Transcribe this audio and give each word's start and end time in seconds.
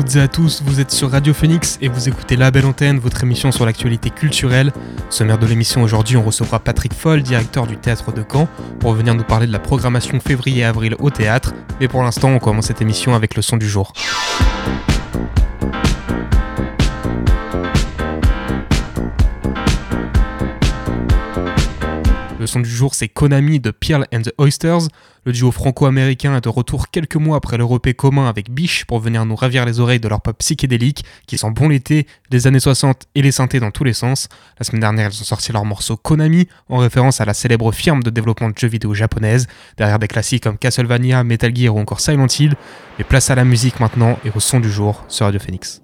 Et 0.00 0.20
à 0.20 0.28
tous, 0.28 0.62
vous 0.64 0.80
êtes 0.80 0.90
sur 0.90 1.10
Radio 1.10 1.34
Phoenix 1.34 1.78
et 1.82 1.88
vous 1.88 2.08
écoutez 2.08 2.36
La 2.36 2.50
Belle 2.50 2.64
Antenne, 2.64 2.98
votre 2.98 3.22
émission 3.22 3.52
sur 3.52 3.66
l'actualité 3.66 4.08
culturelle. 4.10 4.72
Sommaire 5.10 5.38
de 5.38 5.46
l'émission 5.46 5.82
aujourd'hui, 5.82 6.16
on 6.16 6.22
recevra 6.22 6.58
Patrick 6.58 6.94
Foll, 6.94 7.22
directeur 7.22 7.66
du 7.66 7.76
théâtre 7.76 8.12
de 8.12 8.24
Caen, 8.30 8.48
pour 8.78 8.94
venir 8.94 9.14
nous 9.14 9.24
parler 9.24 9.46
de 9.46 9.52
la 9.52 9.58
programmation 9.58 10.18
février-avril 10.18 10.96
au 10.98 11.10
théâtre. 11.10 11.52
Mais 11.80 11.88
pour 11.88 12.02
l'instant, 12.02 12.30
on 12.30 12.38
commence 12.38 12.66
cette 12.66 12.80
émission 12.80 13.14
avec 13.14 13.36
le 13.36 13.42
son 13.42 13.58
du 13.58 13.68
jour. 13.68 13.92
Le 22.50 22.52
son 22.54 22.60
du 22.62 22.68
jour, 22.68 22.96
c'est 22.96 23.06
Konami 23.06 23.60
de 23.60 23.70
Pearl 23.70 24.08
and 24.12 24.22
the 24.22 24.32
Oysters. 24.38 24.88
Le 25.24 25.30
duo 25.30 25.52
franco-américain 25.52 26.36
est 26.36 26.40
de 26.40 26.48
retour 26.48 26.90
quelques 26.90 27.14
mois 27.14 27.36
après 27.36 27.56
le 27.56 27.64
repé 27.64 27.94
commun 27.94 28.28
avec 28.28 28.50
Biche 28.50 28.86
pour 28.86 28.98
venir 28.98 29.24
nous 29.24 29.36
ravir 29.36 29.64
les 29.64 29.78
oreilles 29.78 30.00
de 30.00 30.08
leur 30.08 30.20
pop 30.20 30.36
psychédélique 30.38 31.04
qui 31.28 31.38
sent 31.38 31.52
bon 31.52 31.68
l'été, 31.68 32.08
les 32.32 32.48
années 32.48 32.58
60 32.58 33.06
et 33.14 33.22
les 33.22 33.30
synthés 33.30 33.60
dans 33.60 33.70
tous 33.70 33.84
les 33.84 33.92
sens. 33.92 34.26
La 34.58 34.64
semaine 34.64 34.80
dernière, 34.80 35.10
ils 35.12 35.20
ont 35.20 35.24
sorti 35.24 35.52
leur 35.52 35.64
morceau 35.64 35.96
Konami 35.96 36.48
en 36.68 36.78
référence 36.78 37.20
à 37.20 37.24
la 37.24 37.34
célèbre 37.34 37.70
firme 37.70 38.02
de 38.02 38.10
développement 38.10 38.48
de 38.48 38.58
jeux 38.58 38.66
vidéo 38.66 38.94
japonaise, 38.94 39.46
derrière 39.76 40.00
des 40.00 40.08
classiques 40.08 40.42
comme 40.42 40.58
Castlevania, 40.58 41.22
Metal 41.22 41.54
Gear 41.54 41.76
ou 41.76 41.78
encore 41.78 42.00
Silent 42.00 42.26
Hill. 42.36 42.56
Mais 42.98 43.04
place 43.04 43.30
à 43.30 43.36
la 43.36 43.44
musique 43.44 43.78
maintenant 43.78 44.18
et 44.24 44.32
au 44.34 44.40
son 44.40 44.58
du 44.58 44.72
jour 44.72 45.04
sur 45.06 45.24
Radio 45.24 45.38
Phoenix. 45.38 45.82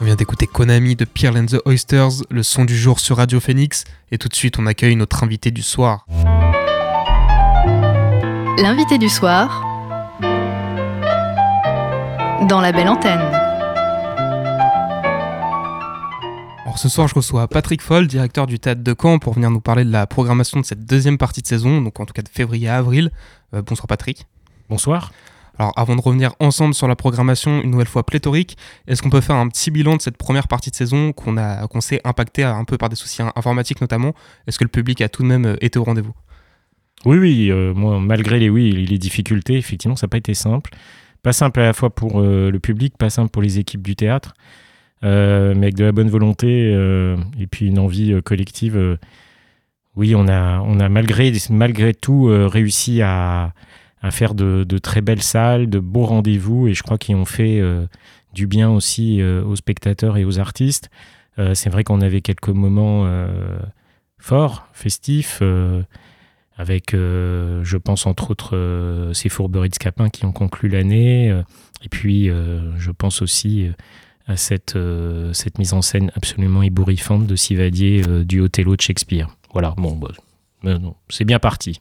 On 0.00 0.04
vient 0.04 0.14
d'écouter 0.14 0.46
Konami 0.46 0.94
de 0.94 1.04
Pearl 1.04 1.36
and 1.36 1.46
the 1.46 1.60
Oysters, 1.66 2.22
le 2.30 2.44
son 2.44 2.64
du 2.64 2.76
jour 2.76 3.00
sur 3.00 3.16
Radio 3.16 3.40
Phoenix, 3.40 3.82
et 4.12 4.18
tout 4.18 4.28
de 4.28 4.34
suite 4.34 4.56
on 4.60 4.66
accueille 4.66 4.94
notre 4.94 5.24
invité 5.24 5.50
du 5.50 5.62
soir. 5.62 6.06
L'invité 8.58 8.96
du 8.98 9.08
soir 9.08 9.64
dans 12.48 12.60
La 12.60 12.70
Belle 12.70 12.88
Antenne. 12.88 13.18
Alors 16.62 16.78
ce 16.78 16.88
soir 16.88 17.08
je 17.08 17.16
reçois 17.16 17.48
Patrick 17.48 17.82
Foll, 17.82 18.06
directeur 18.06 18.46
du 18.46 18.60
Théâtre 18.60 18.84
de 18.84 18.94
Caen, 18.96 19.18
pour 19.18 19.34
venir 19.34 19.50
nous 19.50 19.60
parler 19.60 19.84
de 19.84 19.90
la 19.90 20.06
programmation 20.06 20.60
de 20.60 20.64
cette 20.64 20.86
deuxième 20.86 21.18
partie 21.18 21.42
de 21.42 21.48
saison, 21.48 21.80
donc 21.80 21.98
en 21.98 22.06
tout 22.06 22.14
cas 22.14 22.22
de 22.22 22.28
février 22.28 22.68
à 22.68 22.76
avril. 22.76 23.10
Euh, 23.52 23.62
bonsoir 23.62 23.88
Patrick. 23.88 24.28
Bonsoir. 24.70 25.10
Alors 25.58 25.72
avant 25.76 25.96
de 25.96 26.00
revenir 26.00 26.34
ensemble 26.38 26.72
sur 26.72 26.86
la 26.86 26.94
programmation 26.94 27.60
une 27.62 27.70
nouvelle 27.70 27.88
fois 27.88 28.06
pléthorique, 28.06 28.56
est-ce 28.86 29.02
qu'on 29.02 29.10
peut 29.10 29.20
faire 29.20 29.36
un 29.36 29.48
petit 29.48 29.72
bilan 29.72 29.96
de 29.96 30.00
cette 30.00 30.16
première 30.16 30.46
partie 30.46 30.70
de 30.70 30.76
saison 30.76 31.12
qu'on 31.12 31.34
qu'on 31.68 31.80
s'est 31.80 32.00
impacté 32.04 32.44
un 32.44 32.64
peu 32.64 32.78
par 32.78 32.88
des 32.88 32.96
soucis 32.96 33.22
informatiques 33.34 33.80
notamment? 33.80 34.14
Est-ce 34.46 34.58
que 34.58 34.64
le 34.64 34.70
public 34.70 35.00
a 35.00 35.08
tout 35.08 35.22
de 35.22 35.28
même 35.28 35.44
euh, 35.44 35.56
été 35.60 35.78
au 35.78 35.84
rendez-vous? 35.84 36.14
Oui, 37.04 37.18
oui, 37.18 37.50
euh, 37.50 37.74
moi, 37.74 38.00
malgré 38.00 38.38
les, 38.38 38.48
oui, 38.48 38.72
les 38.72 38.98
difficultés, 38.98 39.56
effectivement, 39.56 39.96
ça 39.96 40.06
n'a 40.06 40.10
pas 40.10 40.18
été 40.18 40.34
simple. 40.34 40.70
Pas 41.22 41.32
simple 41.32 41.60
à 41.60 41.64
la 41.64 41.72
fois 41.72 41.90
pour 41.90 42.20
euh, 42.20 42.50
le 42.50 42.58
public, 42.60 42.96
pas 42.96 43.10
simple 43.10 43.30
pour 43.30 43.42
les 43.42 43.58
équipes 43.58 43.82
du 43.82 43.96
théâtre, 43.96 44.34
mais 45.02 45.08
avec 45.56 45.74
de 45.74 45.84
la 45.84 45.92
bonne 45.92 46.08
volonté 46.08 46.72
et 47.38 47.46
puis 47.46 47.66
une 47.66 47.78
envie 47.78 48.20
collective. 48.22 48.98
oui, 49.94 50.14
on 50.16 50.26
a, 50.26 50.60
on 50.60 50.80
a 50.80 50.88
malgré, 50.88 51.32
malgré 51.50 51.94
tout 51.94 52.24
réussi 52.26 53.00
à, 53.00 53.52
à 54.02 54.10
faire 54.10 54.34
de, 54.34 54.64
très 54.78 55.00
belles 55.00 55.22
salles, 55.22 55.68
de 55.68 55.78
beaux 55.78 56.04
rendez-vous, 56.04 56.68
et 56.68 56.74
je 56.74 56.82
crois 56.82 56.98
qu'ils 56.98 57.16
ont 57.16 57.24
fait 57.24 57.60
euh, 57.60 57.86
du 58.32 58.46
bien 58.46 58.70
aussi 58.70 59.20
euh, 59.20 59.42
aux 59.44 59.56
spectateurs 59.56 60.16
et 60.16 60.24
aux 60.24 60.38
artistes. 60.38 60.90
Euh, 61.38 61.54
C'est 61.54 61.70
vrai 61.70 61.84
qu'on 61.84 62.00
avait 62.00 62.20
quelques 62.20 62.48
moments 62.48 63.08
forts, 64.18 64.66
festifs, 64.72 65.42
avec, 66.56 66.90
je 66.92 67.76
pense 67.76 68.06
entre 68.06 68.30
autres, 68.30 69.10
ces 69.14 69.28
fourberies 69.28 69.68
de 69.68 69.74
Scapin 69.74 70.08
qui 70.08 70.24
ont 70.24 70.32
conclu 70.32 70.68
l'année, 70.68 71.28
et 71.82 71.88
puis 71.88 72.28
je 72.28 72.90
pense 72.90 73.22
aussi 73.22 73.68
à 74.26 74.36
cette, 74.36 74.76
mise 75.58 75.72
en 75.72 75.82
scène 75.82 76.10
absolument 76.14 76.62
ébouriffante 76.62 77.26
de 77.26 77.36
Sivadier 77.36 78.02
du 78.24 78.40
Othello 78.40 78.76
de 78.76 78.80
Shakespeare. 78.80 79.28
Voilà, 79.52 79.74
bon, 79.76 79.96
bah, 79.96 80.78
c'est 81.08 81.24
bien 81.24 81.38
parti. 81.38 81.80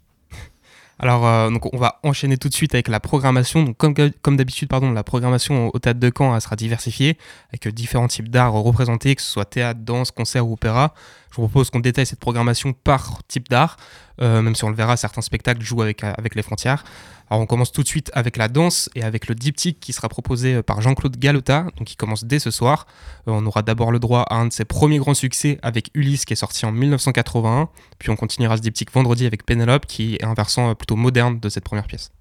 Alors, 1.00 1.28
euh, 1.28 1.50
donc 1.50 1.72
on 1.74 1.78
va 1.78 2.00
enchaîner 2.04 2.38
tout 2.38 2.50
de 2.50 2.54
suite 2.54 2.74
avec 2.74 2.88
la 2.88 3.00
programmation. 3.00 3.64
Donc, 3.64 3.78
comme, 3.78 4.38
d'habitude, 4.38 4.70
la 4.72 5.04
programmation 5.04 5.70
au 5.74 5.80
Théâtre 5.80 6.00
de 6.00 6.12
Caen 6.16 6.40
sera 6.40 6.56
diversifiée 6.56 7.18
avec 7.50 7.68
euh, 7.68 7.72
différents 7.72 8.08
types 8.08 8.30
d'art 8.30 8.54
représentés, 8.54 9.16
que 9.16 9.22
ce 9.22 9.32
soit 9.32 9.46
théâtre, 9.46 9.80
danse, 9.84 10.12
concert 10.12 10.48
ou 10.48 10.54
opéra. 10.54 10.94
Je 11.32 11.36
vous 11.38 11.48
propose 11.48 11.70
qu'on 11.70 11.80
détaille 11.80 12.06
cette 12.06 12.20
programmation 12.20 12.74
par 12.74 13.22
type 13.28 13.50
d'art, 13.50 13.78
euh, 14.22 14.42
même 14.42 14.56
si 14.56 14.64
on 14.64 14.70
le 14.70 14.76
verra, 14.76 14.98
certains 14.98 15.22
spectacles 15.22 15.62
jouent 15.62 15.82
avec, 15.82 16.04
euh, 16.04 16.14
avec 16.18 16.36
les 16.36 16.42
frontières. 16.42 16.84
Alors, 17.30 17.42
on 17.42 17.46
commence 17.46 17.72
tout 17.72 17.84
de 17.84 17.88
suite 17.88 18.10
avec 18.14 18.38
la 18.38 18.48
danse 18.48 18.90
et 18.96 19.04
avec 19.04 19.28
le 19.28 19.36
diptyque 19.36 19.80
qui 19.80 19.94
sera 19.94 20.08
proposé 20.10 20.56
euh, 20.56 20.64
par 20.64 20.82
Jean-Claude 20.82 21.18
Galota, 21.18 21.68
donc 21.78 21.88
qui 21.88 21.96
commence 21.96 22.24
dès 22.24 22.40
ce 22.40 22.52
soir. 22.52 22.88
On 23.28 23.46
aura 23.46 23.62
d'abord 23.62 23.92
le 23.92 24.00
droit 24.00 24.22
à 24.22 24.36
un 24.36 24.48
de 24.48 24.54
ses 24.54 24.66
premiers 24.66 24.98
grands 24.98 25.14
succès 25.14 25.60
avec 25.62 25.90
Ulysse 25.94 26.26
qui 26.26 26.34
est 26.34 26.38
sorti 26.38 26.66
en 26.66 26.72
1981. 26.72 27.70
Puis 28.00 28.10
on 28.10 28.16
continuera 28.16 28.58
ce 28.58 28.62
diptyque 28.62 28.92
vendredi 28.92 29.26
avec 29.26 29.46
Pénélope 29.46 29.86
qui 29.86 30.16
est 30.16 30.24
un 30.24 30.34
versant 30.34 30.74
plutôt 30.76 30.96
moderne 30.96 31.40
de 31.40 31.50
cette 31.50 31.64
première 31.66 31.88
pièce. 31.88 32.12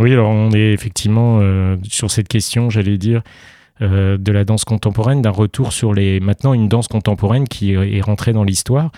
Oui, 0.00 0.12
alors 0.12 0.28
on 0.28 0.52
est 0.52 0.72
effectivement 0.72 1.40
sur 1.82 2.08
cette 2.08 2.28
question, 2.28 2.70
j'allais 2.70 2.98
dire, 2.98 3.22
de 3.80 4.32
la 4.32 4.44
danse 4.44 4.64
contemporaine, 4.64 5.22
d'un 5.22 5.30
retour 5.30 5.72
sur 5.72 5.94
les 5.94 6.20
maintenant 6.20 6.52
une 6.54 6.68
danse 6.68 6.88
contemporaine 6.88 7.46
qui 7.46 7.72
est 7.72 7.98
est 7.98 8.00
rentrée 8.00 8.32
dans 8.32 8.44
l'histoire. 8.44 8.90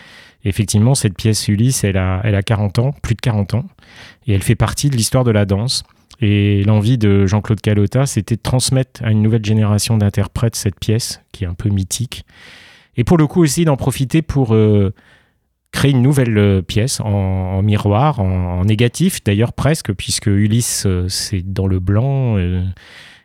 Effectivement, 0.44 0.94
cette 0.94 1.14
pièce 1.14 1.48
Ulysse, 1.48 1.84
elle 1.84 1.98
a, 1.98 2.22
elle 2.24 2.34
a 2.34 2.42
40 2.42 2.78
ans, 2.78 2.94
plus 3.02 3.14
de 3.14 3.20
40 3.20 3.54
ans, 3.54 3.64
et 4.26 4.32
elle 4.32 4.42
fait 4.42 4.54
partie 4.54 4.88
de 4.88 4.96
l'histoire 4.96 5.24
de 5.24 5.30
la 5.30 5.44
danse. 5.44 5.82
Et 6.22 6.64
l'envie 6.64 6.98
de 6.98 7.26
Jean-Claude 7.26 7.60
Calota, 7.60 8.06
c'était 8.06 8.36
de 8.36 8.42
transmettre 8.42 9.02
à 9.04 9.10
une 9.10 9.22
nouvelle 9.22 9.44
génération 9.44 9.96
d'interprètes 9.96 10.56
cette 10.56 10.78
pièce, 10.78 11.22
qui 11.32 11.44
est 11.44 11.46
un 11.46 11.54
peu 11.54 11.68
mythique. 11.68 12.24
Et 12.96 13.04
pour 13.04 13.18
le 13.18 13.26
coup 13.26 13.42
aussi 13.42 13.64
d'en 13.64 13.76
profiter 13.76 14.22
pour 14.22 14.54
euh, 14.54 14.92
créer 15.72 15.92
une 15.92 16.02
nouvelle 16.02 16.36
euh, 16.36 16.62
pièce 16.62 17.00
en, 17.00 17.62
miroir, 17.62 18.20
en, 18.20 18.64
négatif 18.64 19.22
d'ailleurs 19.24 19.52
presque, 19.52 19.92
puisque 19.92 20.26
Ulysse, 20.26 20.84
euh, 20.86 21.06
c'est 21.08 21.42
dans 21.42 21.66
le 21.66 21.78
blanc 21.78 22.36
euh, 22.36 22.64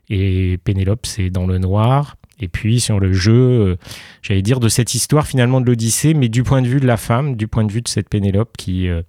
et 0.10 0.57
Pénélope, 0.63 1.06
c'est 1.06 1.30
dans 1.30 1.48
le 1.48 1.57
noir. 1.57 2.16
Et 2.40 2.48
puis 2.48 2.80
sur 2.80 3.00
le 3.00 3.13
jeu, 3.13 3.34
euh, 3.34 3.75
j'allais 4.22 4.42
dire, 4.42 4.60
de 4.60 4.69
cette 4.69 4.94
histoire 4.94 5.25
finalement 5.25 5.62
de 5.62 5.66
l'Odyssée, 5.66 6.13
mais 6.13 6.30
du 6.30 6.44
point 6.44 6.62
de 6.62 6.68
vue 6.68 6.80
de 6.80 6.88
la 6.88 6.98
femme, 6.98 7.36
du 7.36 7.48
point 7.48 7.63
de 7.63 7.72
vue 7.72 7.81
de 7.81 7.88
cette 7.88 8.10
Pénélope 8.10 8.57
qui 8.57 8.90
euh, 8.90 9.02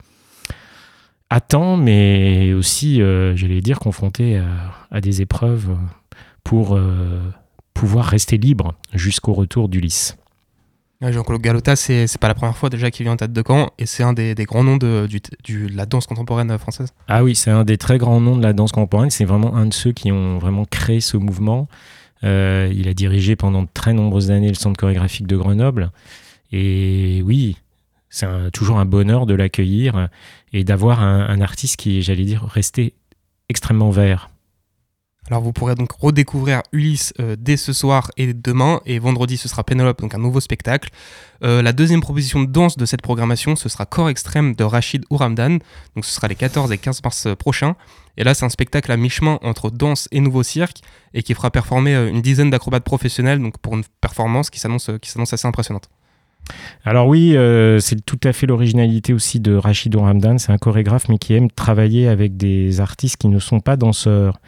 attend, 1.29 1.77
mais 1.77 2.53
aussi, 2.53 3.03
euh, 3.03 3.35
j'allais 3.35 3.61
dire, 3.61 3.79
confrontée 3.79 4.41
à, 4.91 5.01
des 5.01 5.23
épreuves 5.23 5.77
pour 6.45 6.79
pouvoir 7.75 8.07
rester 8.07 8.39
libre 8.39 8.75
jusqu'au 8.95 9.35
retour 9.35 9.69
d'Ulysse. 9.69 10.17
Jean-Claude 11.03 11.43
Galota, 11.43 11.77
c'est 11.77 12.07
pas 12.19 12.29
la 12.29 12.35
première 12.35 12.57
fois 12.57 12.71
déjà 12.71 12.91
qu'il 12.91 13.05
vient 13.05 13.13
en 13.13 13.17
tête 13.17 13.33
de 13.33 13.43
Caen 13.47 13.71
et 13.79 13.87
c'est 13.87 14.03
un 14.03 14.13
des, 14.13 14.35
grands 14.45 14.65
noms 14.65 14.79
de, 14.79 15.07
la 15.75 15.87
danse 15.87 16.07
contemporaine 16.07 16.57
française. 16.59 16.93
Ah 17.09 17.23
oui, 17.23 17.35
c'est 17.35 17.51
un 17.51 17.65
des 17.65 17.77
très 17.77 17.99
grands 17.99 18.21
noms 18.21 18.37
de 18.37 18.43
la 18.43 18.53
danse 18.53 18.73
contemporaine. 18.73 19.11
C'est 19.11 19.27
vraiment 19.27 19.55
un 19.57 19.67
de 19.67 19.75
ceux 19.75 19.93
qui 19.93 20.11
ont 20.11 20.39
vraiment 20.39 20.65
créé 20.65 21.01
ce 21.01 21.17
mouvement. 21.17 21.69
Euh, 22.25 22.73
il 22.75 22.89
a 22.89 22.95
dirigé 22.95 23.37
pendant 23.37 23.63
de 23.63 23.69
très 23.73 23.93
nombreuses 23.93 24.31
années 24.31 24.49
le 24.49 24.55
centre 24.55 24.79
chorégraphique 24.79 25.27
de 25.27 25.37
Grenoble. 25.37 25.91
Et 26.51 27.23
oui, 27.27 27.59
c'est 28.09 28.27
toujours 28.53 28.79
un 28.79 28.87
bonheur 28.87 29.27
de 29.27 29.35
l'accueillir 29.35 30.09
et 30.53 30.65
d'avoir 30.65 31.03
un, 31.03 31.29
un 31.29 31.41
artiste 31.43 31.77
qui 31.77 32.01
j'allais 32.01 32.25
dire, 32.25 32.45
resté 32.45 32.95
extrêmement 33.49 33.91
vert. 33.91 34.31
Alors 35.29 35.43
vous 35.43 35.53
pourrez 35.53 35.75
donc 35.75 35.91
redécouvrir 35.93 36.63
Ulysse 36.71 37.13
euh, 37.19 37.35
dès 37.37 37.57
ce 37.57 37.73
soir 37.73 38.13
et 38.17 38.33
demain 38.33 38.81
et 38.87 39.01
vendredi 39.01 39.37
ce 39.37 39.49
sera 39.49 39.65
Pénélope, 39.65 40.01
donc 40.01 40.15
un 40.15 40.19
nouveau 40.19 40.39
spectacle. 40.39 40.91
Euh, 41.43 41.63
la 41.63 41.73
deuxième 41.73 42.01
proposition 42.01 42.41
de 42.41 42.47
danse 42.47 42.77
de 42.77 42.87
cette 42.87 43.03
programmation 43.03 43.57
ce 43.57 43.69
sera 43.69 43.87
Corps 43.87 44.09
Extrême 44.09 44.55
de 44.55 44.63
Rachid 44.63 45.05
Ouramdan, 45.11 45.59
donc 45.97 46.05
ce 46.05 46.13
sera 46.13 46.29
les 46.29 46.37
14 46.37 46.71
et 46.71 46.79
15 46.79 47.03
mars 47.03 47.27
euh, 47.27 47.35
prochains. 47.35 47.75
Et 48.17 48.23
là 48.23 48.35
c'est 48.35 48.45
un 48.45 48.51
spectacle 48.51 48.93
à 48.93 48.97
mi-chemin 48.97 49.41
entre 49.43 49.71
danse 49.71 50.09
et 50.13 50.21
nouveau 50.21 50.45
cirque 50.45 50.79
et 51.13 51.25
qui 51.25 51.35
fera 51.35 51.51
performer 51.51 51.95
une 52.09 52.23
dizaine 52.23 52.51
d'acrobates 52.51 52.85
professionnels 52.85 53.41
donc 53.41 53.59
pour 53.59 53.75
une 53.75 53.85
performance 54.01 54.49
qui 54.49 54.61
s'annonce 54.61 54.89
assez 55.33 55.47
impressionnante. 55.47 55.89
Alors 56.85 57.09
oui, 57.09 57.37
c'est 57.81 58.07
tout 58.07 58.21
à 58.23 58.33
fait 58.33 58.47
l'originalité 58.47 59.13
aussi 59.13 59.41
de 59.41 59.55
Rachid 59.55 59.97
Ramdan. 59.97 60.39
C'est 60.39 60.53
un 60.53 60.59
chorégraphe, 60.59 61.09
mais 61.09 61.19
qui 61.19 61.35
aime 61.35 61.51
travailler 61.51 62.07
avec 62.07 62.37
des 62.37 62.81
artistes 62.81 63.17
qui 63.17 63.27
ne 63.27 63.41
sont 63.41 63.59
pas 63.59 63.77
danseurs. 63.77 64.39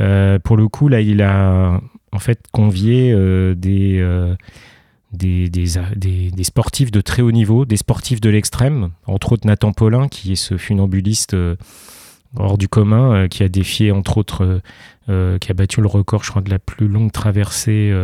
Euh, 0.00 0.38
pour 0.38 0.56
le 0.56 0.68
coup, 0.68 0.88
là, 0.88 1.00
il 1.00 1.22
a 1.22 1.80
en 2.12 2.18
fait 2.18 2.44
convié 2.52 3.12
euh, 3.12 3.54
des, 3.54 3.98
euh, 4.00 4.34
des, 5.12 6.44
sportifs 6.44 6.90
de 6.90 7.00
très 7.00 7.22
haut 7.22 7.32
niveau, 7.32 7.64
des 7.64 7.76
sportifs 7.76 8.20
de 8.20 8.30
l'extrême, 8.30 8.90
entre 9.06 9.32
autres 9.32 9.46
Nathan 9.46 9.72
Paulin, 9.72 10.08
qui 10.08 10.32
est 10.32 10.36
ce 10.36 10.56
funambuliste 10.56 11.36
hors 12.36 12.56
du 12.56 12.68
commun, 12.68 13.28
qui 13.28 13.42
a 13.42 13.48
défié, 13.48 13.92
entre 13.92 14.18
autres, 14.18 14.60
qui 15.06 15.50
a 15.50 15.54
battu 15.54 15.80
le 15.82 15.86
record, 15.86 16.24
je 16.24 16.30
crois, 16.30 16.42
de 16.42 16.50
la 16.50 16.58
plus 16.58 16.88
longue 16.88 17.12
traversée 17.12 17.94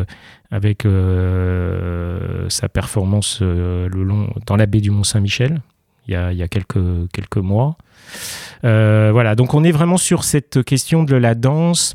avec 0.51 0.87
sa 2.49 2.69
performance 2.69 3.41
le 3.41 4.03
long, 4.03 4.29
dans 4.47 4.57
la 4.57 4.67
baie 4.67 4.81
du 4.81 4.91
Mont-Saint-Michel, 4.91 5.63
il 6.09 6.37
y 6.37 6.43
a, 6.43 6.49
quelques 6.49 7.37
mois. 7.37 7.77
Euh, 8.65 9.11
voilà, 9.13 9.35
donc 9.35 9.55
on 9.55 9.63
est 9.65 9.73
vraiment 9.73 9.99
sur 9.99 10.25
cette 10.25 10.63
question 10.63 11.05
de 11.05 11.15
la 11.15 11.35
danse 11.35 11.95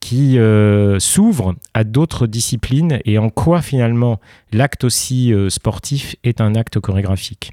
qui 0.00 0.38
euh, 0.38 1.00
s'ouvre 1.00 1.54
à 1.74 1.84
d'autres 1.84 2.26
disciplines 2.26 3.00
et 3.04 3.18
en 3.18 3.30
quoi 3.30 3.62
finalement 3.62 4.20
l'acte 4.52 4.84
aussi 4.84 5.32
euh, 5.32 5.48
sportif 5.48 6.16
est 6.22 6.40
un 6.40 6.54
acte 6.54 6.78
chorégraphique. 6.78 7.52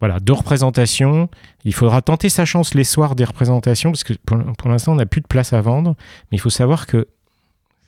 Voilà, 0.00 0.20
deux 0.20 0.34
représentations. 0.34 1.30
Il 1.64 1.72
faudra 1.72 2.02
tenter 2.02 2.28
sa 2.28 2.44
chance 2.44 2.74
les 2.74 2.84
soirs 2.84 3.16
des 3.16 3.24
représentations 3.24 3.90
parce 3.90 4.04
que 4.04 4.12
pour, 4.26 4.38
pour 4.58 4.68
l'instant 4.68 4.92
on 4.92 4.96
n'a 4.96 5.06
plus 5.06 5.22
de 5.22 5.26
place 5.26 5.52
à 5.52 5.60
vendre, 5.62 5.96
mais 6.30 6.36
il 6.36 6.40
faut 6.40 6.50
savoir 6.50 6.86
que 6.86 7.08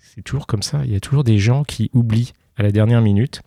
c'est 0.00 0.22
toujours 0.22 0.46
comme 0.46 0.62
ça. 0.62 0.80
Il 0.84 0.92
y 0.92 0.96
a 0.96 1.00
toujours 1.00 1.24
des 1.24 1.38
gens 1.38 1.62
qui 1.62 1.90
oublient 1.92 2.32
à 2.56 2.62
la 2.62 2.70
dernière 2.70 3.02
minute. 3.02 3.42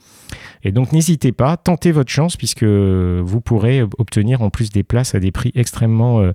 Et 0.63 0.71
donc 0.71 0.91
n'hésitez 0.91 1.31
pas, 1.31 1.57
tentez 1.57 1.91
votre 1.91 2.11
chance 2.11 2.35
puisque 2.35 2.63
vous 2.63 3.41
pourrez 3.41 3.81
obtenir 3.97 4.41
en 4.41 4.49
plus 4.49 4.69
des 4.69 4.83
places 4.83 5.15
à 5.15 5.19
des 5.19 5.31
prix 5.31 5.51
extrêmement 5.55 6.19
euh, 6.19 6.33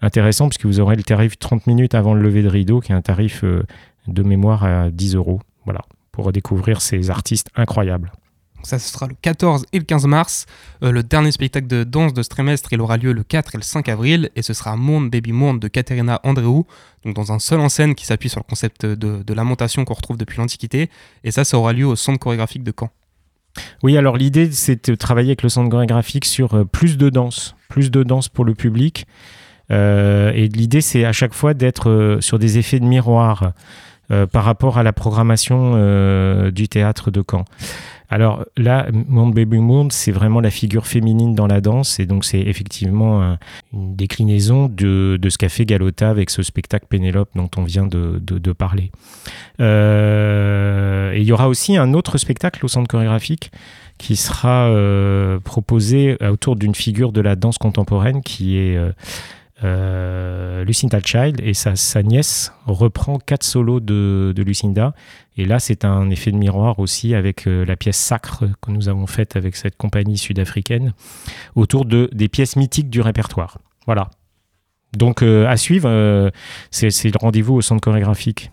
intéressants 0.00 0.48
puisque 0.48 0.66
vous 0.66 0.80
aurez 0.80 0.96
le 0.96 1.02
tarif 1.02 1.38
30 1.38 1.66
minutes 1.66 1.94
avant 1.94 2.14
le 2.14 2.22
lever 2.22 2.42
de 2.42 2.48
rideau 2.48 2.80
qui 2.80 2.92
est 2.92 2.94
un 2.94 3.02
tarif 3.02 3.44
euh, 3.44 3.64
de 4.08 4.22
mémoire 4.22 4.64
à 4.64 4.90
10 4.90 5.16
euros. 5.16 5.40
Voilà, 5.64 5.80
pour 6.12 6.24
redécouvrir 6.24 6.80
ces 6.80 7.10
artistes 7.10 7.50
incroyables. 7.54 8.12
Ça 8.66 8.80
sera 8.80 9.06
le 9.06 9.14
14 9.22 9.64
et 9.72 9.78
le 9.78 9.84
15 9.84 10.06
mars. 10.06 10.46
Euh, 10.82 10.90
le 10.90 11.04
dernier 11.04 11.30
spectacle 11.30 11.68
de 11.68 11.84
danse 11.84 12.12
de 12.12 12.24
ce 12.24 12.28
trimestre 12.28 12.72
il 12.72 12.80
aura 12.80 12.96
lieu 12.96 13.12
le 13.12 13.22
4 13.22 13.54
et 13.54 13.58
le 13.58 13.62
5 13.62 13.88
avril 13.88 14.28
et 14.34 14.42
ce 14.42 14.54
sera 14.54 14.74
Monde 14.74 15.08
Baby 15.08 15.30
Monde 15.30 15.60
de 15.60 15.68
Katerina 15.68 16.20
Andreou, 16.24 16.66
dans 17.04 17.30
un 17.30 17.38
seul 17.38 17.60
en 17.60 17.68
scène 17.68 17.94
qui 17.94 18.06
s'appuie 18.06 18.28
sur 18.28 18.40
le 18.40 18.44
concept 18.44 18.84
de, 18.84 19.34
lamentation 19.34 19.84
qu'on 19.84 19.94
retrouve 19.94 20.16
depuis 20.16 20.38
l'Antiquité. 20.38 20.90
Et 21.22 21.30
ça, 21.30 21.44
ça 21.44 21.56
aura 21.56 21.72
lieu 21.72 21.86
au 21.86 21.94
centre 21.94 22.18
chorégraphique 22.18 22.64
de 22.64 22.72
Caen. 22.76 22.90
Oui, 23.84 23.96
alors 23.96 24.16
l'idée, 24.16 24.50
c'est 24.50 24.90
de 24.90 24.96
travailler 24.96 25.28
avec 25.28 25.44
le 25.44 25.48
centre 25.48 25.70
chorégraphique 25.70 26.24
sur 26.24 26.54
euh, 26.54 26.64
plus 26.64 26.98
de 26.98 27.08
danse, 27.08 27.54
plus 27.68 27.92
de 27.92 28.02
danse 28.02 28.28
pour 28.28 28.44
le 28.44 28.56
public. 28.56 29.06
Euh, 29.70 30.32
et 30.34 30.48
l'idée, 30.48 30.80
c'est 30.80 31.04
à 31.04 31.12
chaque 31.12 31.34
fois 31.34 31.54
d'être 31.54 32.18
sur 32.20 32.40
des 32.40 32.58
effets 32.58 32.80
de 32.80 32.84
miroir 32.84 33.52
par 34.30 34.44
rapport 34.44 34.78
à 34.78 34.84
la 34.84 34.92
programmation 34.92 35.72
du 36.50 36.68
théâtre 36.68 37.10
de 37.10 37.24
Caen. 37.28 37.44
Alors 38.08 38.44
là, 38.56 38.86
Monde 38.92 39.34
Baby 39.34 39.58
Monde, 39.58 39.92
c'est 39.92 40.12
vraiment 40.12 40.40
la 40.40 40.50
figure 40.50 40.86
féminine 40.86 41.34
dans 41.34 41.46
la 41.46 41.60
danse, 41.60 41.98
et 42.00 42.06
donc 42.06 42.24
c'est 42.24 42.40
effectivement 42.40 43.22
un- 43.22 43.38
une 43.72 43.96
déclinaison 43.96 44.68
de, 44.68 45.18
ce 45.28 45.38
qu'a 45.38 45.48
fait 45.48 45.64
Galota 45.64 46.08
avec 46.10 46.30
ce 46.30 46.42
spectacle 46.42 46.86
Pénélope 46.88 47.30
dont 47.34 47.50
on 47.56 47.64
vient 47.64 47.86
de 47.86 48.52
parler. 48.52 48.90
Euh, 49.60 51.12
et 51.12 51.20
il 51.20 51.24
y 51.26 51.32
aura 51.32 51.48
aussi 51.48 51.76
un 51.76 51.94
autre 51.94 52.18
spectacle 52.18 52.64
au 52.64 52.68
centre 52.68 52.88
chorégraphique 52.88 53.50
qui 53.98 54.16
sera 54.16 54.68
euh, 54.68 55.38
proposé 55.40 56.16
autour 56.22 56.56
d'une 56.56 56.74
figure 56.74 57.12
de 57.12 57.20
la 57.20 57.34
danse 57.36 57.58
contemporaine 57.58 58.22
qui 58.22 58.58
est 58.58 58.76
euh, 58.76 58.92
euh, 59.64 60.64
Lucinda 60.64 61.00
Child 61.02 61.40
et 61.42 61.54
sa, 61.54 61.76
sa 61.76 62.02
nièce 62.02 62.52
reprend 62.66 63.18
quatre 63.18 63.42
solos 63.42 63.80
de, 63.80 64.32
de 64.36 64.42
Lucinda. 64.42 64.94
Et 65.36 65.44
là, 65.44 65.58
c'est 65.58 65.84
un 65.84 66.10
effet 66.10 66.30
de 66.30 66.36
miroir 66.36 66.78
aussi 66.78 67.14
avec 67.14 67.46
euh, 67.46 67.64
la 67.64 67.76
pièce 67.76 67.96
Sacre 67.96 68.44
que 68.60 68.70
nous 68.70 68.88
avons 68.88 69.06
faite 69.06 69.36
avec 69.36 69.56
cette 69.56 69.76
compagnie 69.76 70.18
sud-africaine 70.18 70.92
autour 71.54 71.84
de, 71.84 72.10
des 72.12 72.28
pièces 72.28 72.56
mythiques 72.56 72.90
du 72.90 73.00
répertoire. 73.00 73.58
Voilà. 73.86 74.10
Donc, 74.96 75.22
euh, 75.22 75.46
à 75.46 75.56
suivre, 75.56 75.88
euh, 75.88 76.30
c'est 76.70 76.90
c'est 76.90 77.08
le 77.08 77.18
rendez-vous 77.20 77.54
au 77.54 77.60
centre 77.60 77.80
chorégraphique. 77.80 78.50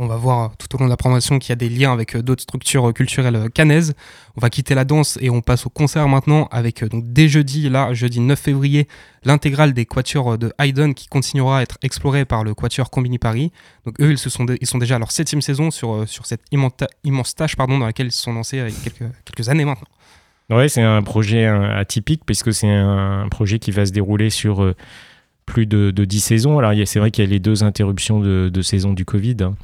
On 0.00 0.06
va 0.06 0.14
voir 0.16 0.56
tout 0.56 0.72
au 0.76 0.78
long 0.78 0.84
de 0.84 0.90
la 0.90 0.96
programmation 0.96 1.40
qu'il 1.40 1.48
y 1.48 1.52
a 1.52 1.56
des 1.56 1.68
liens 1.68 1.92
avec 1.92 2.14
euh, 2.14 2.22
d'autres 2.22 2.42
structures 2.42 2.88
euh, 2.88 2.92
culturelles 2.92 3.34
euh, 3.34 3.48
canaises. 3.48 3.94
On 4.36 4.40
va 4.40 4.48
quitter 4.48 4.76
la 4.76 4.84
danse 4.84 5.18
et 5.20 5.28
on 5.28 5.40
passe 5.40 5.66
au 5.66 5.70
concert 5.70 6.06
maintenant 6.06 6.46
avec 6.52 6.84
donc 6.84 7.02
dès 7.12 7.26
jeudi, 7.26 7.68
là, 7.68 7.92
jeudi 7.94 8.20
9 8.20 8.38
février, 8.38 8.86
l'intégrale 9.24 9.72
des 9.72 9.86
quatuors 9.86 10.38
de 10.38 10.52
Haydn 10.60 10.92
qui 10.92 11.08
continuera 11.08 11.58
à 11.58 11.62
être 11.62 11.78
explorée 11.82 12.24
par 12.24 12.44
le 12.44 12.54
quatuor 12.54 12.90
Combini 12.90 13.18
Paris. 13.18 13.50
Donc 13.86 14.00
eux, 14.00 14.12
ils, 14.12 14.18
se 14.18 14.30
sont, 14.30 14.46
ils 14.60 14.68
sont 14.68 14.78
déjà 14.78 14.94
à 14.94 14.98
leur 15.00 15.10
septième 15.10 15.42
saison 15.42 15.72
sur, 15.72 16.08
sur 16.08 16.26
cette 16.26 16.42
immense, 16.52 17.34
tâche 17.34 17.56
pardon, 17.56 17.76
dans 17.78 17.86
laquelle 17.86 18.06
ils 18.06 18.12
se 18.12 18.22
sont 18.22 18.32
lancés 18.32 18.60
avec 18.60 18.80
quelques, 18.80 19.12
quelques 19.24 19.48
années 19.48 19.64
maintenant. 19.64 19.88
Ouais, 20.48 20.68
c'est 20.68 20.82
un 20.82 21.02
projet 21.02 21.44
atypique 21.44 22.22
puisque 22.24 22.54
c'est 22.54 22.70
un, 22.70 23.26
projet 23.28 23.58
qui 23.58 23.72
va 23.72 23.84
se 23.84 23.90
dérouler 23.90 24.30
sur 24.30 24.74
plus 25.44 25.66
de, 25.66 25.90
10 25.90 26.20
saisons. 26.20 26.58
Alors 26.60 26.72
il 26.72 26.78
y 26.78 26.82
a- 26.82 26.86
c'est 26.86 27.00
vrai 27.00 27.10
qu'il 27.10 27.24
y 27.24 27.26
a 27.26 27.30
les 27.30 27.40
deux 27.40 27.64
interruptions 27.64 28.20
de, 28.20 28.48
de 28.48 28.62
saison 28.62 28.92
du 28.92 29.04
Covid 29.04 29.36
hein, 29.40 29.56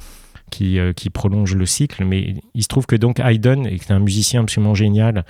qui, 0.51 0.79
euh, 0.79 0.93
qui 0.93 1.09
prolongent 1.09 1.55
le 1.55 1.65
cycle, 1.65 2.05
mais 2.05 2.35
il 2.53 2.63
se 2.63 2.67
trouve 2.67 2.85
que 2.85 2.95
donc 2.95 3.19
Haydn 3.19 3.65
est 3.65 3.91
un 3.91 3.99
musicien 3.99 4.41
absolument 4.41 4.75
génial. 4.75 5.25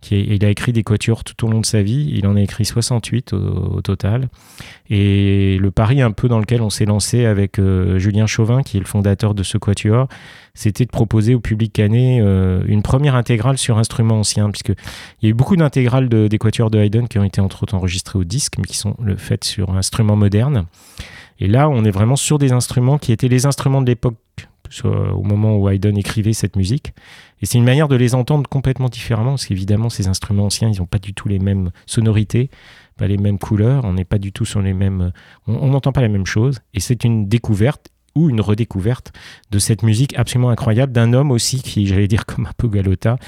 Qui 0.00 0.20
il 0.20 0.44
a 0.44 0.50
écrit 0.50 0.72
des 0.74 0.82
quatuors 0.82 1.24
tout 1.24 1.46
au 1.46 1.50
long 1.50 1.60
de 1.60 1.66
sa 1.66 1.82
vie. 1.82 2.12
Il 2.14 2.26
en 2.26 2.36
a 2.36 2.40
écrit 2.42 2.66
68 2.66 3.32
au, 3.32 3.36
au 3.76 3.80
total. 3.80 4.28
Et 4.90 5.56
le 5.58 5.70
pari 5.70 6.02
un 6.02 6.10
peu 6.10 6.28
dans 6.28 6.38
lequel 6.38 6.60
on 6.60 6.68
s'est 6.68 6.84
lancé 6.84 7.24
avec 7.24 7.58
euh, 7.58 7.98
Julien 7.98 8.26
Chauvin, 8.26 8.62
qui 8.62 8.76
est 8.76 8.80
le 8.80 8.86
fondateur 8.86 9.34
de 9.34 9.42
ce 9.42 9.56
quatuor, 9.56 10.08
c'était 10.52 10.84
de 10.84 10.90
proposer 10.90 11.34
au 11.34 11.40
public 11.40 11.72
canet 11.72 12.20
euh, 12.20 12.62
une 12.66 12.82
première 12.82 13.14
intégrale 13.14 13.56
sur 13.56 13.78
instruments 13.78 14.18
anciens, 14.18 14.50
puisque 14.50 14.68
il 15.22 15.24
y 15.24 15.26
a 15.26 15.30
eu 15.30 15.34
beaucoup 15.34 15.56
d'intégrales 15.56 16.10
de, 16.10 16.28
des 16.28 16.38
quatuors 16.38 16.70
de 16.70 16.78
Haydn 16.78 17.06
qui 17.08 17.18
ont 17.18 17.24
été 17.24 17.40
entre 17.40 17.62
autres 17.62 17.74
enregistrées 17.74 18.18
au 18.18 18.24
disque, 18.24 18.58
mais 18.58 18.64
qui 18.64 18.76
sont 18.76 18.96
le 19.02 19.16
fait 19.16 19.42
sur 19.42 19.70
instruments 19.70 20.16
modernes. 20.16 20.66
Et 21.40 21.48
là, 21.48 21.68
on 21.68 21.84
est 21.84 21.90
vraiment 21.90 22.16
sur 22.16 22.38
des 22.38 22.52
instruments 22.52 22.98
qui 22.98 23.12
étaient 23.12 23.28
les 23.28 23.46
instruments 23.46 23.82
de 23.82 23.86
l'époque, 23.86 24.16
au 24.84 25.22
moment 25.22 25.56
où 25.56 25.68
Haydn 25.68 25.96
écrivait 25.96 26.32
cette 26.32 26.56
musique. 26.56 26.92
Et 27.42 27.46
c'est 27.46 27.58
une 27.58 27.64
manière 27.64 27.88
de 27.88 27.96
les 27.96 28.14
entendre 28.14 28.48
complètement 28.48 28.88
différemment, 28.88 29.32
parce 29.32 29.46
qu'évidemment, 29.46 29.90
ces 29.90 30.08
instruments 30.08 30.46
anciens, 30.46 30.70
ils 30.70 30.78
n'ont 30.78 30.86
pas 30.86 30.98
du 30.98 31.14
tout 31.14 31.28
les 31.28 31.38
mêmes 31.38 31.70
sonorités, 31.86 32.50
pas 32.96 33.06
les 33.06 33.18
mêmes 33.18 33.38
couleurs, 33.38 33.84
on 33.84 33.92
n'est 33.92 34.04
pas 34.04 34.18
du 34.18 34.32
tout 34.32 34.44
sur 34.44 34.62
les 34.62 34.72
mêmes... 34.72 35.12
On 35.46 35.68
n'entend 35.68 35.92
pas 35.92 36.00
la 36.00 36.08
même 36.08 36.26
chose, 36.26 36.60
et 36.72 36.80
c'est 36.80 37.04
une 37.04 37.28
découverte 37.28 37.88
ou 38.14 38.30
une 38.30 38.40
redécouverte 38.40 39.12
de 39.50 39.58
cette 39.58 39.82
musique 39.82 40.16
absolument 40.16 40.50
incroyable 40.50 40.92
d'un 40.92 41.12
homme 41.12 41.30
aussi 41.30 41.62
qui, 41.62 41.86
j'allais 41.86 42.08
dire 42.08 42.26
comme 42.26 42.46
un 42.46 42.52
peu 42.56 42.68
Galota, 42.68 43.18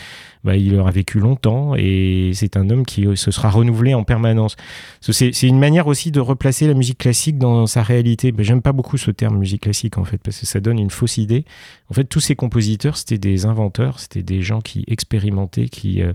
bah, 0.44 0.56
il 0.56 0.76
aura 0.76 0.90
vécu 0.92 1.18
longtemps 1.18 1.74
et 1.76 2.30
c'est 2.34 2.56
un 2.56 2.70
homme 2.70 2.86
qui 2.86 3.06
euh, 3.06 3.16
se 3.16 3.30
sera 3.30 3.50
renouvelé 3.50 3.94
en 3.94 4.04
permanence. 4.04 4.56
C'est 5.00 5.42
une 5.42 5.58
manière 5.58 5.88
aussi 5.88 6.12
de 6.12 6.20
replacer 6.20 6.66
la 6.68 6.74
musique 6.74 6.98
classique 6.98 7.38
dans 7.38 7.66
sa 7.66 7.82
réalité. 7.82 8.30
Bah, 8.30 8.42
J'aime 8.44 8.62
pas 8.62 8.72
beaucoup 8.72 8.96
ce 8.96 9.10
terme 9.10 9.38
musique 9.38 9.62
classique 9.62 9.98
en 9.98 10.04
fait 10.04 10.18
parce 10.18 10.38
que 10.38 10.46
ça 10.46 10.60
donne 10.60 10.78
une 10.78 10.90
fausse 10.90 11.18
idée. 11.18 11.44
En 11.90 11.94
fait, 11.94 12.04
tous 12.04 12.20
ces 12.20 12.36
compositeurs, 12.36 12.96
c'était 12.96 13.18
des 13.18 13.44
inventeurs, 13.44 13.98
c'était 13.98 14.22
des 14.22 14.42
gens 14.42 14.60
qui 14.60 14.84
expérimentaient, 14.86 15.68
qui 15.68 16.02
euh, 16.02 16.12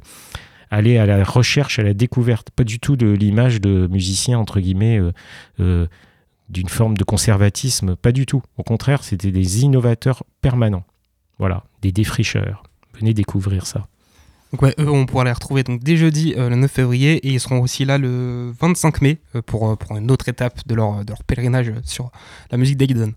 allaient 0.72 0.98
à 0.98 1.06
la 1.06 1.24
recherche, 1.24 1.78
à 1.78 1.84
la 1.84 1.94
découverte, 1.94 2.50
pas 2.52 2.64
du 2.64 2.80
tout 2.80 2.96
de 2.96 3.08
l'image 3.12 3.62
de 3.62 3.88
musicien 3.92 4.40
entre 4.40 4.60
guillemets. 4.60 4.98
euh, 4.98 5.12
euh, 5.60 5.88
d'une 6.52 6.70
forme 6.70 6.98
de 6.98 7.04
conservatisme, 7.04 7.96
pas 7.96 8.12
du 8.12 8.26
tout. 8.26 8.44
Au 8.58 8.64
contraire, 8.64 9.04
c'était 9.04 9.32
des 9.32 9.62
innovateurs 9.62 10.24
permanents. 10.42 10.84
Voilà, 11.40 11.64
des 11.82 11.92
défricheurs. 11.92 12.64
Venez 12.94 13.14
découvrir 13.14 13.66
ça. 13.66 13.88
Donc 14.52 14.62
ouais, 14.64 14.76
eux, 14.80 14.90
on 14.90 15.06
pourra 15.06 15.24
les 15.24 15.32
retrouver 15.32 15.64
donc 15.64 15.82
dès 15.82 15.96
jeudi 15.96 16.34
euh, 16.38 16.50
le 16.50 16.58
9 16.58 16.70
février 16.70 17.16
et 17.26 17.30
ils 17.30 17.40
seront 17.40 17.62
aussi 17.62 17.86
là 17.86 17.98
le 17.98 18.54
25 18.60 19.02
mai 19.02 19.18
euh, 19.36 19.42
pour, 19.42 19.70
euh, 19.70 19.76
pour 19.78 19.96
une 19.96 20.12
autre 20.12 20.28
étape 20.28 20.68
de 20.68 20.76
leur, 20.76 21.06
de 21.06 21.10
leur 21.10 21.24
pèlerinage 21.24 21.72
sur 21.86 22.12
la 22.52 22.58
musique 22.58 22.78
d'Haydn. 22.78 23.12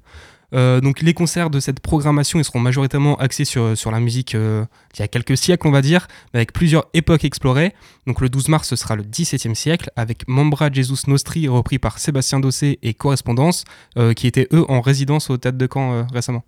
Euh, 0.55 0.81
donc 0.81 1.01
les 1.03 1.15
concerts 1.15 1.51
de 1.51 1.61
cette 1.61 1.81
programmation 1.81 2.39
ils 2.39 2.45
seront 2.45 2.61
majoritairement 2.61 3.17
axés 3.17 3.45
sur, 3.45 3.77
sur 3.77 3.91
la 3.91 4.01
musique 4.01 4.35
euh, 4.35 4.65
d'il 4.93 5.01
y 5.01 5.03
a 5.03 5.09
quelques 5.09 5.37
siècles 5.37 5.67
on 5.67 5.71
va 5.71 5.83
dire, 5.83 6.07
mais 6.33 6.39
avec 6.39 6.53
plusieurs 6.53 6.87
époques 6.95 7.25
explorées. 7.25 7.75
Donc 8.07 8.21
le 8.21 8.29
12 8.29 8.49
mars 8.49 8.69
ce 8.69 8.77
sera 8.77 8.97
le 8.97 9.03
17e 9.03 9.55
siècle 9.55 9.91
avec 9.97 10.29
Membra 10.29 10.71
Jesus 10.71 11.09
Nostri 11.09 11.49
repris 11.49 11.79
par 11.79 11.99
Sébastien 11.99 12.41
Dossé 12.41 12.79
et 12.83 12.95
Correspondance 12.95 13.65
euh, 13.99 14.13
qui 14.13 14.27
étaient 14.27 14.49
eux 14.53 14.65
en 14.69 14.81
résidence 14.81 15.31
au 15.31 15.37
Théâtre 15.37 15.59
de 15.59 15.69
Caen 15.73 15.93
euh, 15.93 16.03
récemment. 16.13 16.45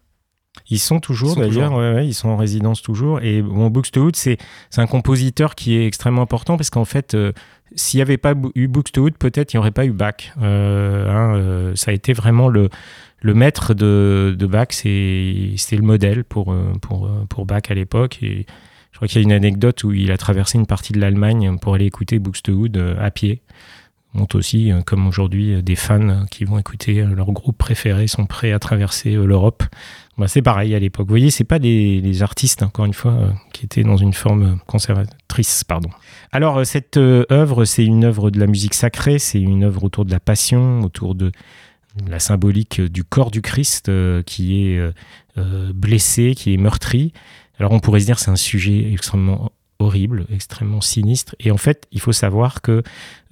Ils 0.70 0.78
sont 0.78 1.00
toujours 1.00 1.36
d'ailleurs, 1.36 1.70
toujours. 1.70 1.78
ouais, 1.78 1.94
ouais, 1.94 2.06
ils 2.06 2.14
sont 2.14 2.28
en 2.28 2.36
résidence 2.36 2.82
toujours. 2.82 3.20
Et 3.20 3.42
bon, 3.42 3.68
Buxtehude, 3.70 4.16
c'est 4.16 4.38
c'est 4.70 4.80
un 4.80 4.86
compositeur 4.86 5.54
qui 5.54 5.76
est 5.76 5.86
extrêmement 5.86 6.22
important 6.22 6.56
parce 6.56 6.70
qu'en 6.70 6.84
fait, 6.84 7.14
euh, 7.14 7.32
s'il 7.74 7.98
n'y 7.98 8.02
avait 8.02 8.16
pas 8.16 8.34
eu 8.54 8.68
Buxtehude, 8.68 9.16
peut-être 9.18 9.52
il 9.52 9.56
n'y 9.56 9.58
aurait 9.58 9.70
pas 9.70 9.84
eu 9.84 9.92
Bach. 9.92 10.32
Euh, 10.40 11.08
hein, 11.08 11.36
euh, 11.36 11.76
ça 11.76 11.90
a 11.90 11.94
été 11.94 12.12
vraiment 12.12 12.48
le, 12.48 12.68
le 13.20 13.34
maître 13.34 13.74
de, 13.74 14.36
Bach, 14.48 14.68
c'était 14.70 15.76
le 15.76 15.82
modèle 15.82 16.24
pour, 16.24 16.52
euh, 16.52 16.72
euh, 16.74 17.24
pour 17.28 17.46
Bach 17.46 17.62
à 17.68 17.74
l'époque. 17.74 18.18
Et 18.22 18.46
je 18.92 18.96
crois 18.96 19.08
qu'il 19.08 19.20
y 19.20 19.24
a 19.24 19.26
une 19.26 19.32
anecdote 19.32 19.84
où 19.84 19.92
il 19.92 20.10
a 20.12 20.16
traversé 20.16 20.58
une 20.58 20.66
partie 20.66 20.92
de 20.92 21.00
l'Allemagne 21.00 21.58
pour 21.58 21.74
aller 21.74 21.86
écouter 21.86 22.18
Buxtehude 22.18 22.76
euh, 22.76 23.04
à 23.04 23.10
pied. 23.10 23.40
monte 24.14 24.34
aussi, 24.34 24.70
comme 24.86 25.06
aujourd'hui, 25.06 25.62
des 25.62 25.76
fans 25.76 26.24
qui 26.30 26.44
vont 26.44 26.58
écouter 26.58 27.04
leur 27.04 27.32
groupe 27.32 27.58
préféré 27.58 28.06
sont 28.06 28.26
prêts 28.26 28.52
à 28.52 28.58
traverser 28.58 29.10
l'Europe. 29.10 29.62
Bah, 30.18 30.28
c'est 30.28 30.40
pareil 30.40 30.74
à 30.74 30.78
l'époque. 30.78 31.06
Vous 31.06 31.12
voyez, 31.12 31.30
c'est 31.30 31.44
pas 31.44 31.58
des, 31.58 32.22
artistes, 32.22 32.62
encore 32.62 32.86
une 32.86 32.94
fois, 32.94 33.34
qui 33.52 33.66
étaient 33.66 33.82
dans 33.82 33.98
une 33.98 34.14
forme 34.14 34.58
conservatrice, 34.66 35.64
pardon. 35.64 35.90
Alors, 36.32 36.64
cette 36.64 36.96
œuvre, 36.96 37.66
c'est 37.66 37.84
une 37.84 38.04
œuvre 38.04 38.30
de 38.30 38.40
la 38.40 38.46
musique 38.46 38.72
sacrée, 38.72 39.18
c'est 39.18 39.40
une 39.40 39.64
œuvre 39.64 39.84
autour 39.84 40.06
de 40.06 40.12
la 40.12 40.20
passion, 40.20 40.80
autour 40.80 41.14
de 41.14 41.30
la 42.08 42.18
symbolique 42.18 42.80
du 42.80 43.04
corps 43.04 43.30
du 43.30 43.42
Christ 43.42 43.88
euh, 43.88 44.22
qui 44.22 44.66
est 44.66 44.78
euh, 44.78 44.92
euh, 45.38 45.72
blessé, 45.74 46.34
qui 46.34 46.52
est 46.54 46.56
meurtri. 46.56 47.12
Alors, 47.58 47.72
on 47.72 47.80
pourrait 47.80 48.00
se 48.00 48.06
dire 48.06 48.18
c'est 48.18 48.30
un 48.30 48.36
sujet 48.36 48.92
extrêmement 48.92 49.50
horrible, 49.78 50.26
extrêmement 50.32 50.80
sinistre. 50.80 51.34
Et 51.40 51.50
en 51.50 51.56
fait, 51.56 51.86
il 51.92 52.00
faut 52.00 52.12
savoir 52.12 52.62
que 52.62 52.82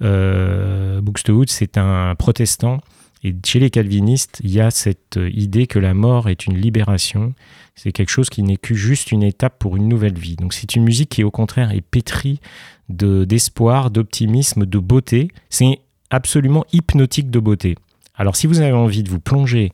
euh, 0.01 1.01
Buxtehude, 1.01 1.49
c'est 1.49 1.77
un 1.77 2.15
protestant. 2.15 2.81
Et 3.23 3.35
chez 3.43 3.59
les 3.59 3.71
calvinistes, 3.71 4.39
il 4.43 4.51
y 4.51 4.59
a 4.61 4.69
cette 4.69 5.19
idée 5.31 5.65
que 5.65 5.79
la 5.79 5.95
mort 5.95 6.29
est 6.29 6.45
une 6.45 6.57
libération. 6.57 7.33
C'est 7.73 7.91
quelque 7.91 8.09
chose 8.11 8.29
qui 8.29 8.43
n'est 8.43 8.57
que 8.57 8.75
juste 8.75 9.11
une 9.11 9.23
étape 9.23 9.57
pour 9.57 9.75
une 9.75 9.87
nouvelle 9.87 10.17
vie. 10.17 10.35
Donc 10.35 10.53
c'est 10.53 10.75
une 10.75 10.83
musique 10.83 11.09
qui, 11.09 11.23
au 11.23 11.31
contraire, 11.31 11.71
est 11.71 11.81
pétrie 11.81 12.39
de- 12.89 13.25
d'espoir, 13.25 13.89
d'optimisme, 13.89 14.67
de 14.67 14.77
beauté. 14.77 15.29
C'est 15.49 15.79
absolument 16.11 16.65
hypnotique 16.71 17.31
de 17.31 17.39
beauté. 17.39 17.75
Alors 18.17 18.35
si 18.35 18.47
vous 18.47 18.61
avez 18.61 18.71
envie 18.71 19.03
de 19.03 19.09
vous 19.09 19.19
plonger 19.19 19.71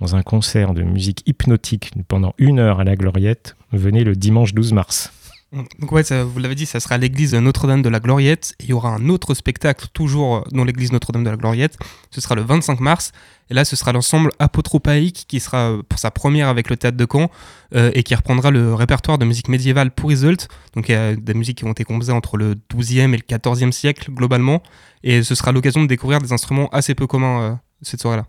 dans 0.00 0.16
un 0.16 0.22
concert 0.22 0.74
de 0.74 0.82
musique 0.82 1.22
hypnotique 1.26 1.92
pendant 2.08 2.34
une 2.38 2.58
heure 2.58 2.80
à 2.80 2.84
la 2.84 2.96
Gloriette, 2.96 3.56
venez 3.72 4.04
le 4.04 4.14
dimanche 4.14 4.54
12 4.54 4.72
mars. 4.72 5.12
Donc 5.52 5.92
ouais, 5.92 6.02
vous 6.24 6.38
l'avez 6.38 6.56
dit, 6.56 6.66
ça 6.66 6.80
sera 6.80 6.96
à 6.96 6.98
l'église 6.98 7.34
Notre-Dame 7.34 7.80
de 7.80 7.88
la 7.88 8.00
Gloriette. 8.00 8.54
Et 8.60 8.64
il 8.64 8.70
y 8.70 8.72
aura 8.72 8.90
un 8.90 9.08
autre 9.08 9.32
spectacle, 9.34 9.86
toujours 9.92 10.44
dans 10.50 10.64
l'église 10.64 10.92
Notre-Dame 10.92 11.24
de 11.24 11.30
la 11.30 11.36
Gloriette. 11.36 11.78
Ce 12.10 12.20
sera 12.20 12.34
le 12.34 12.42
25 12.42 12.80
mars. 12.80 13.12
Et 13.48 13.54
là, 13.54 13.64
ce 13.64 13.76
sera 13.76 13.92
l'ensemble 13.92 14.32
apotropaïque 14.40 15.24
qui 15.28 15.38
sera 15.38 15.70
euh, 15.70 15.82
pour 15.88 16.00
sa 16.00 16.10
première 16.10 16.48
avec 16.48 16.68
le 16.68 16.76
théâtre 16.76 16.96
de 16.96 17.06
Caen 17.10 17.30
euh, 17.74 17.92
et 17.94 18.02
qui 18.02 18.14
reprendra 18.16 18.50
le 18.50 18.74
répertoire 18.74 19.18
de 19.18 19.24
musique 19.24 19.48
médiévale 19.48 19.92
pour 19.92 20.10
Iseult. 20.10 20.48
Donc 20.74 20.88
il 20.88 20.92
y 20.92 20.96
a 20.96 21.14
des 21.14 21.34
musiques 21.34 21.58
qui 21.58 21.64
ont 21.64 21.70
été 21.70 21.84
composées 21.84 22.12
entre 22.12 22.36
le 22.36 22.56
12e 22.74 23.14
et 23.14 23.16
le 23.16 23.36
14e 23.38 23.70
siècle 23.70 24.10
globalement. 24.10 24.62
Et 25.04 25.22
ce 25.22 25.36
sera 25.36 25.52
l'occasion 25.52 25.80
de 25.80 25.86
découvrir 25.86 26.20
des 26.20 26.32
instruments 26.32 26.68
assez 26.70 26.96
peu 26.96 27.06
communs 27.06 27.40
euh, 27.40 27.54
cette 27.82 28.00
soirée-là. 28.00 28.26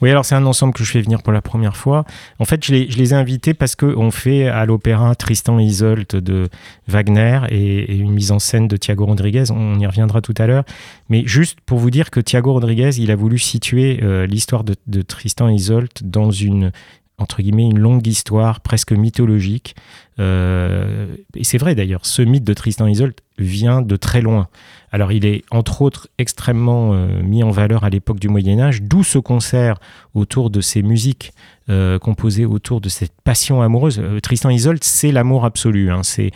Oui, 0.00 0.10
alors 0.10 0.24
c'est 0.24 0.34
un 0.34 0.46
ensemble 0.46 0.74
que 0.74 0.84
je 0.84 0.90
fais 0.90 1.00
venir 1.00 1.22
pour 1.22 1.32
la 1.32 1.42
première 1.42 1.76
fois. 1.76 2.04
En 2.38 2.44
fait, 2.44 2.64
je 2.64 2.72
les, 2.72 3.12
ai 3.12 3.16
invités 3.16 3.54
parce 3.54 3.74
qu'on 3.74 4.10
fait 4.10 4.46
à 4.46 4.64
l'opéra 4.64 5.14
Tristan 5.14 5.58
et 5.58 5.64
Isolde 5.64 6.06
de 6.06 6.48
Wagner 6.86 7.40
et, 7.48 7.94
et 7.94 7.96
une 7.96 8.12
mise 8.12 8.30
en 8.30 8.38
scène 8.38 8.68
de 8.68 8.76
Thiago 8.76 9.06
Rodriguez. 9.06 9.50
On 9.50 9.78
y 9.78 9.86
reviendra 9.86 10.20
tout 10.20 10.34
à 10.38 10.46
l'heure. 10.46 10.64
Mais 11.08 11.26
juste 11.26 11.60
pour 11.62 11.78
vous 11.78 11.90
dire 11.90 12.10
que 12.10 12.20
Thiago 12.20 12.52
Rodriguez, 12.52 12.90
il 12.98 13.10
a 13.10 13.16
voulu 13.16 13.38
situer 13.38 14.00
euh, 14.02 14.26
l'histoire 14.26 14.62
de, 14.62 14.76
de 14.86 15.02
Tristan 15.02 15.48
et 15.48 15.54
Isolde 15.54 15.90
dans 16.02 16.30
une 16.30 16.70
entre 17.18 17.42
guillemets 17.42 17.64
une 17.64 17.78
longue 17.78 18.06
histoire 18.06 18.60
presque 18.60 18.92
mythologique. 18.92 19.74
Euh, 20.20 21.14
et 21.36 21.44
c'est 21.44 21.58
vrai 21.58 21.74
d'ailleurs, 21.74 22.04
ce 22.04 22.22
mythe 22.22 22.44
de 22.44 22.54
Tristan 22.54 22.86
Isolde 22.86 23.14
vient 23.38 23.82
de 23.82 23.96
très 23.96 24.20
loin. 24.20 24.48
Alors 24.90 25.12
il 25.12 25.24
est 25.24 25.44
entre 25.50 25.82
autres 25.82 26.08
extrêmement 26.18 26.92
euh, 26.92 27.22
mis 27.22 27.44
en 27.44 27.50
valeur 27.50 27.84
à 27.84 27.90
l'époque 27.90 28.18
du 28.18 28.28
Moyen 28.28 28.58
Âge, 28.58 28.82
d'où 28.82 29.04
ce 29.04 29.18
concert 29.18 29.78
autour 30.14 30.50
de 30.50 30.60
ces 30.60 30.82
musiques 30.82 31.32
euh, 31.70 31.98
composées 31.98 32.46
autour 32.46 32.80
de 32.80 32.88
cette 32.88 33.12
passion 33.22 33.62
amoureuse. 33.62 34.02
Tristan 34.22 34.50
Isolde, 34.50 34.82
c'est 34.82 35.12
l'amour 35.12 35.44
absolu. 35.44 35.90
hein. 35.90 36.00
C'est 36.02 36.32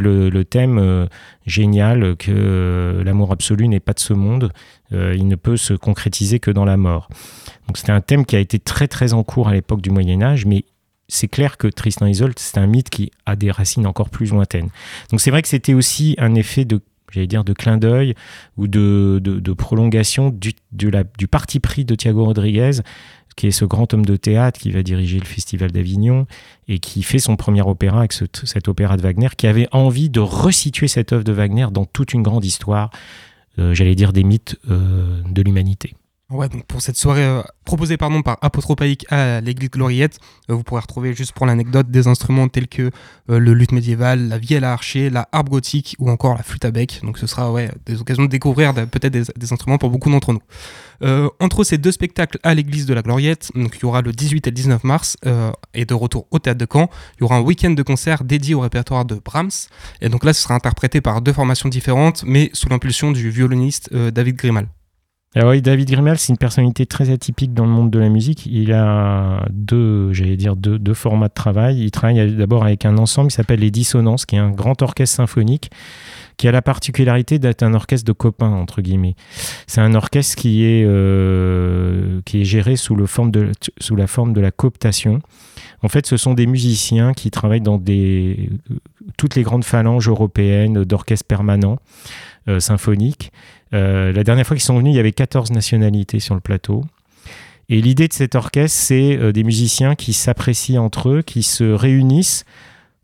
le, 0.00 0.30
le 0.30 0.44
thème 0.44 1.08
génial 1.46 2.16
que 2.16 3.02
l'amour 3.04 3.32
absolu 3.32 3.68
n'est 3.68 3.80
pas 3.80 3.92
de 3.92 4.00
ce 4.00 4.14
monde. 4.14 4.52
Il 4.92 5.26
ne 5.26 5.36
peut 5.36 5.56
se 5.56 5.74
concrétiser 5.74 6.38
que 6.38 6.50
dans 6.50 6.64
la 6.64 6.76
mort. 6.76 7.10
Donc 7.66 7.76
c'était 7.76 7.92
un 7.92 8.00
thème 8.00 8.24
qui 8.24 8.36
a 8.36 8.38
été 8.38 8.58
très 8.58 8.88
très 8.88 9.12
en 9.12 9.22
cours 9.22 9.48
à 9.48 9.52
l'époque 9.52 9.82
du 9.82 9.90
Moyen 9.90 10.22
Âge, 10.22 10.46
mais 10.46 10.64
c'est 11.08 11.28
clair 11.28 11.56
que 11.56 11.66
Tristan 11.68 12.06
Isolde, 12.06 12.38
c'est 12.38 12.58
un 12.58 12.66
mythe 12.66 12.90
qui 12.90 13.10
a 13.26 13.34
des 13.36 13.50
racines 13.50 13.86
encore 13.86 14.10
plus 14.10 14.30
lointaines. 14.30 14.68
Donc 15.10 15.20
c'est 15.20 15.30
vrai 15.30 15.42
que 15.42 15.48
c'était 15.48 15.74
aussi 15.74 16.14
un 16.18 16.34
effet 16.34 16.64
de 16.64 16.80
j'allais 17.10 17.26
dire 17.26 17.42
de 17.44 17.54
clin 17.54 17.78
d'œil 17.78 18.14
ou 18.58 18.68
de, 18.68 19.18
de, 19.22 19.40
de 19.40 19.52
prolongation 19.54 20.28
du, 20.28 20.52
du 20.72 21.26
parti 21.26 21.58
pris 21.58 21.86
de 21.86 21.94
Thiago 21.94 22.24
Rodriguez 22.26 22.82
qui 23.34 23.46
est 23.46 23.50
ce 23.52 23.64
grand 23.64 23.94
homme 23.94 24.04
de 24.04 24.16
théâtre 24.16 24.58
qui 24.60 24.72
va 24.72 24.82
diriger 24.82 25.18
le 25.20 25.24
Festival 25.24 25.70
d'Avignon 25.70 26.26
et 26.66 26.80
qui 26.80 27.02
fait 27.04 27.20
son 27.20 27.36
premier 27.36 27.62
opéra 27.62 28.00
avec 28.00 28.12
ce- 28.12 28.24
cet 28.44 28.66
opéra 28.66 28.96
de 28.96 29.02
Wagner, 29.02 29.28
qui 29.36 29.46
avait 29.46 29.68
envie 29.70 30.10
de 30.10 30.18
resituer 30.18 30.88
cette 30.88 31.12
œuvre 31.12 31.22
de 31.22 31.32
Wagner 31.32 31.68
dans 31.70 31.84
toute 31.84 32.12
une 32.14 32.24
grande 32.24 32.44
histoire, 32.44 32.90
euh, 33.60 33.74
j'allais 33.74 33.94
dire 33.94 34.12
des 34.12 34.24
mythes 34.24 34.56
euh, 34.68 35.22
de 35.30 35.40
l'humanité. 35.42 35.94
Ouais, 36.30 36.46
donc 36.50 36.66
pour 36.66 36.82
cette 36.82 36.98
soirée 36.98 37.24
euh, 37.24 37.40
proposée 37.64 37.96
pardon, 37.96 38.20
par 38.20 38.36
Apotropaïque 38.42 39.06
à 39.10 39.40
l'église 39.40 39.70
Gloriette, 39.70 40.18
euh, 40.50 40.54
vous 40.54 40.62
pourrez 40.62 40.82
retrouver, 40.82 41.14
juste 41.14 41.32
pour 41.32 41.46
l'anecdote, 41.46 41.90
des 41.90 42.06
instruments 42.06 42.48
tels 42.48 42.68
que 42.68 42.90
euh, 43.30 43.38
le 43.38 43.54
luth 43.54 43.72
médiéval, 43.72 44.28
la 44.28 44.36
vielle 44.36 44.64
à 44.64 44.74
archer, 44.74 45.08
la 45.08 45.26
harpe 45.32 45.48
gothique 45.48 45.96
ou 45.98 46.10
encore 46.10 46.36
la 46.36 46.42
flûte 46.42 46.66
à 46.66 46.70
bec. 46.70 47.00
Donc 47.02 47.16
ce 47.16 47.26
sera 47.26 47.50
ouais, 47.50 47.70
des 47.86 47.98
occasions 48.02 48.24
de 48.24 48.28
découvrir 48.28 48.74
de- 48.74 48.84
peut-être 48.84 49.14
des, 49.14 49.52
instruments 49.54 49.78
pour 49.78 49.88
beaucoup 49.88 50.10
d'entre 50.10 50.34
nous. 50.34 50.42
Euh, 51.02 51.30
entre 51.40 51.64
ces 51.64 51.78
deux 51.78 51.92
spectacles 51.92 52.38
à 52.42 52.52
l'église 52.52 52.84
de 52.84 52.92
la 52.92 53.00
Gloriette, 53.00 53.50
donc 53.54 53.78
il 53.78 53.82
y 53.82 53.86
aura 53.86 54.02
le 54.02 54.12
18 54.12 54.46
et 54.46 54.50
le 54.50 54.54
19 54.54 54.84
mars, 54.84 55.16
euh, 55.24 55.50
et 55.72 55.86
de 55.86 55.94
retour 55.94 56.26
au 56.30 56.38
théâtre 56.38 56.58
de 56.58 56.66
Caen, 56.70 56.90
il 57.16 57.22
y 57.22 57.24
aura 57.24 57.36
un 57.36 57.40
week-end 57.40 57.70
de 57.70 57.82
concert 57.82 58.22
dédié 58.22 58.54
au 58.54 58.60
répertoire 58.60 59.06
de 59.06 59.14
Brahms. 59.14 59.68
Et 60.02 60.10
donc 60.10 60.24
là, 60.24 60.34
ce 60.34 60.42
sera 60.42 60.54
interprété 60.54 61.00
par 61.00 61.22
deux 61.22 61.32
formations 61.32 61.70
différentes, 61.70 62.22
mais 62.26 62.50
sous 62.52 62.68
l'impulsion 62.68 63.12
du 63.12 63.30
violoniste 63.30 63.88
euh, 63.94 64.10
David 64.10 64.36
Grimal. 64.36 64.68
Alors 65.34 65.50
oui, 65.50 65.60
David 65.60 65.90
Grimal, 65.90 66.18
c'est 66.18 66.32
une 66.32 66.38
personnalité 66.38 66.86
très 66.86 67.10
atypique 67.10 67.52
dans 67.52 67.64
le 67.64 67.70
monde 67.70 67.90
de 67.90 67.98
la 67.98 68.08
musique. 68.08 68.46
Il 68.46 68.72
a 68.72 69.44
deux, 69.50 70.12
j'allais 70.12 70.36
dire, 70.36 70.56
deux 70.56 70.94
formats 70.94 71.28
de 71.28 71.34
travail. 71.34 71.80
Il 71.80 71.90
travaille 71.90 72.34
d'abord 72.34 72.64
avec 72.64 72.86
un 72.86 72.96
ensemble 72.96 73.30
qui 73.30 73.36
s'appelle 73.36 73.60
les 73.60 73.70
Dissonances, 73.70 74.24
qui 74.24 74.36
est 74.36 74.40
un 74.40 74.50
grand 74.50 74.80
orchestre 74.80 75.16
symphonique 75.16 75.70
qui 76.38 76.46
a 76.46 76.52
la 76.52 76.62
particularité 76.62 77.38
d'être 77.38 77.62
un 77.62 77.74
orchestre 77.74 78.06
de 78.06 78.12
copains, 78.12 78.52
entre 78.52 78.80
guillemets. 78.80 79.16
C'est 79.66 79.80
un 79.80 79.94
orchestre 79.94 80.36
qui 80.36 80.64
est, 80.64 80.84
euh, 80.86 82.20
qui 82.24 82.40
est 82.40 82.44
géré 82.44 82.76
sous, 82.76 82.94
le 82.94 83.06
forme 83.06 83.32
de, 83.32 83.50
sous 83.80 83.96
la 83.96 84.06
forme 84.06 84.32
de 84.32 84.40
la 84.40 84.52
cooptation. 84.52 85.20
En 85.82 85.88
fait, 85.88 86.06
ce 86.06 86.16
sont 86.16 86.34
des 86.34 86.46
musiciens 86.46 87.12
qui 87.12 87.30
travaillent 87.30 87.60
dans 87.60 87.76
des, 87.76 88.50
toutes 89.16 89.34
les 89.34 89.42
grandes 89.42 89.64
phalanges 89.64 90.08
européennes 90.08 90.84
d'orchestres 90.84 91.26
permanents, 91.26 91.80
euh, 92.46 92.60
symphoniques. 92.60 93.32
Euh, 93.74 94.12
la 94.12 94.24
dernière 94.24 94.46
fois 94.46 94.56
qu'ils 94.56 94.64
sont 94.64 94.78
venus, 94.78 94.92
il 94.92 94.96
y 94.96 95.00
avait 95.00 95.12
14 95.12 95.50
nationalités 95.50 96.20
sur 96.20 96.34
le 96.34 96.40
plateau. 96.40 96.84
Et 97.68 97.80
l'idée 97.82 98.08
de 98.08 98.12
cet 98.12 98.34
orchestre, 98.34 98.78
c'est 98.78 99.16
euh, 99.16 99.32
des 99.32 99.44
musiciens 99.44 99.94
qui 99.94 100.12
s'apprécient 100.12 100.82
entre 100.82 101.10
eux, 101.10 101.22
qui 101.22 101.42
se 101.42 101.64
réunissent 101.64 102.44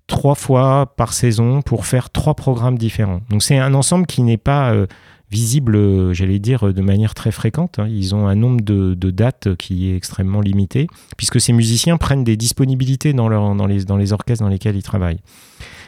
trois 0.06 0.34
fois 0.34 0.94
par 0.96 1.12
saison 1.12 1.62
pour 1.62 1.86
faire 1.86 2.10
trois 2.10 2.34
programmes 2.34 2.78
différents. 2.78 3.20
Donc 3.30 3.42
c'est 3.42 3.58
un 3.58 3.74
ensemble 3.74 4.06
qui 4.06 4.22
n'est 4.22 4.36
pas 4.36 4.72
euh, 4.72 4.86
visible, 5.30 6.12
j'allais 6.14 6.38
dire, 6.38 6.72
de 6.72 6.82
manière 6.82 7.14
très 7.14 7.32
fréquente. 7.32 7.78
hein. 7.78 7.88
Ils 7.88 8.14
ont 8.14 8.26
un 8.26 8.34
nombre 8.34 8.62
de, 8.62 9.10
dates 9.10 9.56
qui 9.56 9.90
est 9.90 9.96
extrêmement 9.96 10.40
limité, 10.40 10.86
puisque 11.16 11.40
ces 11.40 11.52
musiciens 11.52 11.96
prennent 11.96 12.24
des 12.24 12.36
disponibilités 12.36 13.12
dans, 13.12 13.28
les, 13.28 13.84
dans 13.84 13.96
les 13.96 14.12
orchestres 14.12 14.44
dans 14.44 14.50
lesquels 14.50 14.76
ils 14.76 14.82
travaillent. 14.82 15.20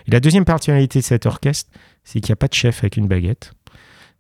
Et 0.09 0.11
la 0.11 0.21
deuxième 0.21 0.45
particularité 0.45 1.01
de 1.01 1.05
cet 1.05 1.27
orchestre, 1.27 1.71
c'est 2.05 2.21
qu'il 2.21 2.31
n'y 2.31 2.35
a 2.35 2.37
pas 2.37 2.49
de 2.49 2.55
chef 2.55 2.79
avec 2.81 2.97
une 2.97 3.09
baguette, 3.09 3.53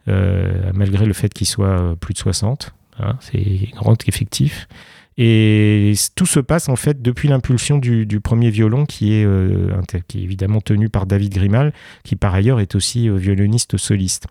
malgré 0.06 1.06
le 1.06 1.12
fait 1.12 1.32
qu'il 1.32 1.46
soit 1.46 1.80
euh, 1.80 1.94
plus 1.94 2.14
de 2.14 2.18
60. 2.18 2.75
hein, 3.00 3.16
c'est 3.20 3.68
grand 3.75 3.96
effectif. 4.08 4.68
Et 5.18 5.94
tout 6.14 6.26
se 6.26 6.40
passe 6.40 6.68
en 6.68 6.76
fait 6.76 7.00
depuis 7.00 7.28
l'impulsion 7.28 7.78
du, 7.78 8.20
premier 8.20 8.50
violon 8.50 8.84
qui 8.84 9.14
est, 9.14 9.25
euh, 9.25 9.70
qui 10.08 10.18
est 10.18 10.22
évidemment 10.22 10.60
tenu 10.60 10.90
par 10.90 11.06
David 11.06 11.32
Grimal, 11.32 11.72
qui 12.04 12.16
par 12.16 12.34
ailleurs 12.34 12.60
est 12.60 12.75
aussi 12.75 13.08
euh, 13.08 13.16
violoniste 13.16 13.78
soliste. 13.78 14.26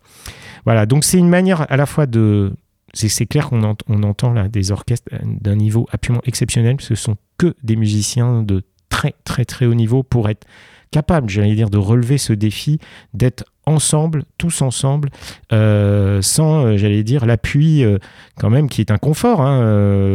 Voilà, 0.64 0.86
donc 0.86 1.04
c'est 1.04 1.18
une 1.18 1.30
manière 1.30 1.72
à 1.72 1.78
la 1.78 1.86
fois 1.86 2.06
de... 2.06 2.54
C'est 2.94 3.26
clair 3.26 3.50
qu'on 3.50 3.76
on 3.88 4.04
entend 4.04 4.32
là 4.32 4.48
des 4.48 4.72
orchestres 4.72 5.10
euh, 5.12 5.18
d'un 5.24 5.56
niveau 5.56 5.88
absolument 5.92 6.22
exceptionnel, 6.26 6.78
ce 6.80 6.94
sont 6.94 7.18
que 7.38 7.56
des 7.64 7.76
musiciens 7.76 8.44
de 8.44 8.62
très 8.96 9.14
très 9.26 9.46
très 9.46 9.66
haut 9.66 9.74
niveau 9.74 10.04
pour 10.04 10.30
être 10.30 10.46
capables, 10.92 11.30
j'allais 11.30 11.56
dire, 11.56 11.70
de 11.70 11.78
relever 11.78 12.18
ce 12.18 12.32
défi, 12.32 12.80
d'être 13.14 13.44
ensemble, 13.66 14.24
tous 14.38 14.62
ensemble, 14.62 15.10
euh, 15.52 16.22
sans, 16.22 16.66
euh, 16.66 16.78
j'allais 16.78 17.04
dire, 17.04 17.26
l'appui 17.26 17.84
euh, 17.84 17.98
quand 18.40 18.50
même 18.50 18.70
qui 18.70 18.80
est 18.80 18.92
un 18.92 18.98
confort 18.98 19.42
hein, 19.42 19.60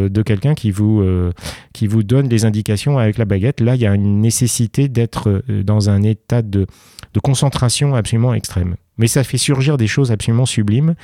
de 0.09 0.23
quelqu'un 0.23 0.55
qui 0.55 0.71
vous 0.71 1.05
qui 1.75 1.87
vous 1.87 2.03
donne 2.03 2.29
des 2.29 2.45
indications 2.45 2.99
avec 2.99 3.19
la 3.19 3.25
baguette. 3.27 3.61
Là, 3.61 3.75
il 3.75 3.81
y 3.83 3.87
a 3.87 3.95
une 3.95 4.21
nécessité 4.23 4.89
d'être 4.89 5.43
dans 5.49 5.91
un 5.91 6.03
état 6.03 6.41
de, 6.43 6.67
de 7.15 7.21
concentration 7.21 7.95
absolument 7.95 8.33
extrême. 8.33 8.77
Mais 8.97 9.09
ça 9.09 9.25
fait 9.25 9.39
surgir 9.39 9.77
des 9.77 9.87
choses 9.87 10.11
absolument 10.13 10.47
sublimes. 10.47 10.95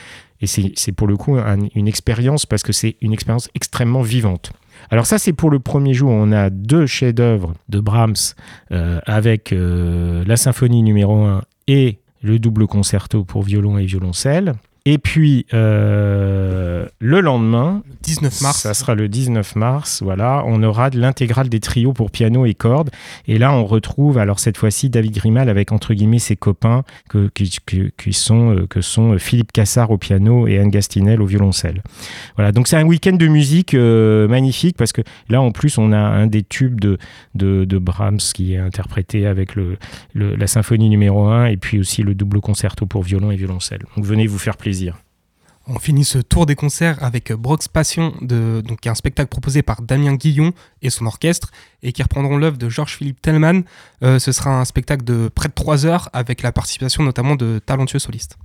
Et 0.40 0.46
c'est 0.46 0.92
pour 0.92 1.09
le 1.09 1.16
coup 1.16 1.37
un- 1.37 1.68
une 1.74 1.88
expérience 1.88 2.46
parce 2.46 2.62
que 2.62 2.72
c'est 2.72 2.96
une 3.03 3.12
expérience 3.12 3.48
extrêmement 3.55 4.03
vivante. 4.03 4.53
Alors 4.90 5.06
ça, 5.06 5.18
c'est 5.18 5.32
pour 5.32 5.50
le 5.50 5.58
premier 5.58 5.94
jour. 5.94 6.10
On 6.10 6.32
a 6.32 6.50
deux 6.50 6.86
chefs-d'œuvre 6.86 7.54
de 7.68 7.80
Brahms 7.80 8.34
euh, 8.72 9.00
avec 9.06 9.52
euh, 9.52 10.24
la 10.26 10.36
symphonie 10.36 10.82
numéro 10.82 11.24
1 11.24 11.42
et 11.68 11.98
le 12.22 12.38
double 12.38 12.66
concerto 12.66 13.24
pour 13.24 13.42
violon 13.42 13.78
et 13.78 13.84
violoncelle. 13.84 14.54
Et 14.88 14.99
puis, 14.99 15.46
euh, 15.53 16.87
le 17.01 17.20
lendemain, 17.20 17.83
Le 17.88 17.94
19 18.03 18.40
mars. 18.40 18.59
ça 18.61 18.72
sera 18.72 18.94
le 18.94 19.09
19 19.09 19.57
mars, 19.57 20.01
voilà, 20.03 20.44
on 20.46 20.62
aura 20.62 20.90
de 20.90 20.99
l'intégrale 21.01 21.49
des 21.49 21.59
trios 21.61 21.92
pour 21.92 22.11
piano 22.12 22.46
et 22.46 22.55
cordes. 22.55 22.90
Et 23.27 23.38
là, 23.38 23.53
on 23.53 23.64
retrouve, 23.66 24.16
alors 24.18 24.38
cette 24.38 24.57
fois-ci, 24.57 24.88
David 24.88 25.12
Grimal 25.14 25.49
avec, 25.49 25.72
entre 25.72 25.92
guillemets, 25.92 26.20
ses 26.20 26.37
copains 26.37 26.85
que, 27.09 27.29
qui, 27.35 28.12
sont, 28.12 28.55
euh, 28.55 28.66
que 28.68 28.81
sont 28.81 29.14
euh, 29.14 29.18
Philippe 29.18 29.51
Cassard 29.53 29.90
au 29.90 29.99
piano 29.99 30.46
et 30.46 30.59
Anne 30.59 30.70
Gastinel 30.70 31.20
au 31.20 31.27
violoncelle. 31.27 31.83
Voilà, 32.37 32.53
donc 32.53 32.68
c'est 32.68 32.77
un 32.77 32.85
week-end 32.87 33.16
de 33.16 33.27
musique 33.27 33.75
euh, 33.75 34.29
magnifique 34.29 34.77
parce 34.77 34.92
que 34.92 35.03
là, 35.29 35.40
en 35.42 35.51
plus, 35.51 35.79
on 35.79 35.90
a 35.92 35.99
un 35.99 36.29
des 36.29 36.44
tubes 36.44 36.81
de, 36.81 36.96
de, 37.35 37.64
de 37.64 37.79
Brahms 37.79 38.18
qui 38.18 38.55
est 38.55 38.59
interprété 38.59 39.27
avec 39.27 39.57
le, 39.57 39.79
le- 40.14 40.37
la 40.37 40.46
symphonie 40.46 40.88
numéro 40.88 41.27
1 41.27 41.46
et 41.46 41.57
puis 41.57 41.81
aussi 41.81 42.03
le 42.05 42.14
double 42.14 42.40
concerto 42.40 42.87
pour 42.87 43.03
violon 43.03 43.33
et 43.33 43.37
violoncelle. 43.37 43.81
Donc 43.96 44.05
venez 44.05 44.29
vous 44.29 44.38
faire 44.38 44.57
plaisir. 44.57 44.75
On 45.68 45.80
finit 45.80 46.04
ce 46.04 46.18
tour 46.18 46.46
des 46.46 46.54
concerts 46.54 47.02
avec 47.02 47.32
Brox 47.32 47.66
Passion, 47.66 48.14
de, 48.20 48.62
donc, 48.64 48.80
qui 48.80 48.88
est 48.88 48.90
un 48.90 48.94
spectacle 48.94 49.28
proposé 49.28 49.62
par 49.62 49.82
Damien 49.82 50.14
Guillon 50.14 50.52
et 50.80 50.90
son 50.90 51.06
orchestre, 51.06 51.50
et 51.82 51.92
qui 51.92 52.02
reprendront 52.04 52.38
l'œuvre 52.38 52.56
de 52.56 52.68
Georges-Philippe 52.68 53.20
Tellman. 53.20 53.62
Euh, 54.04 54.20
ce 54.20 54.30
sera 54.30 54.60
un 54.60 54.64
spectacle 54.64 55.02
de 55.02 55.28
près 55.28 55.48
de 55.48 55.54
3 55.54 55.84
heures, 55.84 56.08
avec 56.12 56.42
la 56.42 56.52
participation 56.52 57.02
notamment 57.02 57.34
de 57.34 57.58
talentueux 57.58 57.98
solistes. 57.98 58.38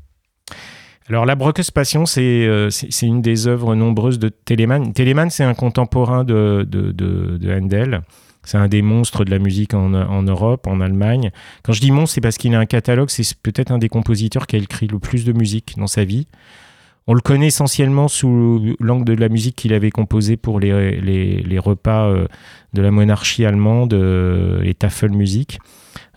Alors 1.09 1.25
la 1.25 1.35
Brockes 1.35 1.71
Passion, 1.71 2.05
c'est 2.05 2.21
euh, 2.21 2.69
c'est 2.69 3.05
une 3.05 3.21
des 3.21 3.47
œuvres 3.47 3.75
nombreuses 3.75 4.17
de 4.17 4.29
Telemann. 4.29 4.93
Telemann, 4.93 5.29
c'est 5.29 5.43
un 5.43 5.53
contemporain 5.53 6.23
de, 6.23 6.65
de, 6.67 6.91
de, 6.91 7.37
de 7.37 7.53
Handel. 7.53 8.01
C'est 8.43 8.58
un 8.58 8.67
des 8.67 8.82
monstres 8.82 9.23
de 9.23 9.32
la 9.32 9.39
musique 9.39 9.73
en, 9.73 9.89
Europe, 9.89 10.67
en 10.67 10.82
Allemagne. 10.82 11.32
Quand 11.63 11.73
je 11.73 11.82
dis 11.82 11.91
monstre, 11.91 12.15
c'est 12.15 12.21
parce 12.21 12.38
qu'il 12.38 12.54
a 12.56 12.60
un 12.60 12.65
catalogue, 12.65 13.10
c'est 13.10 13.36
peut-être 13.36 13.71
un 13.71 13.77
des 13.77 13.89
compositeurs 13.89 14.47
qui 14.47 14.56
a 14.56 14.60
écrit 14.60 14.88
le 14.88 14.99
plus 14.99 15.25
de 15.25 15.34
musique 15.34 15.75
dans 15.77 15.88
sa 15.88 16.04
vie. 16.04 16.27
On 17.08 17.13
le 17.13 17.21
connaît 17.21 17.47
essentiellement 17.47 18.08
sous 18.08 18.75
l'angle 18.80 19.06
de 19.06 19.13
la 19.13 19.30
musique 19.30 19.56
qu'il 19.56 19.73
avait 19.73 19.89
composée 19.89 20.38
pour 20.38 20.60
les, 20.60 21.01
les, 21.01 21.41
les 21.41 21.60
repas 21.60 22.08
euh, 22.08 22.27
de 22.73 22.82
la 22.82 22.91
monarchie 22.91 23.45
allemande, 23.45 23.93
euh, 23.93 24.62
les 24.62 24.73
Tafelmusik. 24.75 25.60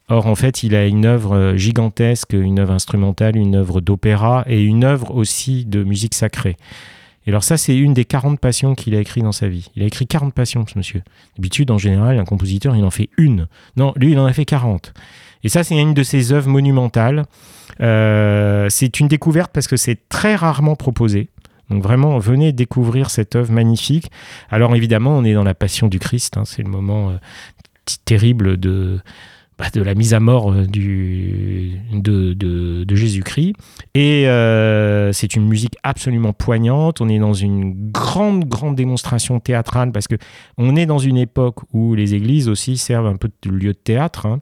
Or, 0.08 0.26
en 0.26 0.34
fait, 0.34 0.62
il 0.62 0.74
a 0.74 0.86
une 0.86 1.06
œuvre 1.06 1.34
euh, 1.34 1.56
gigantesque, 1.56 2.34
une 2.34 2.58
œuvre 2.58 2.74
instrumentale, 2.74 3.36
une 3.36 3.56
œuvre 3.56 3.80
d'opéra 3.80 4.44
et 4.46 4.62
une 4.62 4.84
œuvre 4.84 5.14
aussi 5.14 5.64
de 5.64 5.82
musique 5.82 6.14
sacrée. 6.14 6.56
Et 7.26 7.30
alors 7.30 7.44
ça, 7.44 7.56
c'est 7.56 7.76
une 7.76 7.94
des 7.94 8.04
40 8.04 8.38
passions 8.38 8.74
qu'il 8.74 8.94
a 8.94 9.00
écrit 9.00 9.22
dans 9.22 9.32
sa 9.32 9.48
vie. 9.48 9.70
Il 9.76 9.82
a 9.82 9.86
écrit 9.86 10.06
40 10.06 10.34
passions, 10.34 10.66
ce 10.66 10.76
monsieur. 10.76 11.02
D'habitude, 11.36 11.70
en 11.70 11.78
général, 11.78 12.18
un 12.18 12.24
compositeur, 12.24 12.76
il 12.76 12.84
en 12.84 12.90
fait 12.90 13.08
une. 13.16 13.48
Non, 13.76 13.92
lui, 13.96 14.12
il 14.12 14.18
en 14.18 14.26
a 14.26 14.32
fait 14.32 14.44
40. 14.44 14.92
Et 15.42 15.48
ça, 15.48 15.64
c'est 15.64 15.76
une 15.76 15.94
de 15.94 16.02
ses 16.02 16.32
œuvres 16.32 16.48
monumentales. 16.48 17.24
Euh, 17.80 18.68
c'est 18.70 19.00
une 19.00 19.08
découverte 19.08 19.52
parce 19.52 19.66
que 19.66 19.76
c'est 19.76 20.08
très 20.08 20.36
rarement 20.36 20.76
proposé. 20.76 21.28
Donc 21.70 21.82
vraiment, 21.82 22.18
venez 22.18 22.52
découvrir 22.52 23.10
cette 23.10 23.36
œuvre 23.36 23.52
magnifique. 23.52 24.10
Alors 24.50 24.74
évidemment, 24.76 25.16
on 25.16 25.24
est 25.24 25.34
dans 25.34 25.44
la 25.44 25.54
passion 25.54 25.88
du 25.88 25.98
Christ. 25.98 26.36
hein. 26.36 26.44
c'est 26.44 26.62
le 26.62 26.68
moment 26.68 27.10
euh, 27.10 27.16
terrible 28.04 28.58
de, 28.58 29.00
bah, 29.58 29.66
de 29.72 29.82
la 29.82 29.94
mise 29.94 30.14
à 30.14 30.20
mort 30.20 30.52
euh, 30.52 30.66
de 30.66 32.94
Jésus-Christ. 32.94 33.54
Et 33.94 34.28
euh, 34.28 35.12
c'est 35.12 35.36
une 35.36 35.46
musique 35.46 35.76
absolument 35.82 36.32
poignante. 36.32 37.00
On 37.00 37.08
est 37.08 37.18
dans 37.18 37.34
une 37.34 37.90
grande, 37.92 38.46
grande 38.46 38.74
démonstration 38.74 39.40
théâtrale 39.40 39.92
parce 39.92 40.08
que 40.08 40.16
on 40.58 40.76
est 40.76 40.86
dans 40.86 40.98
une 40.98 41.16
époque 41.16 41.60
où 41.72 41.94
les 41.94 42.14
églises 42.14 42.48
aussi 42.48 42.76
servent 42.76 43.06
un 43.06 43.16
peu 43.16 43.30
de 43.42 43.50
lieu 43.50 43.72
de 43.72 43.78
théâtre. 43.78 44.26
hein. 44.26 44.40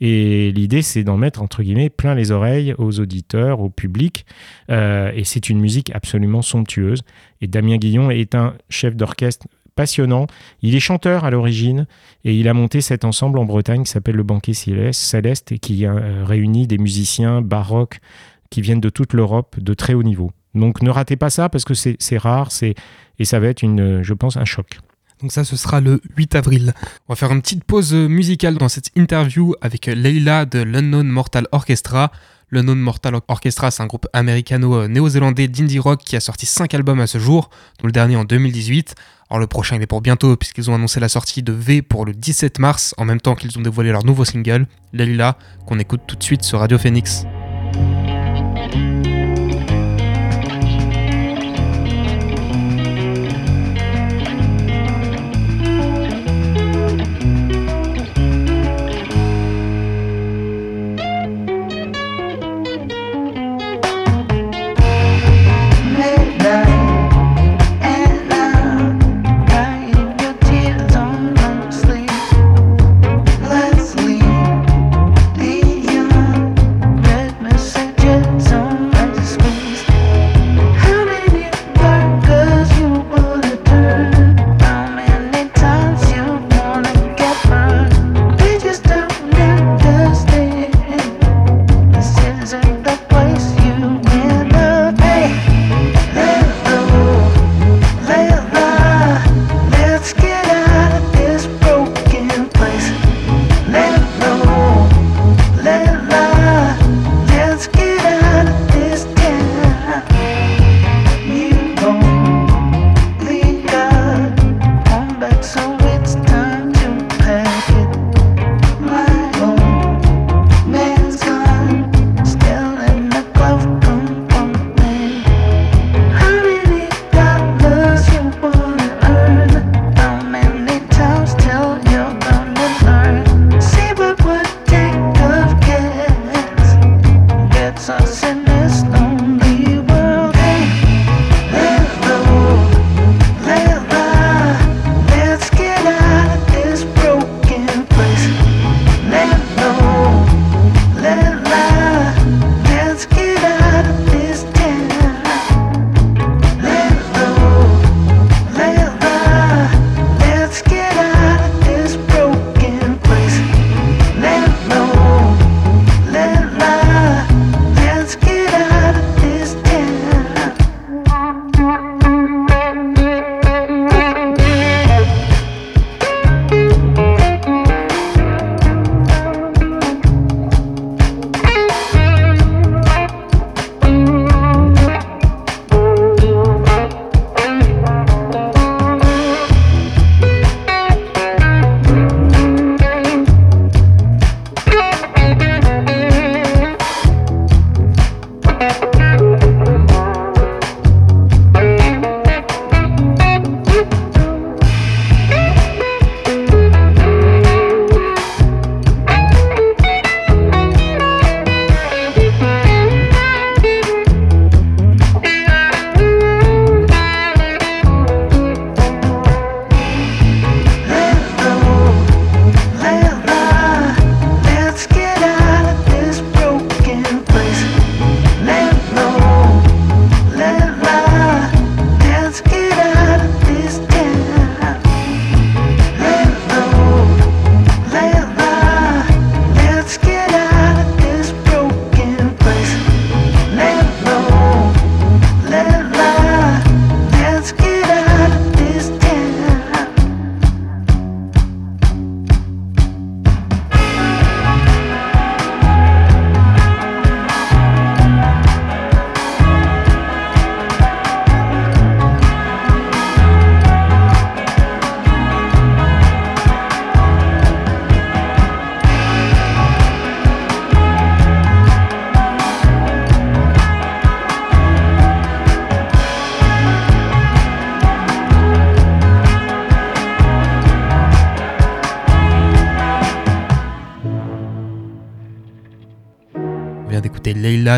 Et 0.00 0.50
l'idée, 0.52 0.82
c'est 0.82 1.04
d'en 1.04 1.16
mettre, 1.16 1.42
entre 1.42 1.62
guillemets, 1.62 1.90
plein 1.90 2.14
les 2.14 2.32
oreilles 2.32 2.74
aux 2.78 2.98
auditeurs, 2.98 3.60
au 3.60 3.70
public. 3.70 4.26
Euh, 4.70 5.12
et 5.14 5.24
c'est 5.24 5.48
une 5.48 5.60
musique 5.60 5.90
absolument 5.94 6.42
somptueuse. 6.42 7.02
Et 7.40 7.46
Damien 7.46 7.76
Guillon 7.76 8.10
est 8.10 8.34
un 8.34 8.54
chef 8.68 8.96
d'orchestre 8.96 9.46
passionnant. 9.74 10.26
Il 10.62 10.74
est 10.74 10.80
chanteur 10.80 11.24
à 11.24 11.30
l'origine 11.30 11.86
et 12.24 12.34
il 12.34 12.48
a 12.48 12.54
monté 12.54 12.80
cet 12.80 13.04
ensemble 13.04 13.38
en 13.38 13.44
Bretagne 13.44 13.84
qui 13.84 13.90
s'appelle 13.90 14.16
le 14.16 14.22
Banquet 14.22 14.54
Céleste, 14.54 15.52
et 15.52 15.58
qui 15.58 15.86
euh, 15.86 16.24
réunit 16.24 16.66
des 16.66 16.78
musiciens 16.78 17.42
baroques 17.42 18.00
qui 18.50 18.60
viennent 18.60 18.80
de 18.80 18.90
toute 18.90 19.12
l'Europe 19.14 19.56
de 19.58 19.74
très 19.74 19.94
haut 19.94 20.02
niveau. 20.02 20.32
Donc 20.54 20.82
ne 20.82 20.90
ratez 20.90 21.16
pas 21.16 21.30
ça 21.30 21.48
parce 21.48 21.64
que 21.64 21.74
c'est 21.74 22.18
rare 22.18 22.50
et 23.18 23.24
ça 23.24 23.40
va 23.40 23.46
être, 23.48 23.62
une, 23.62 24.02
je 24.02 24.14
pense, 24.14 24.36
un 24.36 24.44
choc. 24.44 24.78
Donc 25.22 25.32
ça, 25.32 25.44
ce 25.44 25.56
sera 25.56 25.80
le 25.80 26.00
8 26.16 26.34
avril. 26.34 26.74
On 27.08 27.12
va 27.12 27.16
faire 27.16 27.32
une 27.32 27.40
petite 27.40 27.64
pause 27.64 27.94
musicale 27.94 28.58
dans 28.58 28.68
cette 28.68 28.90
interview 28.96 29.54
avec 29.60 29.86
Leila 29.86 30.44
de 30.46 30.58
l'Unknown 30.58 31.06
Mortal 31.06 31.46
Orchestra. 31.52 32.10
L'Unknown 32.52 32.78
Mortal 32.78 33.18
Orchestra, 33.28 33.70
c'est 33.70 33.82
un 33.82 33.86
groupe 33.86 34.06
américano-néo-zélandais 34.12 35.48
d'indie 35.48 35.78
rock 35.78 36.00
qui 36.04 36.16
a 36.16 36.20
sorti 36.20 36.44
5 36.44 36.74
albums 36.74 37.00
à 37.00 37.06
ce 37.06 37.18
jour, 37.18 37.48
dont 37.80 37.86
le 37.86 37.92
dernier 37.92 38.16
en 38.16 38.24
2018. 38.24 38.94
Alors 39.30 39.40
le 39.40 39.46
prochain 39.46 39.76
il 39.76 39.82
est 39.82 39.86
pour 39.86 40.02
bientôt 40.02 40.36
puisqu'ils 40.36 40.70
ont 40.70 40.74
annoncé 40.74 41.00
la 41.00 41.08
sortie 41.08 41.42
de 41.42 41.54
V 41.54 41.80
pour 41.80 42.04
le 42.04 42.12
17 42.12 42.58
mars, 42.58 42.94
en 42.98 43.06
même 43.06 43.22
temps 43.22 43.36
qu'ils 43.36 43.58
ont 43.58 43.62
dévoilé 43.62 43.90
leur 43.90 44.04
nouveau 44.04 44.26
single, 44.26 44.66
Leila, 44.92 45.38
qu'on 45.66 45.78
écoute 45.78 46.02
tout 46.06 46.16
de 46.16 46.22
suite 46.22 46.42
sur 46.42 46.58
Radio 46.58 46.76
Phoenix. 46.76 47.24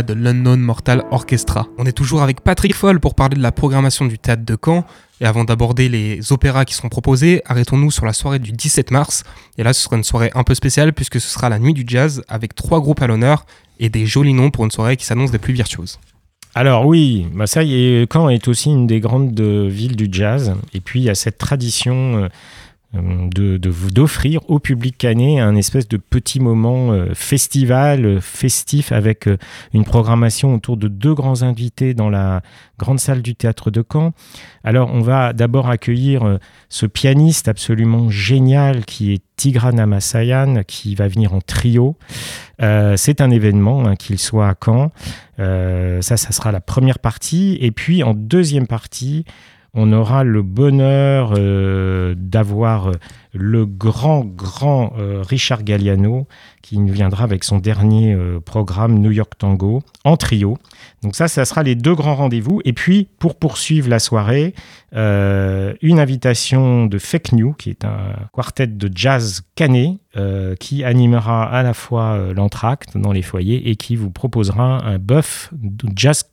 De 0.02 0.14
l'Unknown 0.14 0.60
Mortal 0.60 1.04
Orchestra. 1.10 1.66
On 1.78 1.86
est 1.86 1.92
toujours 1.92 2.22
avec 2.22 2.40
Patrick 2.40 2.74
Foll 2.74 3.00
pour 3.00 3.14
parler 3.14 3.36
de 3.36 3.42
la 3.42 3.52
programmation 3.52 4.06
du 4.06 4.18
théâtre 4.18 4.44
de 4.44 4.56
Caen. 4.62 4.84
Et 5.20 5.26
avant 5.26 5.44
d'aborder 5.44 5.88
les 5.88 6.32
opéras 6.32 6.64
qui 6.64 6.74
seront 6.74 6.88
proposés, 6.88 7.42
arrêtons-nous 7.46 7.90
sur 7.90 8.04
la 8.04 8.12
soirée 8.12 8.38
du 8.38 8.52
17 8.52 8.90
mars. 8.90 9.24
Et 9.58 9.62
là, 9.62 9.72
ce 9.72 9.82
sera 9.82 9.96
une 9.96 10.04
soirée 10.04 10.30
un 10.34 10.42
peu 10.42 10.54
spéciale 10.54 10.92
puisque 10.92 11.20
ce 11.20 11.28
sera 11.28 11.48
la 11.48 11.58
nuit 11.58 11.74
du 11.74 11.84
jazz 11.86 12.22
avec 12.28 12.54
trois 12.54 12.80
groupes 12.80 13.00
à 13.00 13.06
l'honneur 13.06 13.46
et 13.78 13.88
des 13.88 14.06
jolis 14.06 14.34
noms 14.34 14.50
pour 14.50 14.64
une 14.64 14.70
soirée 14.70 14.96
qui 14.96 15.04
s'annonce 15.04 15.30
des 15.30 15.38
plus 15.38 15.54
virtuoses. 15.54 15.98
Alors 16.56 16.86
oui, 16.86 17.26
bah 17.34 17.46
ça 17.46 17.62
y 17.64 17.74
est, 17.74 18.12
Caen 18.12 18.28
est 18.28 18.46
aussi 18.48 18.70
une 18.70 18.86
des 18.86 19.00
grandes 19.00 19.38
euh, 19.40 19.68
villes 19.68 19.96
du 19.96 20.08
jazz. 20.10 20.54
Et 20.72 20.80
puis 20.80 21.00
il 21.00 21.04
y 21.04 21.10
a 21.10 21.14
cette 21.14 21.38
tradition 21.38 22.28
euh, 22.94 22.98
euh, 22.98 23.28
de- 23.34 23.56
de- 23.56 23.90
d'offrir 23.90 24.40
au 24.48 24.58
public 24.58 24.96
canet 24.98 25.40
un 25.40 25.56
espèce 25.56 25.88
de 25.88 25.96
petit 25.96 26.40
moment 26.40 26.92
euh, 26.92 27.06
festival, 27.14 28.04
euh, 28.04 28.20
festif, 28.20 28.92
avec 28.92 29.28
une 29.72 29.84
programmation 29.84 30.54
autour 30.54 30.76
de 30.76 30.88
deux 30.88 31.14
grands 31.14 31.42
invités 31.42 31.94
dans 31.94 32.10
la 32.10 32.42
grande 32.78 33.00
salle 33.00 33.22
du 33.22 33.34
théâtre 33.34 33.70
de 33.70 33.84
Caen. 33.90 34.12
Alors, 34.64 34.90
on 34.92 35.00
va 35.00 35.32
d'abord 35.32 35.68
accueillir 35.68 36.38
ce 36.68 36.86
pianiste 36.86 37.48
absolument 37.48 38.10
génial 38.10 38.84
qui 38.84 39.12
est 39.12 39.22
Tigran 39.36 39.76
Amasayan, 39.78 40.62
qui 40.66 40.94
va 40.94 41.06
venir 41.08 41.34
en 41.34 41.40
trio. 41.40 41.96
C'est 42.58 43.20
un 43.20 43.30
événement, 43.30 43.86
hein, 43.86 43.94
qu'il 43.96 44.18
soit 44.18 44.48
à 44.48 44.54
Caen. 44.64 44.90
Ça, 45.38 46.16
ça 46.16 46.32
sera 46.32 46.50
la 46.50 46.60
première 46.60 46.98
partie. 46.98 47.58
Et 47.60 47.70
puis, 47.70 48.02
en 48.02 48.14
deuxième 48.14 48.66
partie, 48.66 49.24
on 49.74 49.92
aura 49.92 50.22
le 50.24 50.42
bonheur 50.42 51.34
euh, 51.36 52.14
d'avoir 52.16 52.88
euh, 52.88 52.92
le 53.32 53.66
grand, 53.66 54.24
grand 54.24 54.92
euh, 54.96 55.22
Richard 55.26 55.64
Galliano 55.64 56.28
qui 56.62 56.78
nous 56.78 56.92
viendra 56.92 57.24
avec 57.24 57.44
son 57.44 57.58
dernier 57.58 58.16
programme 58.46 58.98
New 58.98 59.10
York 59.10 59.34
Tango 59.36 59.82
en 60.04 60.16
trio. 60.16 60.56
Donc 61.02 61.14
ça, 61.14 61.28
ça 61.28 61.44
sera 61.44 61.62
les 61.62 61.74
deux 61.74 61.94
grands 61.94 62.14
rendez-vous. 62.14 62.62
Et 62.64 62.72
puis, 62.72 63.06
pour 63.18 63.34
poursuivre 63.34 63.90
la 63.90 63.98
soirée, 63.98 64.54
une 64.94 65.98
invitation 65.98 66.86
de 66.86 66.96
Fake 66.96 67.32
New, 67.32 67.52
qui 67.52 67.68
est 67.68 67.84
un 67.84 68.14
quartet 68.32 68.66
de 68.66 68.90
jazz 68.94 69.42
canet, 69.56 69.98
qui 70.58 70.84
animera 70.84 71.44
à 71.44 71.62
la 71.62 71.74
fois 71.74 72.32
l'entracte 72.34 72.96
dans 72.96 73.12
les 73.12 73.20
foyers 73.20 73.68
et 73.68 73.76
qui 73.76 73.94
vous 73.94 74.08
proposera 74.08 74.82
un 74.86 74.96
de 74.98 75.22
jazz, 75.94 76.24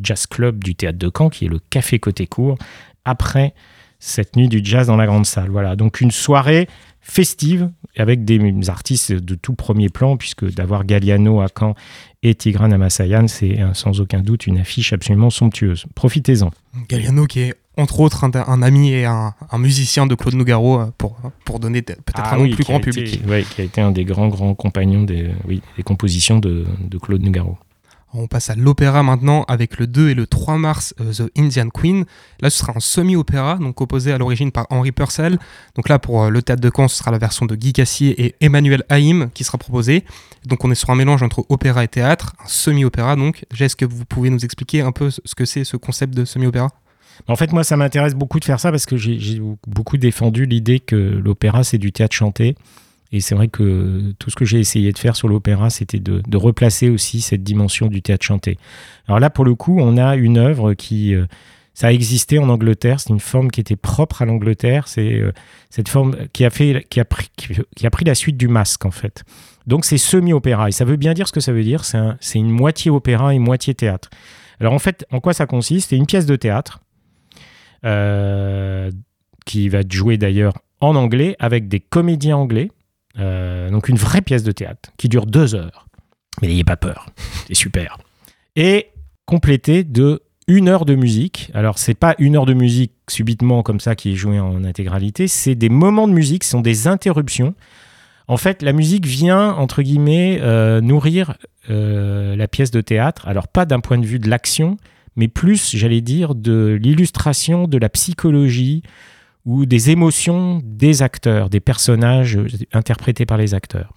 jazz 0.00 0.26
club 0.26 0.62
du 0.62 0.76
théâtre 0.76 0.98
de 0.98 1.10
Caen, 1.12 1.30
qui 1.30 1.46
est 1.46 1.48
le 1.48 1.58
Café 1.70 1.98
Côté 1.98 2.28
Court, 2.28 2.58
après 3.04 3.54
cette 3.98 4.36
nuit 4.36 4.48
du 4.48 4.60
jazz 4.64 4.86
dans 4.86 4.96
la 4.96 5.06
grande 5.06 5.26
salle. 5.26 5.50
Voilà, 5.50 5.76
donc 5.76 6.00
une 6.00 6.10
soirée 6.10 6.68
festive 7.00 7.70
avec 7.96 8.24
des 8.24 8.40
artistes 8.70 9.12
de 9.12 9.34
tout 9.34 9.54
premier 9.54 9.88
plan, 9.88 10.16
puisque 10.16 10.50
d'avoir 10.54 10.84
Galliano 10.84 11.40
à 11.40 11.46
Caen 11.56 11.74
et 12.22 12.34
Tigran 12.34 12.70
Amasayan, 12.70 13.26
c'est 13.26 13.58
sans 13.74 14.00
aucun 14.00 14.20
doute 14.20 14.46
une 14.46 14.58
affiche 14.58 14.92
absolument 14.92 15.30
somptueuse. 15.30 15.86
Profitez-en. 15.94 16.50
Galliano 16.88 17.26
qui 17.26 17.40
est 17.40 17.54
entre 17.76 18.00
autres 18.00 18.24
un, 18.24 18.30
un 18.34 18.62
ami 18.62 18.92
et 18.92 19.06
un, 19.06 19.32
un 19.50 19.58
musicien 19.58 20.06
de 20.06 20.14
Claude 20.14 20.34
Nougaro 20.34 20.80
euh, 20.80 20.86
pour, 20.98 21.16
pour 21.46 21.60
donner 21.60 21.80
peut-être 21.82 22.02
Ah 22.16 22.34
un 22.34 22.38
nom 22.38 22.42
oui, 22.42 22.54
plus 22.54 22.64
qui 22.64 22.72
a 22.72 22.78
grand 22.78 22.86
été- 22.86 23.04
public. 23.04 23.22
ouais, 23.28 23.42
qui 23.44 23.60
a 23.62 23.64
été 23.64 23.80
un 23.80 23.90
des 23.90 24.04
grands, 24.04 24.28
grands 24.28 24.54
compagnons 24.54 25.02
des, 25.04 25.30
oui, 25.48 25.62
des 25.76 25.82
compositions 25.82 26.38
de, 26.40 26.66
de 26.80 26.98
Claude 26.98 27.22
Nougaro. 27.22 27.56
On 28.12 28.26
passe 28.26 28.50
à 28.50 28.56
l'opéra 28.56 29.02
maintenant 29.02 29.44
avec 29.44 29.78
le 29.78 29.86
2 29.86 30.10
et 30.10 30.14
le 30.14 30.26
3 30.26 30.58
mars 30.58 30.94
euh, 31.00 31.12
The 31.12 31.30
Indian 31.38 31.68
Queen. 31.68 32.04
Là 32.40 32.50
ce 32.50 32.58
sera 32.58 32.72
un 32.76 32.80
semi-opéra, 32.80 33.56
donc 33.56 33.76
composé 33.76 34.12
à 34.12 34.18
l'origine 34.18 34.50
par 34.50 34.66
Henri 34.70 34.92
Purcell. 34.92 35.38
Donc 35.76 35.88
là 35.88 35.98
pour 35.98 36.24
euh, 36.24 36.30
le 36.30 36.42
théâtre 36.42 36.62
de 36.62 36.70
Caen 36.74 36.88
ce 36.88 36.96
sera 36.96 37.10
la 37.10 37.18
version 37.18 37.46
de 37.46 37.54
Guy 37.54 37.72
Cassier 37.72 38.20
et 38.24 38.34
Emmanuel 38.40 38.82
Haïm 38.88 39.30
qui 39.32 39.44
sera 39.44 39.58
proposée. 39.58 40.04
Donc 40.46 40.64
on 40.64 40.70
est 40.70 40.74
sur 40.74 40.90
un 40.90 40.96
mélange 40.96 41.22
entre 41.22 41.44
opéra 41.48 41.84
et 41.84 41.88
théâtre, 41.88 42.34
un 42.44 42.48
semi-opéra 42.48 43.16
donc. 43.16 43.44
Est-ce 43.58 43.76
que 43.76 43.84
vous 43.84 44.04
pouvez 44.04 44.30
nous 44.30 44.44
expliquer 44.44 44.80
un 44.80 44.92
peu 44.92 45.10
ce 45.10 45.34
que 45.34 45.44
c'est 45.44 45.64
ce 45.64 45.76
concept 45.76 46.14
de 46.14 46.24
semi-opéra? 46.24 46.70
En 47.28 47.36
fait, 47.36 47.52
moi, 47.52 47.64
ça 47.64 47.76
m'intéresse 47.76 48.14
beaucoup 48.14 48.40
de 48.40 48.44
faire 48.44 48.60
ça 48.60 48.70
parce 48.70 48.86
que 48.86 48.96
j'ai 48.96 49.40
beaucoup 49.66 49.98
défendu 49.98 50.46
l'idée 50.46 50.80
que 50.80 50.96
l'opéra, 50.96 51.64
c'est 51.64 51.78
du 51.78 51.92
théâtre 51.92 52.16
chanté. 52.16 52.56
Et 53.12 53.20
c'est 53.20 53.34
vrai 53.34 53.48
que 53.48 54.12
tout 54.18 54.30
ce 54.30 54.36
que 54.36 54.44
j'ai 54.44 54.60
essayé 54.60 54.92
de 54.92 54.98
faire 54.98 55.16
sur 55.16 55.28
l'opéra, 55.28 55.68
c'était 55.70 55.98
de, 55.98 56.36
replacer 56.36 56.88
aussi 56.88 57.20
cette 57.20 57.42
dimension 57.42 57.88
du 57.88 58.02
théâtre 58.02 58.24
chanté. 58.24 58.56
Alors 59.08 59.18
là, 59.18 59.30
pour 59.30 59.44
le 59.44 59.54
coup, 59.54 59.78
on 59.80 59.96
a 59.96 60.16
une 60.16 60.38
œuvre 60.38 60.74
qui... 60.74 61.14
euh, 61.14 61.26
ça 61.72 61.86
a 61.86 61.92
existé 61.92 62.38
en 62.38 62.48
Angleterre, 62.48 63.00
c'est 63.00 63.10
une 63.10 63.20
forme 63.20 63.50
qui 63.50 63.60
était 63.60 63.76
propre 63.76 64.22
à 64.22 64.26
l'Angleterre, 64.26 64.86
c'est 64.86 65.14
euh, 65.14 65.32
cette 65.70 65.88
forme 65.88 66.14
qui 66.32 66.44
a, 66.44 66.50
fait, 66.50 66.86
qui, 66.90 67.00
a 67.00 67.04
pris, 67.04 67.30
qui, 67.36 67.86
a 67.86 67.90
pris 67.90 68.04
la 68.04 68.14
suite 68.14 68.36
du 68.36 68.48
masque 68.48 68.84
en 68.84 68.90
fait. 68.90 69.24
Donc 69.66 69.84
c'est 69.84 69.96
semi-opéra, 69.96 70.68
et 70.68 70.72
ça 70.72 70.84
veut 70.84 70.96
bien 70.96 71.14
dire 71.14 71.28
ce 71.28 71.32
que 71.32 71.40
ça 71.40 71.52
veut 71.52 71.62
dire, 71.62 71.84
c'est 71.84 72.38
une 72.38 72.50
moitié 72.50 72.90
opéra 72.90 73.34
et 73.34 73.38
moitié 73.38 73.74
théâtre. 73.74 74.10
Alors 74.58 74.74
en 74.74 74.78
fait, 74.78 75.06
en 75.10 75.20
quoi 75.20 75.32
ça 75.32 75.46
consiste? 75.46 75.90
C'est 75.90 75.96
une 75.96 76.06
pièce 76.06 76.26
de 76.26 76.36
théâtre 76.36 76.80
euh, 77.86 78.90
qui 79.46 79.68
va 79.68 79.78
être 79.78 79.92
jouée 79.92 80.18
d'ailleurs 80.18 80.58
en 80.80 80.96
anglais 80.96 81.36
avec 81.38 81.68
des 81.68 81.80
comédiens 81.80 82.36
anglais. 82.36 82.70
Euh, 83.18 83.70
donc 83.70 83.88
une 83.88 83.96
vraie 83.96 84.22
pièce 84.22 84.42
de 84.42 84.52
théâtre 84.52 84.90
qui 84.96 85.08
dure 85.08 85.26
deux 85.26 85.54
heures. 85.54 85.86
Mais 86.40 86.48
n'ayez 86.48 86.64
pas 86.64 86.76
peur, 86.76 87.06
c'est 87.46 87.54
super. 87.54 87.98
Et 88.56 88.88
complétée 89.26 89.84
de 89.84 90.22
une 90.46 90.68
heure 90.68 90.84
de 90.84 90.94
musique. 90.94 91.50
Alors 91.54 91.78
c'est 91.78 91.94
pas 91.94 92.14
une 92.18 92.36
heure 92.36 92.46
de 92.46 92.54
musique 92.54 92.92
subitement 93.08 93.62
comme 93.62 93.80
ça 93.80 93.94
qui 93.94 94.12
est 94.12 94.16
jouée 94.16 94.40
en 94.40 94.64
intégralité, 94.64 95.28
c'est 95.28 95.54
des 95.54 95.68
moments 95.68 96.08
de 96.08 96.12
musique, 96.12 96.44
ce 96.44 96.50
sont 96.50 96.60
des 96.60 96.88
interruptions. 96.88 97.54
En 98.26 98.36
fait, 98.36 98.62
la 98.62 98.72
musique 98.72 99.06
vient 99.06 99.50
entre 99.52 99.82
guillemets 99.82 100.38
euh, 100.40 100.80
nourrir 100.80 101.34
euh, 101.68 102.36
la 102.36 102.48
pièce 102.48 102.70
de 102.70 102.80
théâtre. 102.80 103.26
Alors 103.26 103.48
pas 103.48 103.66
d'un 103.66 103.80
point 103.80 103.98
de 103.98 104.06
vue 104.06 104.20
de 104.20 104.28
l'action, 104.28 104.76
mais 105.16 105.28
plus, 105.28 105.76
j'allais 105.76 106.00
dire, 106.00 106.34
de 106.34 106.78
l'illustration 106.80 107.66
de 107.66 107.76
la 107.76 107.88
psychologie 107.88 108.82
ou 109.46 109.64
des 109.66 109.90
émotions 109.90 110.60
des 110.64 111.02
acteurs, 111.02 111.48
des 111.48 111.60
personnages 111.60 112.36
euh, 112.36 112.46
interprétés 112.72 113.26
par 113.26 113.38
les 113.38 113.54
acteurs. 113.54 113.92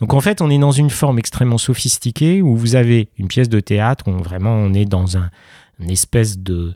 Donc 0.00 0.12
en 0.14 0.20
fait, 0.20 0.40
on 0.42 0.50
est 0.50 0.58
dans 0.58 0.72
une 0.72 0.90
forme 0.90 1.18
extrêmement 1.18 1.58
sophistiquée 1.58 2.42
où 2.42 2.56
vous 2.56 2.74
avez 2.74 3.08
une 3.18 3.28
pièce 3.28 3.48
de 3.48 3.60
théâtre 3.60 4.08
où 4.08 4.12
vraiment 4.22 4.54
on 4.54 4.74
est 4.74 4.84
dans 4.84 5.16
un, 5.16 5.30
une 5.80 5.90
espèce 5.90 6.38
de 6.38 6.74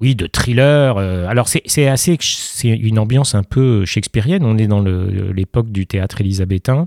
oui 0.00 0.14
de 0.14 0.26
thriller. 0.26 0.96
euh, 0.96 1.26
alors 1.28 1.48
c'est 1.48 1.86
assez 1.86 2.16
c'est 2.20 2.68
une 2.68 2.98
ambiance 2.98 3.34
un 3.34 3.42
peu 3.42 3.84
shakespearienne. 3.84 4.44
On 4.44 4.58
est 4.58 4.66
dans 4.66 4.82
l'époque 4.82 5.70
du 5.70 5.86
théâtre 5.86 6.20
élisabétain. 6.20 6.86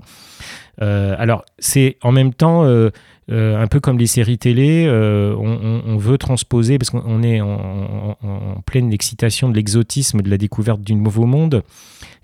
Euh, 0.80 1.14
alors 1.18 1.44
c'est 1.58 1.96
en 2.02 2.12
même 2.12 2.32
temps 2.32 2.64
euh, 2.64 2.90
euh, 3.30 3.60
un 3.60 3.66
peu 3.66 3.80
comme 3.80 3.98
les 3.98 4.06
séries 4.06 4.38
télé, 4.38 4.88
on, 4.88 5.96
veut 5.98 6.16
transposer, 6.16 6.78
parce 6.78 6.90
qu'on 6.90 7.22
est 7.22 7.40
en, 7.40 8.16
pleine 8.64 8.92
excitation 8.92 9.48
de 9.50 9.56
l'exotisme, 9.56 10.22
de 10.22 10.30
la 10.30 10.38
découverte 10.38 10.80
du 10.80 10.94
nouveau 10.94 11.26
monde 11.26 11.62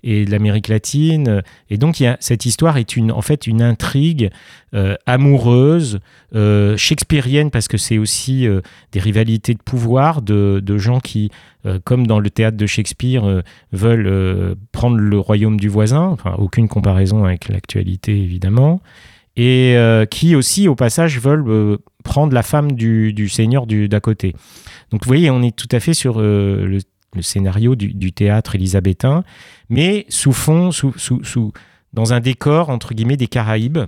et 0.03 0.25
de 0.25 0.31
l'Amérique 0.31 0.67
latine. 0.67 1.43
Et 1.69 1.77
donc, 1.77 2.03
cette 2.19 2.45
histoire 2.45 2.77
est 2.77 2.97
en 3.11 3.21
fait 3.21 3.45
une 3.45 3.61
intrigue 3.61 4.31
amoureuse, 5.05 5.99
shakespearienne, 6.33 7.51
parce 7.51 7.67
que 7.67 7.77
c'est 7.77 7.99
aussi 7.99 8.47
des 8.91 8.99
rivalités 8.99 9.53
de 9.53 9.61
pouvoir 9.61 10.23
de 10.23 10.77
gens 10.77 10.99
qui, 10.99 11.29
euh, 11.65 11.79
comme 11.83 12.05
dans 12.05 12.19
le 12.19 12.29
théâtre 12.29 12.57
de 12.57 12.65
Shakespeare, 12.65 13.25
euh, 13.25 13.41
veulent 13.71 14.07
euh, 14.07 14.55
prendre 14.71 14.97
le 14.97 15.17
royaume 15.17 15.59
du 15.59 15.67
voisin. 15.67 16.03
Enfin, 16.03 16.35
aucune 16.37 16.67
comparaison 16.67 17.25
avec 17.25 17.49
l'actualité, 17.49 18.17
évidemment 18.17 18.81
et 19.37 19.75
qui 20.11 20.33
aussi, 20.33 20.69
au 20.69 20.75
passage, 20.75 21.19
veulent 21.19 21.77
prendre 22.05 22.33
la 22.33 22.41
femme 22.41 22.71
du, 22.71 23.11
du 23.11 23.27
seigneur 23.27 23.67
d'à 23.67 23.99
côté. 23.99 24.33
Donc 24.91 25.03
vous 25.03 25.09
voyez, 25.09 25.29
on 25.29 25.41
est 25.41 25.53
tout 25.53 25.67
à 25.73 25.81
fait 25.81 25.93
sur 25.93 26.21
le, 26.21 26.79
scénario 27.19 27.75
du, 27.75 28.13
théâtre 28.13 28.55
élisabétain, 28.55 29.25
mais 29.67 30.05
sous 30.07 30.31
fond, 30.31 30.71
sous, 30.71 30.93
sous, 30.97 31.21
sous- 31.25 31.51
dans 31.91 32.13
un 32.13 32.21
décor, 32.21 32.69
entre 32.69 32.93
guillemets, 32.93 33.17
des 33.17 33.27
Caraïbes. 33.27 33.79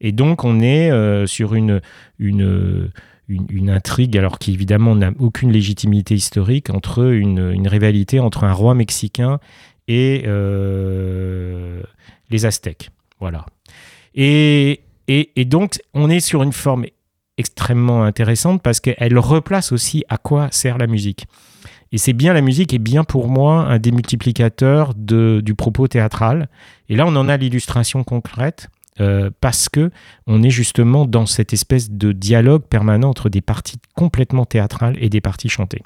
Et 0.00 0.12
donc 0.12 0.44
on 0.44 0.60
est 0.60 0.90
sur 1.26 1.54
une, 1.54 1.82
une, 2.18 2.90
une, 3.28 3.70
intrigue, 3.70 4.16
alors 4.16 4.38
qui 4.38 4.52
évidemment 4.52 4.94
n'a 4.94 5.10
aucune 5.18 5.50
légitimité 5.50 6.14
historique, 6.14 6.70
entre 6.70 7.12
une, 7.12 7.66
rivalité 7.66 8.20
entre 8.20 8.44
un 8.44 8.52
roi 8.52 8.74
mexicain 8.74 9.40
et 9.88 10.24
euh, 10.26 11.82
les 12.30 12.46
Aztèques. 12.46 12.90
Voilà. 13.20 13.46
Et, 14.14 14.80
et, 15.08 15.30
et 15.36 15.44
donc, 15.44 15.78
on 15.94 16.10
est 16.10 16.20
sur 16.20 16.42
une 16.42 16.52
forme 16.52 16.86
extrêmement 17.38 18.04
intéressante 18.04 18.62
parce 18.62 18.80
qu'elle 18.80 19.18
replace 19.18 19.72
aussi 19.72 20.04
à 20.08 20.18
quoi 20.18 20.48
sert 20.50 20.78
la 20.78 20.86
musique. 20.86 21.26
Et 21.92 21.98
c'est 21.98 22.12
bien 22.12 22.32
la 22.32 22.40
musique 22.40 22.74
est 22.74 22.78
bien 22.78 23.04
pour 23.04 23.28
moi 23.28 23.66
un 23.66 23.78
démultiplicateur 23.78 24.92
de, 24.96 25.40
du 25.44 25.54
propos 25.54 25.86
théâtral. 25.86 26.48
Et 26.88 26.96
là, 26.96 27.04
on 27.06 27.14
en 27.16 27.28
a 27.28 27.36
l'illustration 27.36 28.04
concrète 28.04 28.68
euh, 29.00 29.30
parce 29.40 29.68
que 29.68 29.90
on 30.26 30.42
est 30.42 30.50
justement 30.50 31.04
dans 31.06 31.26
cette 31.26 31.52
espèce 31.52 31.90
de 31.90 32.12
dialogue 32.12 32.62
permanent 32.62 33.10
entre 33.10 33.28
des 33.28 33.40
parties 33.40 33.78
complètement 33.94 34.44
théâtrales 34.44 34.96
et 35.00 35.08
des 35.08 35.20
parties 35.20 35.48
chantées. 35.48 35.82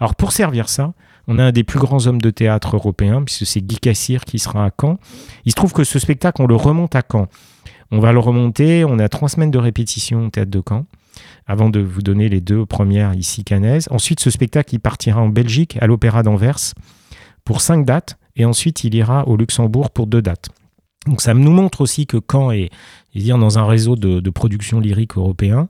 Alors 0.00 0.14
pour 0.14 0.32
servir 0.32 0.68
ça, 0.68 0.94
on 1.26 1.38
a 1.38 1.44
un 1.44 1.52
des 1.52 1.64
plus 1.64 1.78
grands 1.78 2.06
hommes 2.06 2.20
de 2.20 2.30
théâtre 2.30 2.76
européens, 2.76 3.22
puisque 3.22 3.46
c'est 3.46 3.60
Guy 3.60 3.78
Cassir 3.78 4.24
qui 4.24 4.38
sera 4.38 4.66
à 4.66 4.70
Caen. 4.78 4.98
Il 5.44 5.52
se 5.52 5.56
trouve 5.56 5.72
que 5.72 5.84
ce 5.84 5.98
spectacle, 5.98 6.42
on 6.42 6.46
le 6.46 6.56
remonte 6.56 6.94
à 6.94 7.02
Caen. 7.10 7.28
On 7.90 8.00
va 8.00 8.12
le 8.12 8.18
remonter, 8.18 8.84
on 8.84 8.98
a 8.98 9.08
trois 9.08 9.28
semaines 9.28 9.50
de 9.50 9.58
répétition 9.58 10.26
au 10.26 10.30
théâtre 10.30 10.50
de 10.50 10.62
Caen, 10.66 10.86
avant 11.46 11.70
de 11.70 11.80
vous 11.80 12.02
donner 12.02 12.28
les 12.28 12.40
deux 12.40 12.66
premières 12.66 13.14
ici 13.14 13.44
canaises. 13.44 13.88
Ensuite, 13.90 14.20
ce 14.20 14.30
spectacle, 14.30 14.74
il 14.74 14.80
partira 14.80 15.20
en 15.20 15.28
Belgique, 15.28 15.78
à 15.80 15.86
l'Opéra 15.86 16.22
d'Anvers, 16.22 16.74
pour 17.44 17.60
cinq 17.60 17.84
dates, 17.84 18.18
et 18.36 18.44
ensuite 18.44 18.84
il 18.84 18.94
ira 18.94 19.26
au 19.28 19.36
Luxembourg 19.36 19.90
pour 19.90 20.06
deux 20.06 20.22
dates. 20.22 20.48
Donc 21.06 21.20
ça 21.20 21.34
nous 21.34 21.50
montre 21.50 21.80
aussi 21.82 22.06
que 22.06 22.16
Caen 22.30 22.50
est, 22.50 22.70
dire, 23.14 23.38
dans 23.38 23.58
un 23.58 23.66
réseau 23.66 23.96
de, 23.96 24.20
de 24.20 24.30
production 24.30 24.80
lyrique 24.80 25.16
européen. 25.16 25.68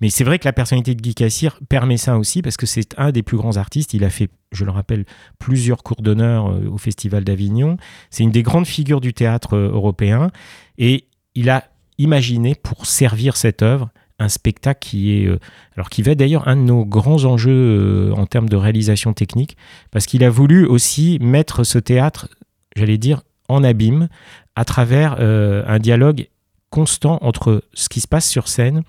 Mais 0.00 0.10
c'est 0.10 0.24
vrai 0.24 0.38
que 0.38 0.44
la 0.44 0.52
personnalité 0.52 0.94
de 0.94 1.00
Guy 1.00 1.14
Cassir 1.14 1.58
permet 1.68 1.96
ça 1.96 2.16
aussi 2.16 2.42
parce 2.42 2.56
que 2.56 2.66
c'est 2.66 2.94
un 2.98 3.10
des 3.10 3.22
plus 3.22 3.36
grands 3.36 3.56
artistes. 3.56 3.94
Il 3.94 4.04
a 4.04 4.10
fait, 4.10 4.30
je 4.52 4.64
le 4.64 4.70
rappelle, 4.70 5.04
plusieurs 5.38 5.82
cours 5.82 6.00
d'honneur 6.00 6.50
euh, 6.50 6.68
au 6.70 6.78
Festival 6.78 7.24
d'Avignon. 7.24 7.76
C'est 8.10 8.22
une 8.22 8.30
des 8.30 8.42
grandes 8.42 8.66
figures 8.66 9.00
du 9.00 9.12
théâtre 9.12 9.54
euh, 9.54 9.70
européen. 9.70 10.30
Et 10.78 11.06
il 11.34 11.50
a 11.50 11.64
imaginé 11.98 12.54
pour 12.54 12.86
servir 12.86 13.36
cette 13.36 13.62
œuvre 13.62 13.90
un 14.20 14.28
spectacle 14.28 14.80
qui 14.80 15.12
est 15.12 15.26
euh, 15.26 15.38
alors 15.76 15.90
qui 15.90 16.02
va 16.02 16.14
d'ailleurs 16.16 16.48
un 16.48 16.56
de 16.56 16.62
nos 16.62 16.84
grands 16.84 17.24
enjeux 17.24 18.12
en 18.16 18.26
termes 18.26 18.48
de 18.48 18.56
réalisation 18.56 19.12
technique 19.12 19.56
parce 19.92 20.06
qu'il 20.06 20.24
a 20.24 20.30
voulu 20.30 20.66
aussi 20.66 21.18
mettre 21.20 21.62
ce 21.62 21.78
théâtre 21.78 22.28
j'allais 22.74 22.98
dire 22.98 23.22
en 23.48 23.64
abîme 23.64 24.08
à 24.54 24.64
travers 24.64 25.16
euh, 25.18 25.62
un 25.66 25.78
dialogue 25.78 26.28
constant 26.70 27.18
entre 27.22 27.64
ce 27.72 27.88
qui 27.88 28.00
se 28.00 28.08
passe 28.08 28.28
sur 28.28 28.48
scène 28.48 28.82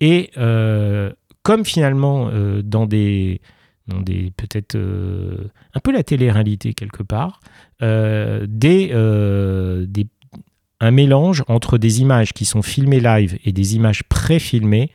et 0.00 0.30
euh, 0.36 1.12
comme 1.42 1.64
finalement 1.64 2.28
euh, 2.30 2.62
dans 2.62 2.86
des 2.86 3.40
dans 3.88 4.00
des 4.00 4.32
peut-être 4.36 4.76
un 4.76 5.80
peu 5.80 5.92
la 5.92 6.02
télé-réalité 6.02 6.74
quelque 6.74 7.04
part 7.04 7.40
des, 7.80 8.46
des 8.48 10.06
un 10.80 10.90
mélange 10.90 11.44
entre 11.46 11.78
des 11.78 12.00
images 12.00 12.32
qui 12.32 12.44
sont 12.44 12.62
filmées 12.62 13.00
live 13.00 13.38
et 13.44 13.52
des 13.52 13.76
images 13.76 14.02
pré-filmées 14.04 14.90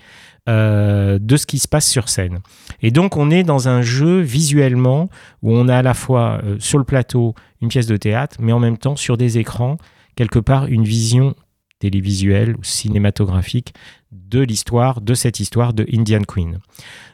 euh, 0.49 1.19
de 1.21 1.37
ce 1.37 1.45
qui 1.45 1.59
se 1.59 1.67
passe 1.67 1.87
sur 1.87 2.09
scène. 2.09 2.39
Et 2.81 2.89
donc 2.89 3.15
on 3.15 3.29
est 3.29 3.43
dans 3.43 3.69
un 3.69 3.83
jeu 3.83 4.21
visuellement 4.21 5.07
où 5.43 5.55
on 5.55 5.67
a 5.67 5.77
à 5.77 5.81
la 5.83 5.93
fois 5.93 6.41
euh, 6.43 6.55
sur 6.57 6.79
le 6.79 6.83
plateau 6.83 7.35
une 7.61 7.67
pièce 7.67 7.85
de 7.85 7.95
théâtre, 7.95 8.37
mais 8.39 8.51
en 8.51 8.57
même 8.57 8.79
temps 8.79 8.95
sur 8.95 9.17
des 9.17 9.37
écrans, 9.37 9.77
quelque 10.15 10.39
part 10.39 10.65
une 10.65 10.83
vision 10.83 11.35
télévisuelle 11.77 12.55
ou 12.57 12.63
cinématographique 12.63 13.75
de 14.11 14.39
l'histoire, 14.39 14.99
de 15.01 15.13
cette 15.13 15.39
histoire 15.39 15.73
de 15.73 15.85
Indian 15.93 16.23
Queen. 16.27 16.57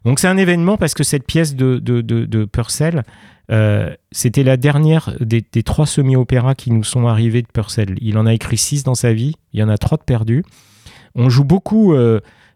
Donc 0.05 0.19
c'est 0.19 0.29
un 0.29 0.37
événement 0.37 0.77
parce 0.77 0.93
que 0.93 1.03
cette 1.03 1.27
pièce 1.27 1.53
de, 1.53 1.79
de, 1.79 1.99
de, 1.99 2.45
Purcell, 2.45 3.03
euh, 3.51 3.93
c'était 4.13 4.43
la 4.43 4.55
dernière 4.55 5.13
des, 5.19 5.41
trois 5.63 5.85
semi-opéras 5.85 6.55
qui 6.55 6.71
nous 6.71 6.85
sont 6.85 7.07
arrivés 7.07 7.41
de 7.41 7.47
Purcell. 7.47 7.97
Il 7.99 8.17
en 8.17 8.25
a 8.25 8.33
écrit 8.33 8.57
six 8.57 8.83
dans 8.83 8.95
sa 8.95 9.11
vie, 9.11 9.35
il 9.51 9.59
y 9.59 9.63
en 9.63 9.69
a 9.69 9.77
trois 9.77 9.97
de 9.97 10.03
perdus. 10.03 10.45
On 11.13 11.29
joue 11.29 11.43
beaucoup 11.43 11.93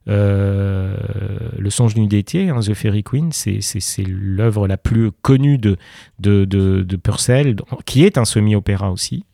Le 0.07 1.69
songe 1.69 1.93
d'une 1.93 2.07
d'été, 2.07 2.49
hein, 2.49 2.59
The 2.59 2.73
Fairy 2.73 3.03
Queen, 3.03 3.31
c'est 3.31 3.61
l'œuvre 4.07 4.67
la 4.67 4.77
plus 4.77 5.11
connue 5.21 5.57
de, 5.57 5.77
Purcell, 7.03 7.55
qui 7.85 8.03
est 8.03 8.17
un 8.17 8.25
semi-opéra 8.25 8.91
aussi. 8.91 9.25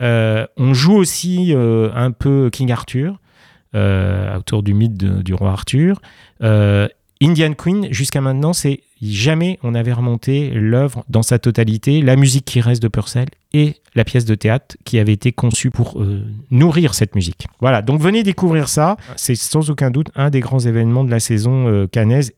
Euh, 0.00 0.46
on 0.56 0.74
joue 0.74 0.96
aussi 0.96 1.54
euh, 1.54 1.90
un 1.94 2.10
peu 2.10 2.50
King 2.52 2.70
Arthur, 2.72 3.18
euh, 3.74 4.36
autour 4.36 4.62
du 4.62 4.74
mythe 4.74 4.96
du 4.96 5.34
roi 5.34 5.50
Arthur. 5.50 6.00
Euh, 6.42 6.88
Indian 7.22 7.54
Queen, 7.54 7.88
jusqu'à 7.92 8.20
maintenant, 8.20 8.52
c'est 8.52 8.80
jamais 9.00 9.58
on 9.62 9.74
avait 9.74 9.92
remonté 9.92 10.50
l'œuvre 10.50 11.04
dans 11.08 11.22
sa 11.22 11.38
totalité, 11.38 12.02
la 12.02 12.16
musique 12.16 12.44
qui 12.44 12.60
reste 12.60 12.82
de 12.82 12.88
Purcell 12.88 13.28
et 13.52 13.76
la 13.94 14.04
pièce 14.04 14.26
de 14.26 14.34
théâtre 14.34 14.76
qui 14.84 14.98
avait 14.98 15.12
été 15.12 15.32
conçue 15.32 15.70
pour 15.70 16.00
euh, 16.00 16.22
nourrir 16.50 16.94
cette 16.94 17.14
musique. 17.14 17.46
Voilà, 17.60 17.80
donc 17.80 18.00
venez 18.00 18.22
découvrir 18.22 18.68
ça. 18.68 18.96
C'est 19.16 19.34
sans 19.34 19.70
aucun 19.70 19.90
doute 19.90 20.08
un 20.14 20.28
des 20.28 20.40
grands 20.40 20.58
événements 20.58 21.04
de 21.04 21.10
la 21.10 21.20
saison 21.20 21.68
euh, 21.68 21.86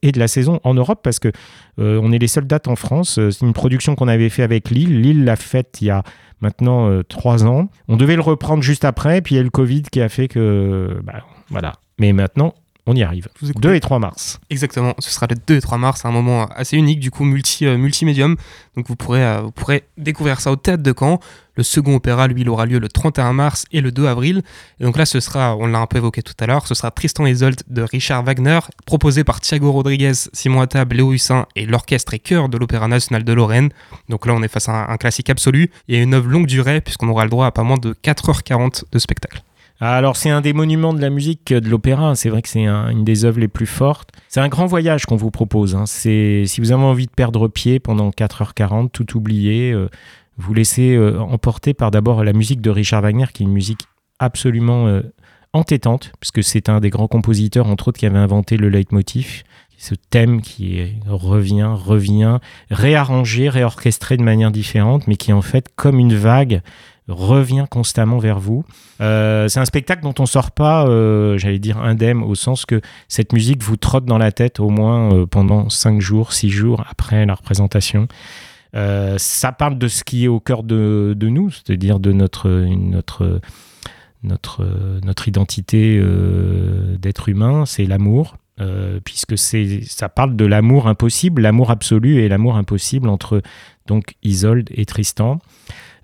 et 0.03 0.13
de 0.13 0.19
la 0.19 0.29
saison 0.29 0.61
en 0.63 0.75
Europe 0.75 1.01
parce 1.03 1.19
que 1.19 1.33
euh, 1.81 2.01
on 2.03 2.13
est 2.13 2.19
les 2.19 2.29
seules 2.29 2.47
dates 2.47 2.69
en 2.69 2.77
France. 2.77 3.19
Euh, 3.19 3.33
C'est 3.33 3.45
une 3.45 3.53
production 3.53 3.97
qu'on 3.97 4.09
avait 4.09 4.29
fait 4.29 4.45
avec 4.45 4.71
Lille. 4.71 5.01
Lille 5.01 5.25
l'a 5.25 5.37
faite 5.37 5.79
il 5.81 5.89
y 5.89 5.91
a 5.91 6.05
maintenant 6.41 7.03
trois 7.09 7.45
ans. 7.45 7.69
On 7.89 7.97
devait 7.97 8.15
le 8.15 8.23
reprendre 8.23 8.63
juste 8.63 8.85
après, 8.85 9.21
puis 9.23 9.35
il 9.35 9.39
y 9.39 9.41
a 9.41 9.45
le 9.45 9.51
Covid 9.51 9.83
qui 9.83 10.01
a 10.01 10.09
fait 10.09 10.29
que 10.29 11.01
bah, 11.03 11.25
voilà. 11.51 11.73
Mais 11.99 12.13
maintenant, 12.13 12.55
on 12.89 12.97
y 12.97 13.03
arrive. 13.03 13.29
Je 13.37 13.45
vous 13.45 13.51
écoute. 13.51 13.63
2 13.63 13.75
et 13.75 13.81
3 13.81 13.99
mars. 13.99 14.41
Exactement, 14.49 14.95
ce 14.99 15.11
sera 15.11 15.27
le 15.29 15.37
2 15.47 15.57
et 15.57 15.61
3 15.61 15.77
mars, 15.77 16.07
un 16.07 16.11
moment 16.11 16.47
assez 16.47 16.77
unique, 16.77 17.01
du 17.01 17.11
coup 17.11 17.25
multi, 17.25 17.67
euh, 17.67 17.77
multimédium. 17.77 18.37
Donc 18.77 18.89
vous 18.89 18.97
pourrez, 18.97 19.23
euh, 19.23 19.43
vous 19.43 19.51
pourrez 19.51 19.85
découvrir 19.99 20.41
ça 20.41 20.51
au 20.51 20.57
théâtre 20.57 20.83
de 20.83 20.95
Caen. 20.99 21.21
Le 21.55 21.63
second 21.65 21.97
opéra, 21.97 22.29
lui, 22.29 22.41
il 22.43 22.49
aura 22.49 22.65
lieu 22.65 22.79
le 22.79 22.89
31 22.89 23.35
mars 23.35 23.67
et 23.73 23.83
le 23.83 23.93
2 23.93 24.07
avril. 24.07 24.43
Et 24.81 24.85
donc 24.85 24.97
là, 24.97 25.05
ce 25.05 25.21
sera, 25.21 25.55
on 25.57 25.67
l'a 25.67 25.81
un 25.81 25.87
peu 25.87 25.99
évoqué 25.99 26.23
tout 26.23 26.33
à 26.41 26.47
l'heure, 26.47 26.67
ce 26.67 26.75
sera 26.75 26.91
Tristan 26.91 27.27
et 27.27 27.33
Isolde 27.33 27.61
de 27.69 27.83
Richard 27.83 28.23
Wagner, 28.23 28.61
proposé 28.87 29.23
par 29.23 29.41
Thiago 29.41 29.71
Rodriguez, 29.71 30.13
Simon 30.33 30.63
Attab, 30.63 30.91
Léo 30.93 31.13
Hussin 31.13 31.47
et 31.57 31.67
l'orchestre 31.67 32.15
et 32.15 32.19
chœur 32.21 32.49
de 32.49 32.57
l'Opéra 32.57 32.89
National 32.89 33.23
de 33.23 33.33
Lorraine. 33.35 33.69
Donc 34.09 34.25
là, 34.25 34.33
on 34.33 34.43
est 34.43 34.49
face 34.49 34.71
à 34.71 34.73
un, 34.73 34.89
un 34.89 34.97
classique 34.97 35.29
absolu 35.29 35.71
et 35.89 35.99
une 36.01 36.15
œuvre 36.15 36.31
longue 36.31 36.47
durée, 36.47 36.81
puisqu'on 36.81 37.09
aura 37.09 37.25
le 37.25 37.31
droit 37.31 37.47
à 37.47 37.51
pas 37.51 37.65
moins 37.65 37.77
de 37.77 37.93
4h40 37.93 38.85
de 38.91 38.99
spectacle. 38.99 39.43
Alors 39.81 40.17
c'est 40.17 40.31
un 40.31 40.41
des 40.41 40.53
monuments 40.53 40.93
de 40.93 41.01
la 41.01 41.11
musique 41.11 41.53
euh, 41.53 41.61
de 41.61 41.69
l'opéra. 41.69 42.15
C'est 42.17 42.31
vrai 42.31 42.43
que 42.43 42.49
c'est 42.49 42.65
un- 42.67 42.89
une 42.91 43.05
des 43.05 43.25
œuvres 43.25 43.39
les 43.39 43.49
plus 43.49 43.67
fortes. 43.67 44.11
C'est 44.29 44.41
un 44.41 44.49
grand 44.49 44.67
voyage 44.67 45.07
qu'on 45.07 45.17
vous 45.17 45.31
propose. 45.31 45.75
hein. 45.77 45.87
C'est 45.87 46.45
si 46.47 46.61
vous 46.61 46.73
avez 46.73 46.83
envie 46.83 47.07
de 47.07 47.13
perdre 47.13 47.47
pied 47.49 47.79
pendant 47.79 48.11
4h40, 48.11 48.91
tout 48.91 49.17
oublier, 49.17 49.73
euh, 49.73 49.89
vous 50.37 50.53
laissez 50.55 50.95
euh, 50.97 51.21
emporter 51.21 51.75
par 51.75 51.91
d'abord 51.91 52.25
la 52.25 52.33
musique 52.33 52.61
de 52.61 52.71
Richard 52.71 53.03
Wagner, 53.03 53.27
qui 53.33 53.43
est 53.43 53.47
une 53.47 53.53
musique 53.53 53.83
absolument 54.19 55.01
entêtante, 55.53 56.11
puisque 56.19 56.43
c'est 56.43 56.69
un 56.69 56.81
des 56.81 56.91
grands 56.91 57.07
compositeurs, 57.07 57.69
entre 57.69 57.87
autres, 57.89 58.01
qui 58.01 58.07
avait 58.07 58.19
inventé 58.19 58.57
le 58.57 58.69
leitmotiv. 58.69 59.45
Ce 59.77 59.95
thème 60.11 60.41
qui 60.43 60.83
revient, 61.07 61.71
revient, 61.73 62.39
réarrangé, 62.73 63.49
réorchestré 63.49 64.17
de 64.17 64.25
manière 64.25 64.51
différente, 64.51 65.07
mais 65.07 65.15
qui 65.15 65.33
en 65.33 65.41
fait, 65.43 65.69
comme 65.77 66.01
une 66.01 66.15
vague, 66.17 66.63
revient 67.09 67.65
constamment 67.71 68.19
vers 68.19 68.39
vous. 68.39 68.65
Euh, 69.01 69.49
c'est 69.49 69.61
un 69.61 69.65
spectacle 69.65 70.03
dont 70.03 70.15
on 70.19 70.27
sort 70.27 70.51
pas, 70.51 70.87
euh, 70.87 71.39
j'allais 71.39 71.59
dire 71.59 71.79
indemne, 71.79 72.23
au 72.23 72.35
sens 72.35 72.67
que 72.67 72.81
cette 73.09 73.33
musique 73.33 73.63
vous 73.63 73.77
trotte 73.77 74.05
dans 74.05 74.19
la 74.19 74.31
tête 74.33 74.61
au 74.61 74.69
moins 74.69 75.13
euh, 75.13 75.27
pendant 75.27 75.71
5 75.71 76.01
jours, 76.01 76.33
6 76.33 76.51
jours 76.51 76.85
après 76.89 77.25
la 77.27 77.35
représentation. 77.35 78.09
Ça 78.75 79.51
parle 79.51 79.77
de 79.79 79.89
ce 79.89 80.05
qui 80.05 80.27
est 80.27 80.29
au 80.29 80.39
cœur 80.39 80.63
de, 80.63 81.15
de 81.17 81.29
nous, 81.29 81.51
c'est-à-dire 81.51 81.99
de 81.99 82.13
notre, 82.13 82.49
notre, 82.49 83.41
notre, 84.23 84.65
notre 85.03 85.27
identité 85.27 86.01
d'être 87.01 87.29
humain, 87.29 87.67
c'est 87.67 87.87
l'amour. 87.87 88.37
puisque 89.05 89.37
c'est, 89.37 89.81
ça 89.85 90.09
parle 90.09 90.37
de 90.37 90.45
l'amour 90.45 90.87
impossible, 90.87 91.43
l'amour 91.43 91.73
absolu 91.73 92.21
et 92.21 92.29
l'amour 92.29 92.57
impossible 92.57 93.09
entre 93.09 93.43
donc 93.87 94.15
Isolde 94.23 94.69
et 94.71 94.85
Tristan. 94.85 95.41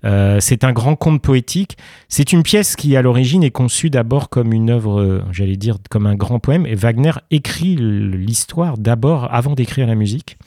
Euh, 0.03 0.39
c'est 0.39 0.63
un 0.63 0.73
grand 0.73 0.95
conte 0.95 1.21
poétique. 1.21 1.77
C'est 2.09 2.33
une 2.33 2.43
pièce 2.43 2.75
qui, 2.75 2.95
à 2.95 3.01
l'origine, 3.01 3.43
est 3.43 3.51
conçue 3.51 3.89
d'abord 3.89 4.29
comme 4.29 4.53
une 4.53 4.69
œuvre, 4.69 5.23
j'allais 5.31 5.57
dire, 5.57 5.77
comme 5.89 6.05
un 6.05 6.15
grand 6.15 6.39
poème. 6.39 6.65
Et 6.65 6.75
Wagner 6.75 7.13
écrit 7.31 7.75
l'histoire 7.75 8.77
d'abord 8.77 9.33
avant 9.33 9.53
d'écrire 9.53 9.87
la 9.87 9.95
musique. 9.95 10.37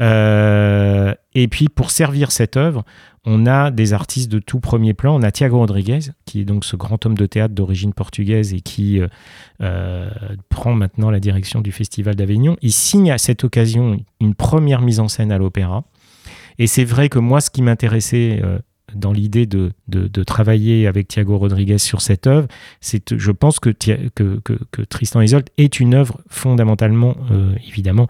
Euh, 0.00 1.14
et 1.34 1.48
puis, 1.48 1.68
pour 1.68 1.90
servir 1.90 2.30
cette 2.30 2.56
œuvre, 2.56 2.84
on 3.24 3.46
a 3.46 3.70
des 3.70 3.92
artistes 3.92 4.30
de 4.30 4.38
tout 4.38 4.60
premier 4.60 4.94
plan. 4.94 5.18
On 5.18 5.22
a 5.22 5.30
Tiago 5.30 5.58
Rodriguez, 5.58 6.00
qui 6.24 6.40
est 6.40 6.44
donc 6.44 6.64
ce 6.64 6.76
grand 6.76 7.04
homme 7.04 7.16
de 7.16 7.26
théâtre 7.26 7.54
d'origine 7.54 7.92
portugaise 7.92 8.54
et 8.54 8.60
qui 8.60 9.00
euh, 9.60 10.10
prend 10.48 10.74
maintenant 10.74 11.10
la 11.10 11.20
direction 11.20 11.60
du 11.60 11.72
Festival 11.72 12.14
d'Avignon. 12.14 12.56
Il 12.62 12.72
signe 12.72 13.10
à 13.10 13.18
cette 13.18 13.44
occasion 13.44 13.98
une 14.20 14.34
première 14.34 14.80
mise 14.80 15.00
en 15.00 15.08
scène 15.08 15.32
à 15.32 15.38
l'opéra. 15.38 15.84
Et 16.58 16.66
c'est 16.66 16.84
vrai 16.84 17.08
que 17.08 17.18
moi, 17.18 17.40
ce 17.40 17.50
qui 17.50 17.62
m'intéressait 17.62 18.40
dans 18.98 19.12
l'idée 19.12 19.46
de, 19.46 19.72
de, 19.88 20.22
travailler 20.24 20.86
avec 20.86 21.08
Thiago 21.08 21.38
Rodriguez 21.38 21.78
sur 21.78 22.00
cette 22.00 22.26
œuvre, 22.26 22.48
c'est 22.80 23.16
je 23.16 23.30
pense 23.30 23.60
que, 23.60 23.70
que, 23.70 24.84
Tristan 24.88 25.20
Isolde 25.20 25.48
est 25.56 25.80
une 25.80 25.94
œuvre 25.94 26.20
fondamentalement, 26.28 27.16
euh, 27.30 27.54
évidemment, 27.66 28.08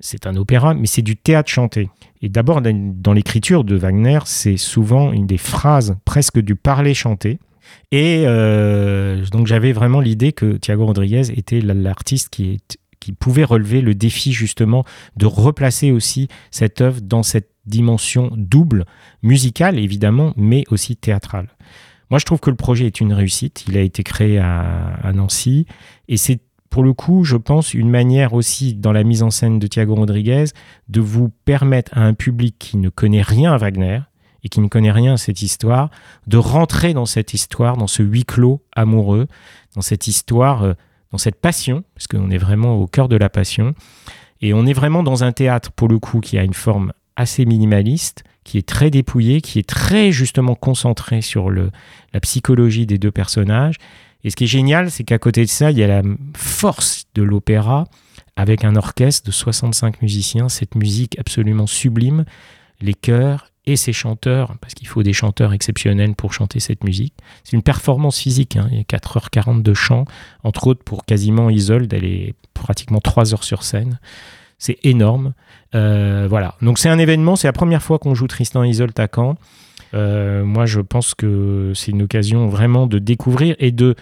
c'est 0.00 0.26
un 0.26 0.36
opéra, 0.36 0.74
mais 0.74 0.86
c'est 0.86 1.02
du 1.02 1.16
théâtre 1.16 1.50
chanté. 1.50 1.88
Et 2.22 2.28
d'abord, 2.28 2.60
dans 2.60 3.12
l'écriture 3.12 3.64
de 3.64 3.76
Wagner, 3.76 4.20
c'est 4.26 4.56
souvent 4.56 5.12
une 5.12 5.26
des 5.26 5.38
phrases 5.38 5.96
presque 6.04 6.38
du 6.38 6.54
parler 6.54 6.94
chanté. 6.94 7.38
Et 7.90 8.24
euh, 8.26 9.24
donc 9.32 9.46
j'avais 9.46 9.72
vraiment 9.72 10.00
l'idée 10.00 10.32
que 10.32 10.56
Thiago 10.56 10.86
Rodriguez 10.86 11.32
était 11.36 11.60
l'artiste 11.60 12.28
qui, 12.30 12.60
qui 13.00 13.12
pouvait 13.12 13.44
relever 13.44 13.80
le 13.80 13.94
défi 13.94 14.32
justement 14.32 14.84
de 15.16 15.26
replacer 15.26 15.92
aussi 15.92 16.28
cette 16.50 16.80
œuvre 16.80 17.00
dans 17.00 17.22
cette 17.22 17.50
dimension 17.66 18.30
double, 18.36 18.84
musicale 19.22 19.78
évidemment, 19.78 20.32
mais 20.36 20.64
aussi 20.70 20.96
théâtrale. 20.96 21.48
Moi 22.10 22.18
je 22.18 22.24
trouve 22.24 22.40
que 22.40 22.50
le 22.50 22.56
projet 22.56 22.86
est 22.86 23.00
une 23.00 23.12
réussite. 23.12 23.64
Il 23.68 23.76
a 23.76 23.80
été 23.80 24.02
créé 24.02 24.38
à, 24.38 25.12
Nancy 25.14 25.66
et 26.08 26.16
c'est 26.16 26.40
pour 26.70 26.82
le 26.82 26.92
coup, 26.92 27.24
je 27.24 27.36
pense, 27.36 27.74
une 27.74 27.88
manière 27.88 28.34
aussi 28.34 28.74
dans 28.74 28.92
la 28.92 29.02
mise 29.02 29.22
en 29.22 29.30
scène 29.30 29.58
de 29.58 29.66
Thiago 29.66 29.94
Rodriguez 29.94 30.44
de 30.88 31.00
vous 31.00 31.30
permettre 31.44 31.96
à 31.96 32.02
un 32.02 32.12
public 32.12 32.56
qui 32.58 32.76
ne 32.76 32.90
connaît 32.90 33.22
rien 33.22 33.52
à 33.52 33.56
Wagner 33.56 34.00
et 34.44 34.48
qui 34.48 34.60
ne 34.60 34.68
connaît 34.68 34.92
rien 34.92 35.14
à 35.14 35.16
cette 35.16 35.42
histoire, 35.42 35.90
de 36.26 36.36
rentrer 36.36 36.94
dans 36.94 37.06
cette 37.06 37.34
histoire, 37.34 37.76
dans 37.76 37.86
ce 37.86 38.02
huis 38.02 38.24
clos 38.24 38.62
amoureux, 38.74 39.26
dans 39.74 39.80
cette 39.82 40.06
histoire, 40.06 40.62
euh, 40.62 40.74
dans 41.10 41.18
cette 41.18 41.40
passion, 41.40 41.82
parce 41.94 42.06
qu'on 42.06 42.30
est 42.30 42.38
vraiment 42.38 42.74
au 42.74 42.86
cœur 42.86 43.08
de 43.08 43.16
la 43.16 43.28
passion. 43.28 43.74
Et 44.40 44.54
on 44.54 44.66
est 44.66 44.72
vraiment 44.72 45.02
dans 45.02 45.24
un 45.24 45.32
théâtre, 45.32 45.72
pour 45.72 45.88
le 45.88 45.98
coup, 45.98 46.20
qui 46.20 46.38
a 46.38 46.44
une 46.44 46.54
forme 46.54 46.92
assez 47.16 47.44
minimaliste, 47.44 48.24
qui 48.44 48.58
est 48.58 48.66
très 48.66 48.90
dépouillé, 48.90 49.40
qui 49.40 49.58
est 49.58 49.68
très 49.68 50.12
justement 50.12 50.54
concentré 50.54 51.20
sur 51.20 51.50
le, 51.50 51.70
la 52.12 52.20
psychologie 52.20 52.86
des 52.86 52.98
deux 52.98 53.10
personnages. 53.10 53.76
Et 54.24 54.30
ce 54.30 54.36
qui 54.36 54.44
est 54.44 54.48
génial, 54.48 54.90
c'est 54.90 55.04
qu'à 55.04 55.18
côté 55.18 55.44
de 55.44 55.50
ça, 55.50 55.70
il 55.70 55.78
y 55.78 55.82
a 55.82 55.88
la 55.88 56.02
force 56.34 57.06
de 57.14 57.22
l'opéra 57.22 57.84
avec 58.36 58.64
un 58.64 58.76
orchestre 58.76 59.26
de 59.26 59.32
65 59.32 60.02
musiciens, 60.02 60.48
cette 60.48 60.74
musique 60.74 61.18
absolument 61.18 61.66
sublime, 61.66 62.24
les 62.80 62.94
chœurs 62.94 63.50
et 63.64 63.76
ces 63.76 63.92
chanteurs, 63.92 64.56
parce 64.60 64.74
qu'il 64.74 64.86
faut 64.86 65.02
des 65.02 65.12
chanteurs 65.12 65.52
exceptionnels 65.52 66.14
pour 66.14 66.32
chanter 66.32 66.60
cette 66.60 66.84
musique. 66.84 67.14
C'est 67.42 67.56
une 67.56 67.62
performance 67.62 68.18
physique, 68.18 68.56
hein. 68.56 68.68
il 68.70 68.76
y 68.76 68.80
a 68.80 68.84
4h40 68.84 69.62
de 69.62 69.74
chant, 69.74 70.04
entre 70.44 70.68
autres 70.68 70.84
pour 70.84 71.04
quasiment 71.04 71.50
Isolde, 71.50 71.92
elle 71.92 72.04
est 72.04 72.34
pratiquement 72.54 73.00
3 73.00 73.34
heures 73.34 73.44
sur 73.44 73.64
scène. 73.64 73.98
C'est 74.58 74.78
énorme. 74.84 75.34
Euh, 75.74 76.26
voilà, 76.28 76.54
donc 76.62 76.78
c'est 76.78 76.88
un 76.88 76.98
événement, 76.98 77.36
c'est 77.36 77.48
la 77.48 77.52
première 77.52 77.82
fois 77.82 77.98
qu'on 77.98 78.14
joue 78.14 78.26
Tristan 78.26 78.64
et 78.64 78.68
Isolde 78.68 78.98
à 78.98 79.08
Caen. 79.12 79.36
Euh, 79.94 80.44
moi, 80.44 80.66
je 80.66 80.80
pense 80.80 81.14
que 81.14 81.72
c'est 81.74 81.90
une 81.90 82.02
occasion 82.02 82.48
vraiment 82.48 82.86
de 82.86 82.98
découvrir 82.98 83.54
et 83.58 83.70
de 83.70 83.94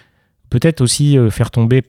peut-être 0.50 0.80
aussi 0.80 1.18
euh, 1.18 1.30
faire 1.30 1.50
tomber 1.50 1.82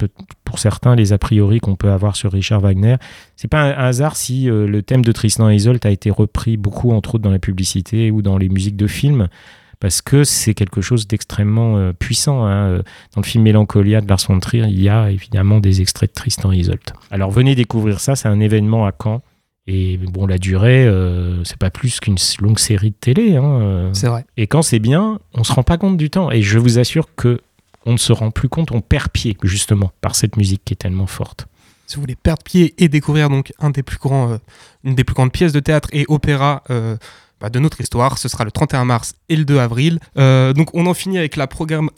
pour 0.43 0.59
certains 0.59 0.95
les 0.95 1.13
a 1.13 1.17
priori 1.17 1.59
qu'on 1.59 1.75
peut 1.75 1.91
avoir 1.91 2.15
sur 2.15 2.31
Richard 2.31 2.61
Wagner. 2.61 2.95
C'est 3.35 3.47
pas 3.47 3.61
un 3.61 3.71
hasard 3.71 4.15
si 4.15 4.45
le 4.45 4.81
thème 4.81 5.03
de 5.03 5.11
Tristan 5.11 5.49
et 5.49 5.55
Isolde 5.55 5.85
a 5.85 5.91
été 5.91 6.09
repris 6.09 6.57
beaucoup 6.57 6.91
entre 6.91 7.15
autres 7.15 7.23
dans 7.23 7.31
la 7.31 7.39
publicité 7.39 8.09
ou 8.09 8.21
dans 8.21 8.37
les 8.37 8.49
musiques 8.49 8.77
de 8.77 8.87
films 8.87 9.27
parce 9.79 10.01
que 10.01 10.23
c'est 10.23 10.53
quelque 10.53 10.81
chose 10.81 11.07
d'extrêmement 11.07 11.77
euh, 11.77 11.93
puissant. 11.93 12.45
hein. 12.45 12.69
Euh, 12.69 12.81
Dans 13.15 13.21
le 13.21 13.25
film 13.25 13.43
Mélancolia 13.43 14.01
de 14.01 14.07
Lars 14.07 14.21
von 14.27 14.39
Trier, 14.39 14.65
il 14.67 14.81
y 14.81 14.89
a 14.89 15.09
évidemment 15.11 15.59
des 15.59 15.81
extraits 15.81 16.09
de 16.09 16.13
Tristan 16.15 16.51
Isolde. 16.51 16.79
Alors 17.11 17.31
venez 17.31 17.55
découvrir 17.55 17.99
ça, 17.99 18.15
c'est 18.15 18.27
un 18.27 18.39
événement 18.39 18.85
à 18.85 18.91
Caen. 19.01 19.21
Et 19.67 19.97
bon, 19.97 20.27
la 20.27 20.37
durée, 20.37 20.85
euh, 20.85 21.43
c'est 21.43 21.57
pas 21.57 21.71
plus 21.71 21.99
qu'une 21.99 22.17
longue 22.39 22.59
série 22.59 22.91
de 22.91 22.95
télé. 22.99 23.35
hein, 23.35 23.43
euh. 23.61 23.89
C'est 23.93 24.07
vrai. 24.07 24.23
Et 24.37 24.45
quand 24.45 24.61
c'est 24.61 24.77
bien, 24.79 25.19
on 25.33 25.43
se 25.43 25.51
rend 25.53 25.63
pas 25.63 25.77
compte 25.77 25.97
du 25.97 26.09
temps. 26.11 26.29
Et 26.31 26.41
je 26.43 26.59
vous 26.59 26.77
assure 26.77 27.07
que 27.15 27.41
on 27.87 27.93
ne 27.93 27.97
se 27.97 28.13
rend 28.13 28.31
plus 28.31 28.49
compte, 28.49 28.71
on 28.71 28.81
perd 28.81 29.09
pied 29.09 29.35
justement 29.43 29.91
par 30.01 30.15
cette 30.15 30.37
musique 30.37 30.61
qui 30.65 30.73
est 30.73 30.77
tellement 30.77 31.07
forte. 31.07 31.47
Si 31.87 31.95
vous 31.95 32.01
voulez 32.01 32.15
perdre 32.15 32.41
pied 32.43 32.73
et 32.79 32.87
découvrir 32.89 33.29
donc 33.29 33.53
un 33.59 33.69
des 33.69 33.83
plus 33.83 33.97
grands, 33.99 34.31
euh, 34.31 34.37
une 34.83 34.95
des 34.95 35.03
plus 35.03 35.13
grandes 35.13 35.31
pièces 35.31 35.51
de 35.53 35.59
théâtre 35.59 35.89
et 35.93 36.05
opéra 36.09 36.63
euh, 36.71 36.97
bah, 37.45 37.51
de 37.51 37.59
notre 37.59 37.79
histoire, 37.79 38.17
ce 38.17 38.27
sera 38.27 38.43
le 38.43 38.49
31 38.49 38.85
mars 38.85 39.13
et 39.29 39.35
le 39.35 39.45
2 39.45 39.59
avril. 39.59 39.99
Euh, 40.17 40.51
donc 40.51 40.69
on 40.73 40.87
en 40.87 40.95
finit 40.95 41.19
avec 41.19 41.35
la, 41.35 41.47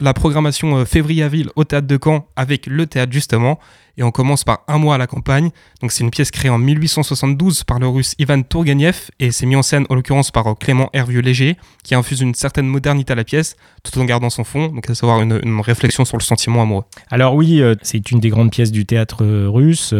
la 0.01 0.13
programmation 0.13 0.79
euh, 0.79 0.83
février-avril 0.83 1.51
au 1.55 1.63
théâtre 1.63 1.87
de 1.87 1.97
Caen 2.03 2.27
avec 2.35 2.65
le 2.65 2.85
théâtre 2.85 3.13
justement. 3.13 3.57
Et 3.97 4.03
on 4.03 4.11
commence 4.11 4.43
par 4.43 4.63
Un 4.67 4.77
mois 4.77 4.95
à 4.95 4.97
la 4.97 5.07
campagne. 5.07 5.49
Donc 5.81 5.91
c'est 5.91 6.03
une 6.03 6.11
pièce 6.11 6.31
créée 6.31 6.49
en 6.49 6.57
1872 6.57 7.63
par 7.63 7.79
le 7.79 7.87
russe 7.87 8.15
Ivan 8.19 8.41
Tourgueniev 8.41 9.09
et 9.19 9.31
c'est 9.31 9.45
mis 9.45 9.55
en 9.55 9.61
scène 9.61 9.85
en 9.89 9.95
l'occurrence 9.95 10.31
par 10.31 10.47
euh, 10.47 10.53
Clément 10.53 10.89
Hervieux-Léger 10.93 11.57
qui 11.83 11.95
infuse 11.95 12.21
une 12.21 12.33
certaine 12.33 12.67
modernité 12.67 13.13
à 13.13 13.15
la 13.15 13.23
pièce 13.23 13.55
tout 13.83 13.97
en 13.99 14.05
gardant 14.05 14.29
son 14.29 14.43
fond, 14.43 14.67
donc 14.67 14.89
à 14.89 14.95
savoir 14.95 15.21
une, 15.21 15.61
réflexion 15.61 16.05
sur 16.05 16.17
le 16.17 16.23
sentiment 16.23 16.61
amoureux. 16.61 16.83
Alors 17.09 17.33
oui, 17.33 17.61
euh, 17.61 17.75
c'est 17.81 18.11
une 18.11 18.19
des 18.19 18.29
grandes 18.29 18.51
pièces 18.51 18.71
du 18.71 18.85
théâtre 18.85 19.23
euh, 19.23 19.47
russe. 19.49 19.93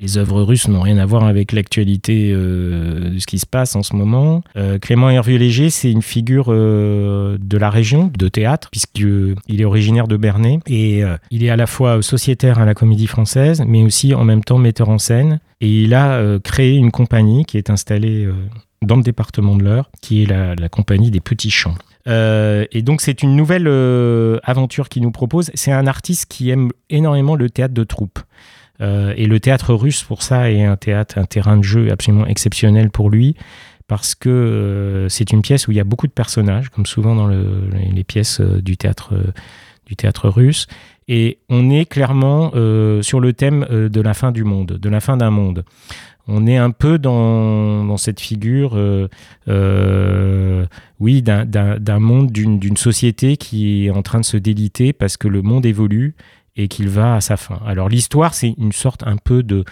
Les 0.00 0.18
œuvres 0.18 0.42
russes 0.42 0.68
n'ont 0.68 0.80
rien 0.80 0.98
à 0.98 1.06
voir 1.06 1.24
avec 1.24 1.52
l'actualité 1.52 2.32
de 2.32 3.16
ce 3.18 3.26
qui 3.26 3.38
se 3.38 3.46
passe 3.46 3.76
en 3.76 3.82
ce 3.82 3.94
moment. 3.94 4.42
Clément 4.80 5.10
Hervieux-Léger, 5.10 5.70
c'est 5.70 5.90
une 5.90 6.02
figure 6.02 6.48
de 6.48 7.58
la 7.58 7.70
région 7.70 8.10
de 8.16 8.28
théâtre, 8.28 8.70
puisqu'il 8.70 9.60
est 9.60 9.64
originaire 9.64 10.08
de 10.08 10.16
Bernay. 10.16 10.60
Et 10.66 11.02
il 11.30 11.44
est 11.44 11.50
à 11.50 11.56
la 11.56 11.66
fois 11.66 12.02
sociétaire 12.02 12.58
à 12.58 12.64
la 12.64 12.74
Française, 13.06 13.62
mais 13.66 13.82
aussi 13.82 14.14
en 14.14 14.24
même 14.24 14.44
temps 14.44 14.58
metteur 14.58 14.88
en 14.88 14.98
scène. 14.98 15.40
Et 15.60 15.82
il 15.82 15.94
a 15.94 16.12
euh, 16.12 16.38
créé 16.38 16.76
une 16.76 16.90
compagnie 16.90 17.44
qui 17.44 17.58
est 17.58 17.70
installée 17.70 18.24
euh, 18.24 18.34
dans 18.82 18.96
le 18.96 19.02
département 19.02 19.56
de 19.56 19.64
l'Eure, 19.64 19.90
qui 20.00 20.22
est 20.22 20.26
la, 20.26 20.68
compagnie 20.68 21.10
des 21.10 21.20
Petits 21.20 21.50
Champs. 21.50 21.74
Euh, 22.06 22.66
et 22.70 22.82
donc 22.82 23.00
c'est 23.00 23.22
une 23.22 23.34
nouvelle 23.34 23.68
aventure 24.42 24.88
qu'il 24.88 25.02
nous 25.02 25.10
propose. 25.10 25.50
C'est 25.54 25.72
un 25.72 25.86
artiste 25.86 26.26
qui 26.26 26.50
aime 26.50 26.70
énormément 26.90 27.34
le 27.34 27.48
théâtre 27.50 27.74
de 27.74 27.84
troupe. 27.84 28.18
Et 28.80 29.26
le 29.26 29.40
théâtre 29.40 29.72
russe, 29.72 30.02
pour 30.02 30.22
ça, 30.22 30.50
est 30.50 30.64
un 30.64 30.76
théâtre, 30.76 31.16
un 31.16 31.24
terrain 31.24 31.56
de 31.56 31.62
jeu 31.62 31.90
absolument 31.90 32.26
exceptionnel 32.26 32.90
pour 32.90 33.08
lui, 33.08 33.34
parce 33.86 34.14
que 34.14 35.06
c'est 35.08 35.32
une 35.32 35.40
pièce 35.40 35.68
où 35.68 35.70
il 35.70 35.76
y 35.76 35.80
a 35.80 35.84
beaucoup 35.84 36.06
de 36.06 36.12
personnages, 36.12 36.68
comme 36.68 36.84
souvent 36.84 37.14
dans 37.14 37.26
le- 37.26 37.70
les, 37.94 38.04
pièces 38.04 38.42
du 38.42 38.76
théâtre, 38.76 39.14
du 39.86 39.96
théâtre 39.96 40.28
russe. 40.28 40.66
Et 41.08 41.38
on 41.48 41.70
est 41.70 41.84
clairement 41.84 42.52
euh, 42.54 43.02
sur 43.02 43.20
le 43.20 43.32
thème 43.32 43.66
euh, 43.70 43.88
de 43.88 44.00
la 44.00 44.14
fin 44.14 44.32
du 44.32 44.44
monde, 44.44 44.78
de 44.80 44.88
la 44.88 45.00
fin 45.00 45.16
d'un 45.16 45.30
monde. 45.30 45.64
On 46.26 46.46
est 46.46 46.56
un 46.56 46.70
peu 46.70 46.98
dans, 46.98 47.98
cette 47.98 48.18
figure, 48.18 48.76
euh, 48.76 50.66
oui, 50.98 51.20
d'un- 51.20 51.98
monde, 51.98 52.32
d'une 52.32 52.76
société 52.78 53.36
qui 53.36 53.84
est 53.84 53.90
en 53.90 54.00
train 54.00 54.20
de 54.20 54.24
se 54.24 54.38
déliter 54.38 54.94
parce 54.94 55.18
que 55.18 55.28
le 55.28 55.42
monde 55.42 55.66
évolue 55.66 56.14
et 56.56 56.68
qu'il 56.68 56.88
va 56.88 57.16
à 57.16 57.20
sa 57.20 57.36
fin. 57.36 57.60
Alors 57.66 57.90
l'histoire, 57.90 58.32
c'est 58.32 58.54
une 58.56 58.72
sorte 58.72 59.02
un 59.06 59.18
peu 59.18 59.42
de, 59.42 59.64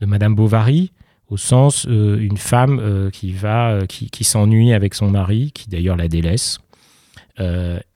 Madame 0.00 0.34
Bovary, 0.34 0.90
au 1.28 1.36
sens 1.36 1.84
une 1.84 2.36
femme 2.36 3.10
qui 3.12 3.30
va, 3.30 3.86
qui, 3.86 4.24
s'ennuie 4.24 4.72
avec 4.72 4.94
son 4.94 5.08
mari, 5.08 5.52
qui 5.54 5.70
d'ailleurs 5.70 5.96
la 5.96 6.08
délaisse, 6.08 6.58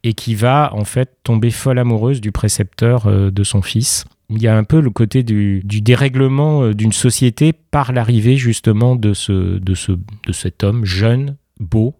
et 0.02 0.14
qui 0.14 0.34
va 0.34 0.70
en 0.74 0.84
fait 0.84 1.16
tomber 1.22 1.50
folle 1.50 1.78
amoureuse 1.78 2.20
du 2.20 2.32
précepteur 2.32 3.06
euh, 3.06 3.30
de 3.30 3.44
son 3.44 3.62
fils. 3.62 4.04
Il 4.30 4.40
y 4.40 4.48
a 4.48 4.56
un 4.56 4.64
peu 4.64 4.80
le 4.80 4.90
côté 4.90 5.22
du, 5.22 5.62
dérèglement 5.64 6.62
euh, 6.62 6.74
d'une 6.74 6.92
société 6.92 7.52
par 7.52 7.92
l'arrivée 7.92 8.36
justement 8.36 8.96
de, 8.96 9.12
ce, 9.12 9.58
de, 9.58 9.74
ce, 9.74 9.92
de 9.92 10.32
cet 10.32 10.64
homme 10.64 10.84
jeune, 10.84 11.36
beau, 11.60 11.94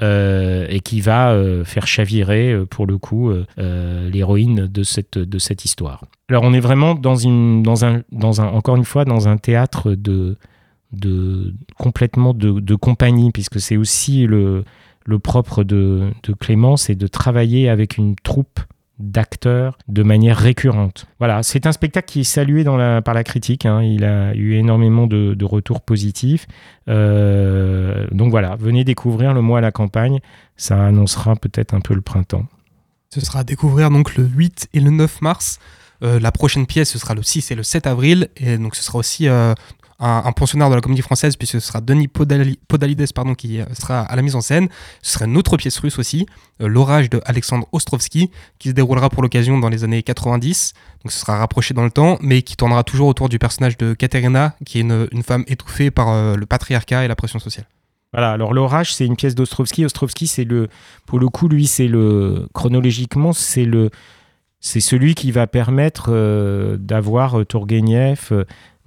euh, 0.00 0.66
et 0.70 0.80
qui 0.80 1.00
va 1.00 1.32
euh, 1.32 1.64
faire 1.64 1.88
chavirer, 1.88 2.52
euh, 2.52 2.64
pour 2.64 2.86
le 2.86 2.98
coup, 2.98 3.30
euh, 3.30 3.44
euh, 3.58 4.08
l'héroïne 4.08 4.68
de 4.68 4.82
cette, 4.84 5.18
de 5.18 5.38
cette 5.38 5.64
histoire. 5.64 6.04
Alors 6.28 6.44
on 6.44 6.52
est 6.52 6.60
vraiment 6.60 6.94
dans, 6.94 7.16
une, 7.16 7.62
dans, 7.64 7.84
un, 7.84 8.02
dans 8.12 8.40
un, 8.40 8.46
encore 8.46 8.76
une 8.76 8.84
fois, 8.84 9.04
dans 9.04 9.26
un 9.26 9.36
théâtre 9.36 9.92
de, 9.94 10.36
de 10.92 11.54
complètement 11.76 12.34
de 12.34 12.74
compagnie, 12.76 13.32
puisque 13.32 13.60
c'est 13.60 13.76
aussi 13.76 14.26
le, 14.26 14.64
le 15.04 15.18
propre 15.18 15.64
de, 15.64 16.10
de 16.22 16.32
Clément, 16.32 16.76
c'est 16.76 16.94
de 16.94 17.06
travailler 17.06 17.68
avec 17.68 17.96
une 17.96 18.14
troupe 18.16 18.60
d'acteurs 18.98 19.78
de 19.86 20.02
manière 20.02 20.36
récurrente. 20.36 21.06
Voilà, 21.18 21.42
c'est 21.44 21.66
un 21.66 21.72
spectacle 21.72 22.08
qui 22.10 22.20
est 22.20 22.24
salué 22.24 22.64
par 22.64 23.14
la 23.14 23.22
critique. 23.24 23.64
hein. 23.64 23.80
Il 23.82 24.04
a 24.04 24.34
eu 24.34 24.54
énormément 24.54 25.06
de, 25.06 25.34
de 25.34 25.44
retours 25.44 25.82
positifs. 25.82 26.46
Euh, 26.88 28.06
donc 28.10 28.30
voilà, 28.30 28.56
venez 28.56 28.84
découvrir 28.84 29.34
le 29.34 29.40
mois 29.40 29.58
à 29.58 29.60
la 29.60 29.72
campagne. 29.72 30.18
Ça 30.56 30.84
annoncera 30.84 31.36
peut-être 31.36 31.74
un 31.74 31.80
peu 31.80 31.94
le 31.94 32.00
printemps. 32.00 32.46
Ce 33.10 33.20
sera 33.20 33.40
à 33.40 33.44
découvrir 33.44 33.90
donc 33.90 34.16
le 34.16 34.24
8 34.24 34.68
et 34.74 34.80
le 34.80 34.90
9 34.90 35.22
mars. 35.22 35.58
Euh, 36.04 36.20
la 36.20 36.30
prochaine 36.30 36.66
pièce, 36.66 36.90
ce 36.90 36.98
sera 36.98 37.14
le 37.14 37.22
6 37.22 37.50
et 37.50 37.54
le 37.54 37.62
7 37.62 37.86
avril. 37.86 38.28
Et 38.36 38.56
donc, 38.58 38.76
ce 38.76 38.82
sera 38.82 38.98
aussi 38.98 39.28
euh, 39.28 39.54
un, 40.00 40.32
pensionnaire 40.32 40.70
de 40.70 40.74
la 40.76 40.80
comédie 40.80 41.02
française, 41.02 41.36
puisque 41.36 41.60
ce 41.60 41.60
sera 41.60 41.80
Denis 41.80 42.06
Podali- 42.06 42.58
Podalides 42.68 43.12
pardon, 43.12 43.34
qui 43.34 43.60
euh, 43.60 43.64
sera 43.74 44.00
à 44.00 44.14
la 44.14 44.22
mise 44.22 44.36
en 44.36 44.40
scène. 44.40 44.68
Ce 45.02 45.14
sera 45.14 45.24
une 45.24 45.36
autre 45.36 45.56
pièce 45.56 45.78
russe 45.78 45.98
aussi, 45.98 46.26
euh, 46.60 46.68
L'orage 46.68 47.10
de 47.10 47.20
Alexandre 47.24 47.66
Ostrovsky, 47.72 48.30
qui 48.58 48.68
se 48.68 48.74
déroulera 48.74 49.10
pour 49.10 49.22
l'occasion 49.22 49.58
dans 49.58 49.68
les 49.68 49.82
années 49.84 50.02
90. 50.02 50.74
Donc, 51.04 51.12
ce 51.12 51.18
sera 51.18 51.38
rapproché 51.38 51.74
dans 51.74 51.84
le 51.84 51.90
temps, 51.90 52.18
mais 52.20 52.42
qui 52.42 52.56
tournera 52.56 52.84
toujours 52.84 53.08
autour 53.08 53.28
du 53.28 53.38
personnage 53.38 53.76
de 53.76 53.94
Katerina, 53.94 54.54
qui 54.64 54.78
est 54.78 54.82
une, 54.82 55.22
femme 55.24 55.44
étouffée 55.48 55.90
par 55.90 56.10
euh, 56.10 56.36
le 56.36 56.46
patriarcat 56.46 57.04
et 57.04 57.08
la 57.08 57.16
pression 57.16 57.40
sociale. 57.40 57.66
Voilà, 58.12 58.32
alors 58.32 58.54
l'orage, 58.54 58.94
c'est 58.94 59.04
une 59.04 59.16
pièce 59.16 59.34
d'Ostrovski. 59.34 59.84
Ostrovski, 59.84 60.28
c'est 60.28 60.44
le, 60.44 60.68
pour 61.06 61.18
le 61.18 61.28
coup, 61.28 61.48
lui, 61.48 61.66
c'est 61.66 61.88
le, 61.88 62.48
chronologiquement, 62.54 63.32
c'est 63.32 63.64
le, 63.64 63.90
c'est 64.60 64.80
celui 64.80 65.14
qui 65.14 65.30
va 65.30 65.46
permettre 65.46 66.10
d'avoir 66.78 67.44
Tourguenieff, 67.46 68.32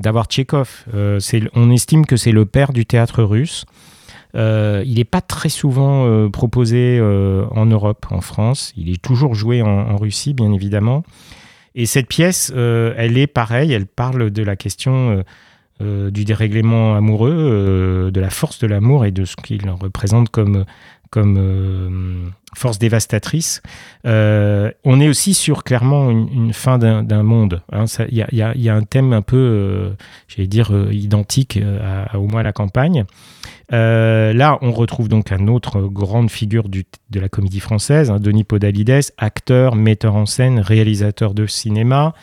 d'avoir 0.02 0.26
Tchekhov. 0.26 0.86
Euh, 0.94 1.20
on 1.54 1.72
estime 1.72 2.06
que 2.06 2.18
c'est 2.18 2.32
le 2.32 2.46
père 2.46 2.74
du 2.74 2.86
théâtre 2.86 3.24
russe. 3.24 3.66
Euh, 4.36 4.84
il 4.86 4.96
n'est 4.96 5.04
pas 5.04 5.22
très 5.22 5.50
souvent 5.50 6.06
euh, 6.06 6.30
proposé 6.30 7.00
en 7.02 7.66
Europe, 7.66 8.06
en 8.12 8.22
France. 8.22 8.74
Il 8.78 8.90
est 8.90 9.02
toujours 9.02 9.36
joué 9.36 9.62
en, 9.62 9.96
Russie, 9.98 10.34
bien 10.34 10.52
évidemment. 10.52 11.04
Et 11.76 11.86
cette 11.86 12.08
pièce, 12.08 12.52
elle 12.56 13.18
est 13.18 13.28
pareille. 13.28 13.72
Elle 13.72 13.86
parle 13.86 14.30
de 14.32 14.44
la 14.44 14.56
question 14.56 15.24
du 15.80 16.26
dérèglement 16.26 16.96
amoureux, 16.96 18.12
de 18.14 18.20
la 18.20 18.30
force 18.30 18.60
de 18.60 18.68
l'amour 18.68 19.06
et 19.06 19.12
de 19.12 19.26
ce 19.26 19.36
qu'il 19.38 19.70
représente 19.70 20.30
comme, 20.30 20.66
comme 21.12 21.36
euh, 21.38 22.30
force 22.56 22.80
dévastatrice. 22.80 23.62
Euh, 24.08 24.72
on 24.86 25.00
est 25.02 25.10
aussi 25.10 25.34
sur 25.34 25.64
clairement 25.64 26.10
une, 26.10 26.54
fin 26.54 26.80
d'un 26.80 27.24
monde. 27.24 27.62
hein. 27.72 27.86
Il 28.10 28.26
y, 28.32 28.70
a, 28.70 28.76
un 28.76 28.84
thème 28.84 29.14
un 29.14 29.22
peu, 29.22 29.38
euh, 29.38 29.90
j'allais 30.28 30.48
dire, 30.48 30.72
identique 30.92 31.60
à, 31.84 32.18
au 32.18 32.28
moins 32.28 32.44
la 32.44 32.54
campagne. 32.54 33.06
Là, 33.70 34.58
on 34.62 34.72
retrouve 34.72 35.08
donc 35.08 35.32
un 35.32 35.48
autre 35.48 35.82
grande 35.82 36.32
figure 36.32 36.68
de 36.70 37.20
la 37.20 37.30
comédie 37.30 37.60
française, 37.60 38.10
hein, 38.10 38.20
Denis 38.20 38.44
Podalides, 38.44 39.14
acteur, 39.18 39.76
metteur 39.76 40.16
en 40.16 40.26
scène, 40.26 40.60
réalisateur 40.60 41.34
de 41.34 41.46
cinéma. 41.46 42.14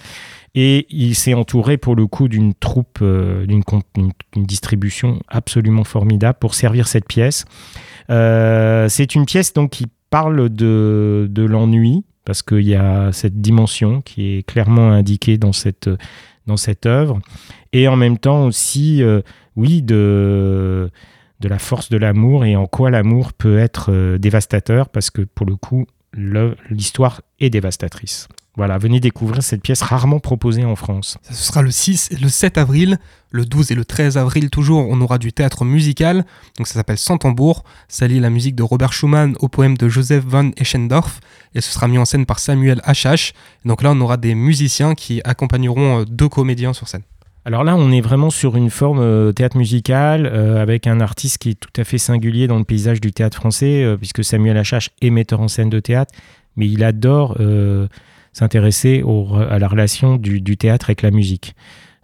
Et 0.60 0.88
il 0.90 1.14
s'est 1.14 1.34
entouré 1.34 1.76
pour 1.76 1.94
le 1.94 2.08
coup 2.08 2.26
d'une 2.26 2.52
troupe, 2.52 2.98
euh, 3.00 3.46
d'une 3.46 3.62
distribution 4.34 5.20
absolument 5.28 5.84
formidable 5.84 6.36
pour 6.40 6.56
servir 6.56 6.88
cette 6.88 7.06
pièce. 7.06 7.44
Euh, 8.10 8.88
c'est 8.88 9.14
une 9.14 9.24
pièce 9.24 9.52
donc 9.52 9.70
qui 9.70 9.86
parle 10.10 10.48
de, 10.48 11.28
de 11.30 11.44
l'ennui, 11.44 12.04
parce 12.24 12.42
qu'il 12.42 12.66
y 12.66 12.74
a 12.74 13.12
cette 13.12 13.40
dimension 13.40 14.00
qui 14.00 14.38
est 14.38 14.42
clairement 14.42 14.90
indiquée 14.90 15.38
dans 15.38 15.52
cette, 15.52 15.88
dans 16.48 16.56
cette 16.56 16.86
œuvre. 16.86 17.20
Et 17.72 17.86
en 17.86 17.94
même 17.94 18.18
temps 18.18 18.46
aussi, 18.46 19.00
euh, 19.00 19.20
oui, 19.54 19.80
de, 19.80 20.90
de 21.38 21.48
la 21.48 21.60
force 21.60 21.88
de 21.88 21.98
l'amour 21.98 22.44
et 22.44 22.56
en 22.56 22.66
quoi 22.66 22.90
l'amour 22.90 23.32
peut 23.32 23.58
être 23.58 24.16
dévastateur, 24.16 24.88
parce 24.88 25.10
que 25.10 25.22
pour 25.22 25.46
le 25.46 25.54
coup, 25.54 25.86
l'histoire 26.14 27.20
est 27.38 27.48
dévastatrice. 27.48 28.26
Voilà, 28.58 28.76
venez 28.76 29.00
découvrir 29.00 29.42
cette 29.42 29.62
pièce 29.62 29.80
rarement 29.80 30.18
proposée 30.18 30.64
en 30.64 30.76
France. 30.76 31.16
Ce 31.22 31.32
sera 31.32 31.62
le 31.62 31.70
6 31.70 32.10
et 32.10 32.16
le 32.16 32.28
7 32.28 32.58
avril. 32.58 32.98
Le 33.30 33.44
12 33.44 33.70
et 33.70 33.74
le 33.74 33.84
13 33.84 34.18
avril, 34.18 34.50
toujours, 34.50 34.86
on 34.88 35.00
aura 35.00 35.18
du 35.18 35.32
théâtre 35.32 35.64
musical. 35.64 36.24
Donc 36.56 36.66
ça 36.66 36.74
s'appelle 36.74 36.98
Sans 36.98 37.18
tambour. 37.18 37.62
Ça 37.88 38.06
lie 38.06 38.20
la 38.20 38.30
musique 38.30 38.56
de 38.56 38.62
Robert 38.62 38.92
Schumann 38.92 39.36
au 39.38 39.48
poème 39.48 39.76
de 39.76 39.88
Joseph 39.88 40.24
von 40.24 40.50
Eschendorf. 40.56 41.20
Et 41.54 41.60
ce 41.60 41.72
sera 41.72 41.88
mis 41.88 41.98
en 41.98 42.04
scène 42.04 42.26
par 42.26 42.40
Samuel 42.40 42.80
Hachache. 42.84 43.32
Donc 43.64 43.82
là, 43.82 43.92
on 43.92 44.00
aura 44.00 44.16
des 44.16 44.34
musiciens 44.34 44.94
qui 44.94 45.22
accompagneront 45.24 46.00
euh, 46.00 46.04
deux 46.04 46.28
comédiens 46.28 46.72
sur 46.72 46.88
scène. 46.88 47.02
Alors 47.48 47.64
là, 47.64 47.76
on 47.76 47.90
est 47.90 48.02
vraiment 48.02 48.28
sur 48.28 48.56
une 48.56 48.68
forme 48.68 48.98
euh, 49.00 49.32
théâtre 49.32 49.56
musical 49.56 50.26
euh, 50.26 50.60
avec 50.60 50.86
un 50.86 51.00
artiste 51.00 51.38
qui 51.38 51.50
est 51.50 51.54
tout 51.54 51.80
à 51.80 51.84
fait 51.84 51.96
singulier 51.96 52.46
dans 52.46 52.58
le 52.58 52.64
paysage 52.64 53.00
du 53.00 53.12
théâtre 53.12 53.36
français, 53.36 53.84
euh, 53.84 53.96
puisque 53.96 54.22
Samuel 54.22 54.58
Achache 54.58 54.90
est 55.00 55.08
metteur 55.08 55.40
en 55.40 55.48
scène 55.48 55.70
de 55.70 55.80
théâtre, 55.80 56.12
mais 56.56 56.66
il 56.66 56.84
adore 56.84 57.38
s'intéresser 58.32 59.02
à 59.50 59.58
la 59.58 59.68
relation 59.68 60.16
du, 60.16 60.56
théâtre 60.56 60.86
avec 60.86 61.02
la 61.02 61.10
musique. 61.10 61.54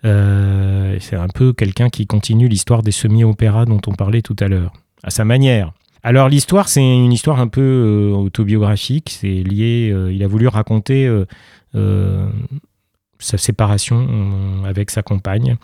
Euh, 0.04 0.96
c'est 1.00 1.16
un 1.16 1.28
peu 1.28 1.52
quelqu'un 1.52 1.88
qui 1.88 2.06
continue 2.06 2.48
l'histoire 2.48 2.82
des 2.82 2.92
semi-opéras 2.92 3.64
dont 3.64 3.80
on 3.86 3.92
parlait 3.92 4.22
tout 4.22 4.36
à 4.40 4.48
l'heure, 4.48 4.72
à 5.02 5.10
sa 5.10 5.24
manière. 5.24 5.72
Alors 6.02 6.28
l'histoire, 6.28 6.68
c'est 6.68 6.82
une 6.82 7.12
histoire 7.12 7.40
un 7.40 7.48
peu 7.48 7.62
euh, 7.62 8.14
autobiographique. 8.14 9.16
C'est 9.20 9.42
lié. 9.42 9.90
euh, 9.90 10.12
il 10.12 10.22
a 10.22 10.26
voulu 10.26 10.48
raconter 10.48 11.10
sa 13.18 13.38
séparation 13.38 14.62
avec 14.66 14.90
sa 14.90 15.02
compagne. 15.02 15.56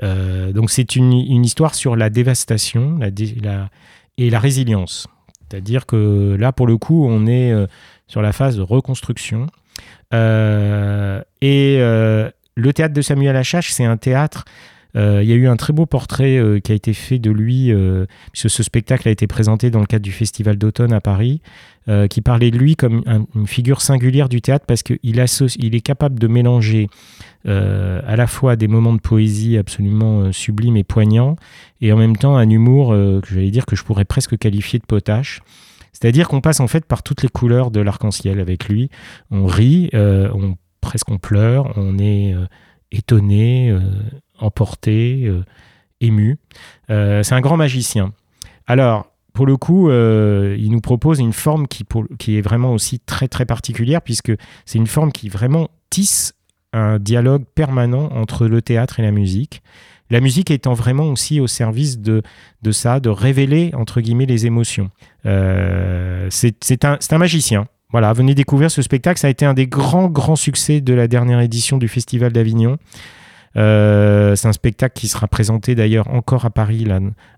Donc 0.00 0.70
c'est 0.70 0.94
une, 0.94 1.12
histoire 1.44 1.74
sur 1.74 1.96
la 1.96 2.10
dévastation 2.10 3.00
et 3.02 4.30
la 4.30 4.38
résilience. 4.38 5.08
C'est-à-dire 5.50 5.86
que 5.86 6.36
là, 6.38 6.52
pour 6.52 6.66
le 6.66 6.76
coup, 6.76 7.06
on 7.08 7.26
est 7.26 7.52
sur 8.06 8.22
la 8.22 8.32
phase 8.32 8.56
de 8.56 8.62
reconstruction. 8.62 9.46
Euh, 10.14 11.20
et 11.40 11.76
euh, 11.80 12.30
le 12.56 12.72
théâtre 12.72 12.94
de 12.94 13.02
Samuel 13.02 13.36
Achache, 13.36 13.70
c'est 13.70 13.84
un 13.84 13.96
théâtre. 13.96 14.44
euh, 14.96 15.22
il 15.22 15.28
y 15.28 15.32
a 15.32 15.36
eu 15.36 15.46
un 15.46 15.56
très 15.56 15.72
beau 15.72 15.86
portrait 15.86 16.40
qui 16.64 16.72
a 16.72 16.74
été 16.74 16.94
fait 16.94 17.18
de 17.18 17.30
lui, 17.30 17.72
puisque 18.32 18.50
ce 18.50 18.62
spectacle 18.62 19.06
a 19.08 19.10
été 19.10 19.26
présenté 19.26 19.70
dans 19.70 19.80
le 19.80 19.86
cadre 19.86 20.02
du 20.02 20.12
Festival 20.12 20.56
d'automne 20.56 20.92
à 20.92 21.00
Paris, 21.00 21.40
qui 22.10 22.20
parlait 22.20 22.50
de 22.50 22.58
lui 22.58 22.74
comme 22.74 23.02
un- 23.06 23.24
une 23.34 23.46
figure 23.46 23.80
singulière 23.80 24.28
du 24.28 24.40
théâtre 24.42 24.64
parce 24.66 24.82
qu'il 24.82 24.98
est 25.74 25.80
capable 25.80 26.18
de 26.18 26.26
mélanger 26.26 26.88
à 27.46 28.16
la 28.16 28.26
fois 28.26 28.56
des 28.56 28.66
moments 28.66 28.94
de 28.94 29.00
poésie 29.00 29.56
absolument 29.58 30.32
sublimes 30.32 30.76
et 30.76 30.84
poignants, 30.84 31.36
et 31.80 31.92
en 31.92 31.96
même 31.96 32.16
temps 32.16 32.36
un 32.36 32.48
humour 32.48 32.90
que 32.90 33.28
j'allais 33.30 33.50
dire 33.50 33.66
que 33.66 33.76
je 33.76 33.84
pourrais 33.84 34.04
presque 34.06 34.36
qualifier 34.38 34.78
de 34.78 34.86
potache. 34.86 35.40
C'est-à-dire 36.00 36.28
qu'on 36.28 36.40
passe 36.40 36.60
en 36.60 36.68
fait 36.68 36.84
par 36.84 37.02
toutes 37.02 37.22
les 37.22 37.28
couleurs 37.28 37.72
de 37.72 37.80
l'arc-en-ciel 37.80 38.38
avec 38.38 38.68
lui. 38.68 38.88
On 39.30 39.46
rit, 39.46 39.90
euh, 39.94 40.30
on, 40.32 40.56
presque 40.80 41.10
on 41.10 41.18
pleure, 41.18 41.72
on 41.76 41.98
est 41.98 42.34
euh, 42.34 42.46
étonné, 42.92 43.70
euh, 43.70 43.80
emporté, 44.38 45.28
ému. 46.00 46.38
C'est 46.88 47.32
un 47.32 47.40
grand 47.40 47.56
magicien. 47.56 48.12
Alors, 48.68 49.10
pour 49.32 49.46
le 49.46 49.56
coup, 49.56 49.90
il 49.90 50.70
nous 50.70 50.80
propose 50.80 51.18
une 51.18 51.32
forme 51.32 51.66
qui 51.66 52.38
est 52.38 52.40
vraiment 52.40 52.72
aussi 52.72 53.00
très 53.00 53.26
très 53.26 53.44
particulière, 53.44 54.00
puisque 54.00 54.32
c'est 54.64 54.78
une 54.78 54.86
forme 54.86 55.10
qui 55.10 55.28
vraiment 55.28 55.68
tisse 55.90 56.34
un 56.72 57.00
dialogue 57.00 57.44
permanent 57.54 58.10
entre 58.12 58.46
le 58.46 58.62
théâtre 58.62 59.00
et 59.00 59.02
la 59.02 59.10
musique. 59.10 59.62
La 60.10 60.20
musique 60.20 60.50
étant 60.50 60.74
vraiment 60.74 61.04
aussi 61.04 61.40
au 61.40 61.46
service 61.46 61.98
de, 61.98 62.22
ça, 62.70 63.00
de 63.00 63.08
révéler, 63.08 63.70
entre 63.74 64.00
guillemets, 64.00 64.26
les 64.26 64.46
émotions. 64.46 64.90
Euh, 65.26 66.28
c'est 66.30 66.84
un, 66.84 67.18
magicien. 67.18 67.66
Voilà, 67.90 68.12
venez 68.12 68.34
découvrir 68.34 68.70
ce 68.70 68.82
spectacle. 68.82 69.20
Ça 69.20 69.26
a 69.26 69.30
été 69.30 69.44
un 69.44 69.54
des 69.54 69.66
grands, 69.66 70.08
grands 70.08 70.36
succès 70.36 70.80
de 70.80 70.94
la 70.94 71.08
dernière 71.08 71.40
édition 71.40 71.78
du 71.78 71.88
Festival 71.88 72.32
d'Avignon. 72.32 72.78
Euh, 73.56 74.36
c'est 74.36 74.46
un 74.46 74.52
spectacle 74.52 74.98
qui 74.98 75.08
sera 75.08 75.26
présenté 75.26 75.74
d'ailleurs 75.74 76.08
encore 76.08 76.44
à 76.44 76.50
Paris, 76.50 76.86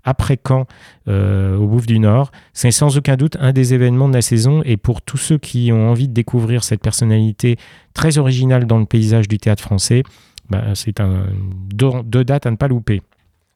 après 0.05 0.39
Caen, 0.47 0.67
euh, 1.09 1.57
au 1.57 1.67
Bouffe 1.67 1.87
du 1.87 1.99
Nord. 1.99 2.31
C'est 2.53 2.73
sans 2.73 2.97
aucun 2.97 3.17
doute 3.17 3.37
un 3.41 3.53
des 3.53 3.75
événements 3.75 4.09
de 4.09 4.15
la 4.15 4.23
saison. 4.23 4.63
Et 4.65 4.77
pour 4.77 5.03
tous 5.03 5.19
ceux 5.19 5.39
qui 5.39 5.73
ont 5.73 5.89
envie 5.91 6.09
de 6.09 6.15
découvrir 6.15 6.65
cette 6.65 6.83
personnalité 6.83 7.57
très 7.95 8.19
originale 8.19 8.67
dans 8.67 8.79
le 8.79 8.87
paysage 8.87 9.29
du 9.29 9.39
théâtre 9.39 9.63
français, 9.63 10.03
bah, 10.51 10.65
c'est 10.75 11.01
un, 11.01 11.27
deux, 11.73 12.25
dates 12.25 12.47
à 12.47 12.51
ne 12.51 12.57
pas 12.57 12.69
louper. 12.69 13.03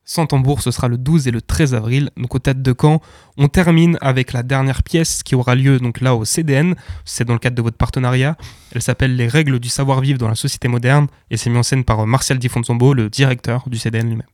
Sans 0.06 0.26
tambour, 0.26 0.60
ce 0.60 0.70
sera 0.70 0.88
le 0.88 0.98
12 0.98 1.28
et 1.28 1.30
le 1.30 1.40
13 1.40 1.74
avril, 1.74 2.10
donc 2.18 2.34
au 2.34 2.38
Théâtre 2.38 2.62
de 2.62 2.74
Caen. 2.78 3.00
On 3.38 3.48
termine 3.48 3.96
avec 4.02 4.34
la 4.34 4.42
dernière 4.42 4.82
pièce 4.82 5.22
qui 5.22 5.34
aura 5.34 5.54
lieu 5.54 5.78
donc 5.78 6.02
là 6.02 6.14
au 6.14 6.26
CDN. 6.26 6.74
C'est 7.06 7.24
dans 7.24 7.32
le 7.32 7.38
cadre 7.38 7.56
de 7.56 7.62
votre 7.62 7.78
partenariat. 7.78 8.36
Elle 8.72 8.82
s'appelle 8.82 9.16
Les 9.16 9.28
règles 9.28 9.58
du 9.58 9.70
savoir-vivre 9.70 10.18
dans 10.18 10.28
la 10.28 10.34
société 10.34 10.68
moderne 10.68 11.06
et 11.30 11.38
c'est 11.38 11.48
mis 11.48 11.56
en 11.56 11.62
scène 11.62 11.84
par 11.84 12.00
euh, 12.00 12.06
Martial 12.06 12.38
Di 12.38 12.50
Fonzombo, 12.50 12.92
le 12.92 13.08
directeur 13.08 13.64
du 13.66 13.78
CDN 13.78 14.08
lui-même. 14.08 14.28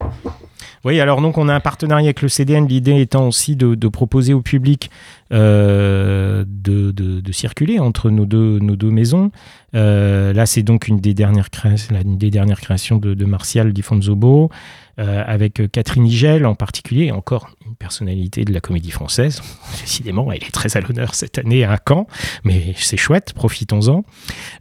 Oui, 0.83 0.99
alors 0.99 1.21
donc 1.21 1.37
on 1.37 1.49
a 1.49 1.55
un 1.55 1.61
partenariat 1.61 2.07
avec 2.07 2.23
le 2.23 2.29
CDN, 2.29 2.67
l'idée 2.67 3.01
étant 3.01 3.29
aussi 3.29 3.55
de, 3.55 3.89
proposer 3.89 4.33
au 4.33 4.41
public 4.41 4.91
euh, 5.31 6.45
de, 6.47 7.33
circuler 7.33 7.79
entre 7.79 8.11
nos 8.11 8.25
deux, 8.25 8.91
maisons. 8.91 9.31
Euh, 9.75 10.33
là, 10.33 10.47
c'est 10.47 10.63
donc 10.63 10.89
une 10.89 10.99
des 10.99 11.13
dernières, 11.13 11.51
créations, 11.51 12.97
de, 12.97 13.25
Martial 13.27 13.73
Di 13.73 13.83
Fonzobo, 13.83 14.51
euh, 14.99 15.23
avec 15.27 15.71
Catherine 15.71 16.07
Higel 16.07 16.47
en 16.47 16.55
particulier, 16.55 17.13
encore 17.13 17.51
personnalité 17.79 18.45
de 18.45 18.53
la 18.53 18.61
comédie 18.61 18.91
française. 18.91 19.43
Décidément, 19.81 20.31
elle 20.33 20.43
est 20.45 20.53
très 20.53 20.77
à 20.77 20.81
l'honneur 20.81 21.15
cette 21.15 21.39
année 21.39 21.65
à 21.65 21.79
Caen, 21.87 22.07
mais 22.45 22.75
c'est 22.77 22.97
chouette, 22.97 23.33
profitons-en. 23.33 24.05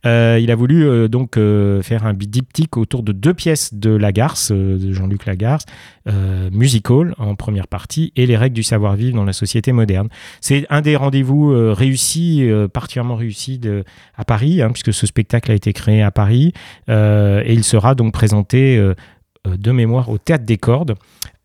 Euh, 0.06 0.40
il 0.42 0.52
a 0.52 0.56
voulu 0.56 0.86
euh, 0.86 1.08
donc 1.08 1.38
euh, 1.38 1.82
faire 1.82 2.06
un 2.06 2.14
diptyque 2.14 2.78
autour 2.78 3.04
de 3.04 3.12
deux 3.12 3.34
pièces 3.34 3.74
de 3.74 3.92
Lagarce, 3.92 4.52
de 4.52 4.94
Jean-Luc 4.94 5.26
Lagarce, 5.26 5.66
Musical 6.52 7.14
en 7.20 7.36
première 7.36 7.68
partie 7.68 8.12
et 8.16 8.26
les 8.26 8.36
règles 8.36 8.56
du 8.56 8.64
savoir-vivre 8.64 9.16
dans 9.16 9.26
la 9.26 9.34
société 9.34 9.72
moderne. 9.72 10.10
C'est 10.42 10.66
un 10.72 10.82
des 10.82 10.96
rendez-vous 10.96 11.50
réussis, 11.74 12.50
particulièrement 12.74 13.16
réussis 13.16 13.60
de- 13.60 13.84
à 14.16 14.26
Paris, 14.26 14.64
hein, 14.64 14.72
puisque 14.72 14.92
ce 14.92 15.06
spectacle 15.06 15.52
a 15.52 15.54
été 15.54 15.72
créé 15.72 16.02
à 16.02 16.10
Paris 16.10 16.52
et 16.88 17.54
il 17.54 17.64
sera 17.64 17.94
donc 17.94 18.12
présenté 18.12 18.84
de 19.46 19.72
mémoire 19.72 20.10
au 20.10 20.18
Théâtre 20.18 20.46
des 20.46 20.58
Cordes 20.58 20.96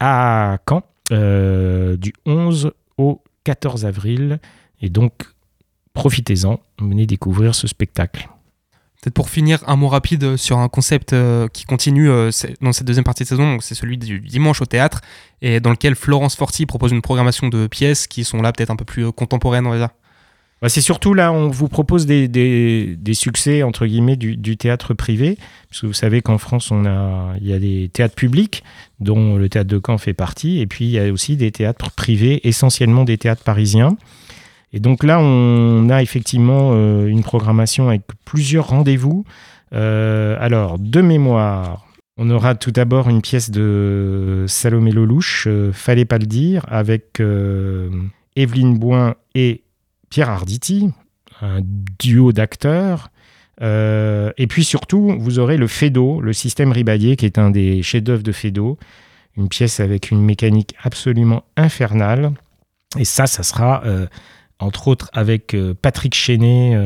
à 0.00 0.56
Caen 0.66 0.82
du 1.10 2.12
11 2.26 2.72
au 2.98 3.22
14 3.44 3.84
avril. 3.86 4.40
Et 4.80 4.88
donc, 4.88 5.12
profitez-en, 5.92 6.60
venez 6.78 7.06
découvrir 7.06 7.54
ce 7.54 7.66
spectacle. 7.66 8.28
Peut-être 9.04 9.14
pour 9.14 9.28
finir, 9.28 9.62
un 9.66 9.76
mot 9.76 9.88
rapide 9.88 10.38
sur 10.38 10.56
un 10.56 10.68
concept 10.70 11.12
euh, 11.12 11.46
qui 11.48 11.64
continue 11.64 12.08
euh, 12.08 12.30
dans 12.62 12.72
cette 12.72 12.86
deuxième 12.86 13.04
partie 13.04 13.22
de 13.22 13.28
saison, 13.28 13.58
c'est 13.60 13.74
celui 13.74 13.98
du 13.98 14.18
dimanche 14.18 14.62
au 14.62 14.64
théâtre, 14.64 15.02
et 15.42 15.60
dans 15.60 15.68
lequel 15.70 15.94
Florence 15.94 16.36
Forti 16.36 16.64
propose 16.64 16.90
une 16.90 17.02
programmation 17.02 17.48
de 17.48 17.66
pièces 17.66 18.06
qui 18.06 18.24
sont 18.24 18.40
là 18.40 18.50
peut-être 18.50 18.70
un 18.70 18.76
peu 18.76 18.86
plus 18.86 19.04
euh, 19.04 19.12
contemporaines, 19.12 19.66
on 19.66 19.70
va 19.70 19.76
dire. 19.76 19.90
Bah, 20.64 20.70
c'est 20.70 20.80
surtout 20.80 21.12
là, 21.12 21.30
on 21.30 21.50
vous 21.50 21.68
propose 21.68 22.06
des, 22.06 22.98
succès, 23.12 23.62
entre 23.62 23.84
guillemets, 23.84 24.16
du, 24.16 24.56
théâtre 24.56 24.94
privé. 24.94 25.36
Parce 25.68 25.82
que 25.82 25.86
vous 25.86 25.92
savez 25.92 26.22
qu'en 26.22 26.38
France, 26.38 26.70
on 26.70 26.86
a, 26.86 27.34
il 27.38 27.46
y 27.46 27.52
a 27.52 27.58
des 27.58 27.90
théâtres 27.92 28.14
publics, 28.14 28.64
dont 28.98 29.36
le 29.36 29.50
théâtre 29.50 29.68
de 29.68 29.78
Caen 29.78 29.98
fait 29.98 30.14
partie. 30.14 30.60
Et 30.60 30.66
puis, 30.66 30.86
il 30.86 30.92
y 30.92 30.98
a 30.98 31.12
aussi 31.12 31.36
des 31.36 31.52
théâtres 31.52 31.90
privés, 31.90 32.40
essentiellement 32.48 33.04
des 33.04 33.18
théâtres 33.18 33.42
parisiens. 33.44 33.98
Et 34.72 34.80
donc 34.80 35.04
là, 35.04 35.20
on 35.20 35.90
a 35.90 36.00
effectivement 36.00 36.70
euh, 36.72 37.08
une 37.08 37.22
programmation 37.22 37.90
avec 37.90 38.00
plusieurs 38.24 38.68
rendez-vous. 38.68 39.26
Euh, 39.74 40.38
alors, 40.40 40.78
de 40.78 41.02
mémoire, 41.02 41.84
on 42.16 42.30
aura 42.30 42.54
tout 42.54 42.70
d'abord 42.70 43.10
une 43.10 43.20
pièce 43.20 43.50
de 43.50 44.46
Salomé 44.48 44.92
Lelouch, 44.92 45.44
euh, 45.46 45.72
Fallait 45.74 46.06
pas 46.06 46.16
le 46.16 46.24
dire, 46.24 46.64
avec 46.68 47.20
Evelyne 48.34 48.78
Boin 48.78 49.16
et 49.34 49.63
Pierre 50.14 50.30
Arditi, 50.30 50.92
un 51.40 51.58
duo 51.98 52.30
d'acteurs. 52.30 53.10
Euh, 53.62 54.30
et 54.36 54.46
puis 54.46 54.62
surtout, 54.62 55.16
vous 55.18 55.40
aurez 55.40 55.56
le 55.56 55.66
Fedo, 55.66 56.20
le 56.20 56.32
système 56.32 56.70
Ribadier, 56.70 57.16
qui 57.16 57.26
est 57.26 57.36
un 57.36 57.50
des 57.50 57.82
chefs-d'œuvre 57.82 58.22
de 58.22 58.30
Fedo, 58.30 58.78
une 59.36 59.48
pièce 59.48 59.80
avec 59.80 60.12
une 60.12 60.22
mécanique 60.22 60.76
absolument 60.80 61.42
infernale. 61.56 62.30
Et 62.96 63.04
ça, 63.04 63.26
ça 63.26 63.42
sera 63.42 63.82
euh, 63.86 64.06
entre 64.60 64.86
autres 64.86 65.10
avec 65.14 65.52
euh, 65.52 65.74
Patrick 65.74 66.14
Chenet, 66.14 66.78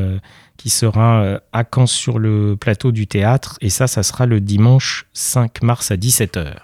qui 0.57 0.71
sera 0.71 1.39
à 1.53 1.63
Caen 1.71 1.85
sur 1.85 2.17
le 2.17 2.57
plateau 2.59 2.91
du 2.91 3.05
théâtre. 3.05 3.59
Et 3.61 3.69
ça, 3.69 3.85
ça 3.85 4.01
sera 4.01 4.25
le 4.25 4.41
dimanche 4.41 5.05
5 5.13 5.61
mars 5.61 5.91
à 5.91 5.97
17h. 5.97 6.55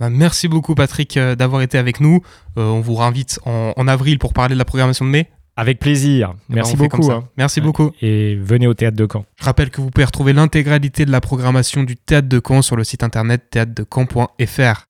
Bah, 0.00 0.08
merci 0.08 0.48
beaucoup 0.48 0.74
Patrick 0.74 1.18
d'avoir 1.18 1.60
été 1.60 1.76
avec 1.76 2.00
nous. 2.00 2.22
On 2.56 2.80
vous 2.80 2.94
réinvite 2.94 3.40
en 3.44 3.86
avril 3.88 4.18
pour 4.18 4.32
parler 4.32 4.54
de 4.54 4.58
la 4.58 4.64
programmation 4.64 5.04
de 5.04 5.10
mai. 5.10 5.28
Avec 5.56 5.78
plaisir. 5.78 6.32
Eh 6.34 6.36
ben, 6.48 6.54
Merci 6.56 6.76
beaucoup. 6.76 7.10
hein. 7.12 7.24
Merci 7.36 7.60
Ouais. 7.60 7.66
beaucoup. 7.66 7.90
Et 8.00 8.36
venez 8.36 8.66
au 8.66 8.74
théâtre 8.74 8.96
de 8.96 9.06
Caen. 9.10 9.24
Je 9.38 9.44
rappelle 9.44 9.70
que 9.70 9.80
vous 9.82 9.90
pouvez 9.90 10.04
retrouver 10.06 10.32
l'intégralité 10.32 11.04
de 11.04 11.10
la 11.10 11.20
programmation 11.20 11.82
du 11.82 11.96
Théâtre 11.96 12.28
de 12.28 12.40
Caen 12.46 12.62
sur 12.62 12.74
le 12.76 12.84
site 12.84 13.02
internet 13.02 13.42
théâtredecaen.fr. 13.50 14.86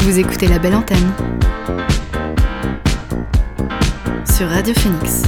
Vous 0.00 0.18
écoutez 0.18 0.46
la 0.46 0.58
belle 0.58 0.74
antenne 0.76 1.10
sur 4.24 4.48
Radio 4.48 4.72
Phoenix. 4.74 5.24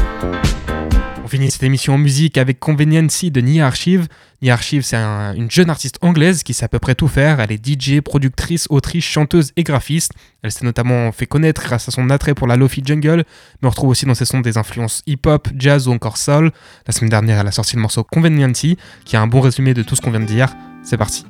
Finit 1.33 1.51
cette 1.51 1.63
émission 1.63 1.95
en 1.95 1.99
musique 1.99 2.37
avec 2.37 2.61
Conveniency 2.61 3.31
de 3.31 3.41
Nia 3.41 3.67
Archive. 3.67 4.07
Nia 4.43 4.53
Archive, 4.53 4.83
c'est 4.83 4.99
un- 4.99 5.33
une 5.35 5.51
jeune 5.51 5.71
artiste 5.71 5.97
anglaise 6.03 6.43
qui 6.43 6.53
sait 6.53 6.67
à 6.67 6.69
peu 6.69 6.79
près 6.79 6.95
tout 6.95 7.09
faire. 7.09 7.41
Elle 7.41 7.51
est 7.53 7.57
DJ, 7.65 8.03
productrice, 8.03 8.67
autrice, 8.69 9.07
chanteuse 9.07 9.51
et 9.57 9.63
graphiste. 9.63 10.13
Elle 10.43 10.53
s'est 10.53 10.67
notamment 10.67 11.11
fait 11.11 11.25
connaître 11.25 11.63
grâce 11.63 11.89
à 11.89 11.91
son 11.91 12.11
attrait 12.11 12.35
pour 12.35 12.47
la 12.47 12.57
Lofi 12.57 12.83
Jungle, 12.85 13.25
mais 13.63 13.67
on 13.67 13.71
retrouve 13.71 13.89
aussi 13.89 14.05
dans 14.05 14.13
ses 14.15 14.27
sons 14.27 14.41
des 14.41 14.59
influences 14.59 15.03
hip-hop, 15.07 15.49
jazz 15.57 15.89
ou 15.89 15.93
encore 15.93 16.19
soul. 16.19 16.53
La 16.87 16.93
semaine 16.93 17.09
dernière, 17.09 17.41
elle 17.41 17.49
a 17.49 17.53
sorti 17.53 17.77
le 17.77 17.81
morceau 17.81 18.05
Conveniency, 18.05 18.77
qui 19.07 19.17
a 19.17 19.23
un 19.23 19.27
bon 19.27 19.41
résumé 19.41 19.73
de 19.73 19.83
tout 19.83 19.97
ce 19.97 20.03
qu'on 20.03 20.11
vient 20.11 20.21
de 20.21 20.27
dire. 20.27 20.53
C'est 20.85 20.99
parti. 20.99 21.25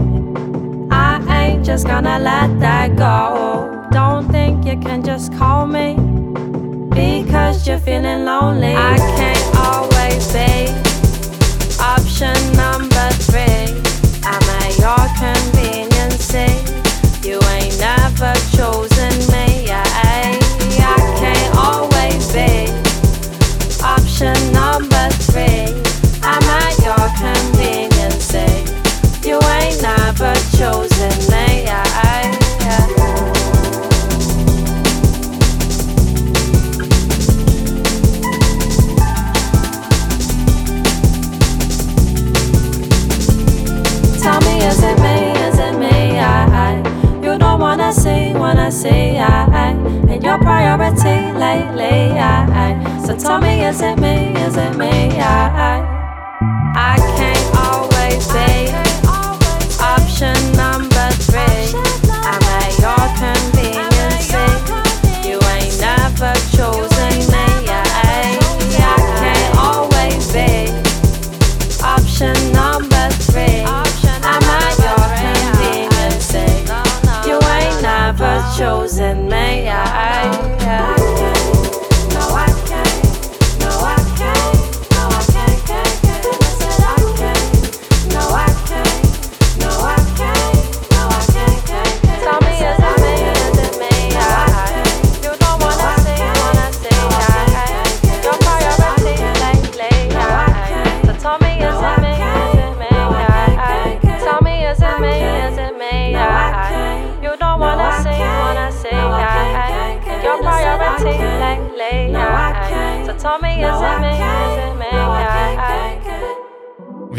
I 0.91 1.19
ain't 1.39 1.65
just 1.65 1.87
gonna 1.87 2.19
let 2.19 2.59
that 2.59 2.95
go. 2.95 3.87
Don't 3.91 4.29
think 4.29 4.65
you 4.67 4.77
can 4.77 5.01
just 5.03 5.33
call 5.33 5.65
me 5.65 5.95
because 6.89 7.67
you're 7.67 7.79
feeling 7.79 8.25
lonely. 8.25 8.75
I 8.75 8.97
can't 9.17 9.55
always 9.67 10.31
be 10.31 10.67
option 11.79 12.37
number 12.53 12.98
number 24.21 25.07
three. 25.31 25.71
I'm 26.21 26.43
at 26.43 26.75
your 26.83 27.07
convenience. 27.15 28.33
Eh? 28.33 28.65
You 29.23 29.39
ain't 29.39 29.81
never 29.81 30.33
chosen 30.57 31.15
me. 31.31 31.65
I, 31.67 32.35
Tell 44.21 44.41
me, 44.41 44.59
is 44.65 44.83
it 44.83 44.99
me? 44.99 45.31
Is 45.47 45.59
it 45.59 45.75
me? 45.79 46.19
You 47.25 47.37
don't 47.37 47.59
wanna 47.61 47.93
see, 47.93 48.33
wanna 48.33 48.69
see, 48.69 49.17
I, 49.17 49.45
I, 49.45 49.69
and 50.11 50.21
your 50.23 50.37
priority 50.39 51.31
lately, 51.39 52.19
I, 52.19 52.75
I. 52.95 52.98
So 53.09 53.17
tell 53.17 53.41
me, 53.41 53.65
is 53.65 53.81
it 53.81 53.97
me? 53.97 54.35
Is 54.35 54.55
it 54.55 54.77
me? 54.77 55.19
I, 55.19 55.49
I, 55.71 56.93
I 56.93 56.97
can't 57.17 57.55
always 57.57 58.27
be 58.27 58.69
option 59.81 60.48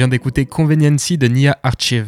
vient 0.01 0.09
d'écouter 0.09 0.47
Conveniency 0.47 1.19
de 1.19 1.27
Nia 1.27 1.59
Archive. 1.63 2.07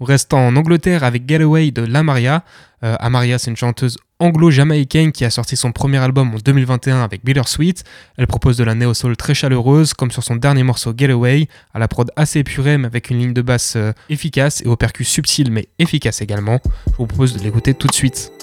Reste 0.00 0.32
en 0.32 0.56
Angleterre 0.56 1.04
avec 1.04 1.28
Getaway 1.28 1.72
de 1.72 1.82
Lamaria. 1.82 2.42
Euh, 2.82 2.96
Amaria, 3.00 3.38
c'est 3.38 3.50
une 3.50 3.56
chanteuse 3.58 3.98
anglo-jamaïcaine 4.18 5.12
qui 5.12 5.26
a 5.26 5.30
sorti 5.30 5.54
son 5.54 5.70
premier 5.70 5.98
album 5.98 6.34
en 6.34 6.38
2021 6.38 7.04
avec 7.04 7.22
Bittersweet. 7.22 7.84
Elle 8.16 8.26
propose 8.26 8.56
de 8.56 8.64
la 8.64 8.74
néo-soul 8.74 9.14
très 9.18 9.34
chaleureuse, 9.34 9.92
comme 9.92 10.10
sur 10.10 10.22
son 10.22 10.36
dernier 10.36 10.62
morceau 10.62 10.94
Getaway, 10.96 11.48
à 11.74 11.78
la 11.78 11.86
prod 11.86 12.10
assez 12.16 12.38
épurée 12.38 12.78
mais 12.78 12.86
avec 12.86 13.10
une 13.10 13.18
ligne 13.18 13.34
de 13.34 13.42
basse 13.42 13.74
euh, 13.76 13.92
efficace 14.08 14.62
et 14.62 14.66
aux 14.66 14.76
percus 14.76 15.06
subtils 15.06 15.50
mais 15.50 15.68
efficaces 15.78 16.22
également. 16.22 16.60
Je 16.92 16.96
vous 16.96 17.06
propose 17.06 17.36
de 17.36 17.44
l'écouter 17.44 17.74
tout 17.74 17.88
de 17.88 17.94
suite. 17.94 18.33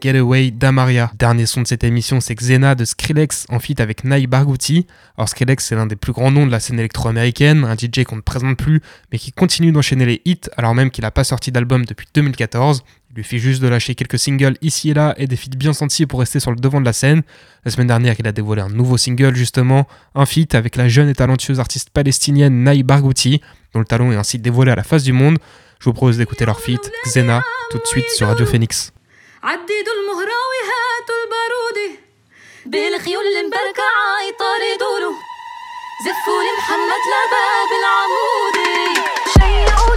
Getaway 0.00 0.50
d'Amaria. 0.50 1.10
Dernier 1.18 1.46
son 1.46 1.62
de 1.62 1.66
cette 1.66 1.84
émission, 1.84 2.20
c'est 2.20 2.34
Xena 2.34 2.74
de 2.74 2.84
Skrillex 2.84 3.46
en 3.48 3.58
feat 3.58 3.80
avec 3.80 4.04
Nai 4.04 4.26
Barghouti. 4.26 4.86
Alors 5.16 5.28
Skrillex, 5.28 5.64
c'est 5.64 5.74
l'un 5.74 5.86
des 5.86 5.96
plus 5.96 6.12
grands 6.12 6.30
noms 6.30 6.46
de 6.46 6.50
la 6.50 6.60
scène 6.60 6.78
électro-américaine, 6.78 7.64
un 7.64 7.74
DJ 7.74 8.04
qu'on 8.04 8.16
ne 8.16 8.20
présente 8.20 8.56
plus, 8.56 8.80
mais 9.10 9.18
qui 9.18 9.32
continue 9.32 9.72
d'enchaîner 9.72 10.06
les 10.06 10.22
hits 10.24 10.40
alors 10.56 10.74
même 10.74 10.90
qu'il 10.90 11.02
n'a 11.02 11.10
pas 11.10 11.24
sorti 11.24 11.52
d'album 11.52 11.84
depuis 11.84 12.06
2014. 12.14 12.82
Il 13.10 13.16
lui 13.16 13.24
fait 13.24 13.38
juste 13.38 13.62
de 13.62 13.68
lâcher 13.68 13.94
quelques 13.94 14.18
singles 14.18 14.56
ici 14.62 14.90
et 14.90 14.94
là 14.94 15.14
et 15.16 15.26
des 15.26 15.36
feats 15.36 15.56
bien 15.56 15.72
sentis 15.72 16.06
pour 16.06 16.20
rester 16.20 16.40
sur 16.40 16.50
le 16.50 16.56
devant 16.56 16.80
de 16.80 16.86
la 16.86 16.92
scène. 16.92 17.22
La 17.64 17.70
semaine 17.70 17.86
dernière, 17.86 18.14
il 18.18 18.26
a 18.26 18.32
dévoilé 18.32 18.62
un 18.62 18.68
nouveau 18.68 18.96
single 18.96 19.34
justement, 19.34 19.86
un 20.14 20.26
feat 20.26 20.54
avec 20.54 20.76
la 20.76 20.88
jeune 20.88 21.08
et 21.08 21.14
talentueuse 21.14 21.60
artiste 21.60 21.90
palestinienne 21.90 22.64
Nai 22.64 22.82
Barghouti, 22.82 23.40
dont 23.72 23.80
le 23.80 23.86
talent 23.86 24.12
est 24.12 24.16
ainsi 24.16 24.38
dévoilé 24.38 24.72
à 24.72 24.76
la 24.76 24.84
face 24.84 25.02
du 25.02 25.12
monde. 25.12 25.38
Je 25.78 25.84
vous 25.86 25.92
propose 25.92 26.18
d'écouter 26.18 26.46
leur 26.46 26.60
feat, 26.60 26.90
Xena, 27.04 27.42
tout 27.70 27.78
de 27.78 27.86
suite 27.86 28.08
sur 28.10 28.26
Radio 28.28 28.46
Phoenix. 28.46 28.92
عددوا 29.46 29.94
المهراوي 30.00 30.60
هاتوا 30.70 31.14
البارودي 31.24 32.00
بالخيول 32.66 33.26
المبركعة 33.26 34.22
يطاردوا 34.28 34.98
له 34.98 35.12
زفوا 36.04 36.42
لمحمد 36.42 37.02
لباب 37.12 37.70
العمودي 37.80 39.00
شيعوا 39.34 39.94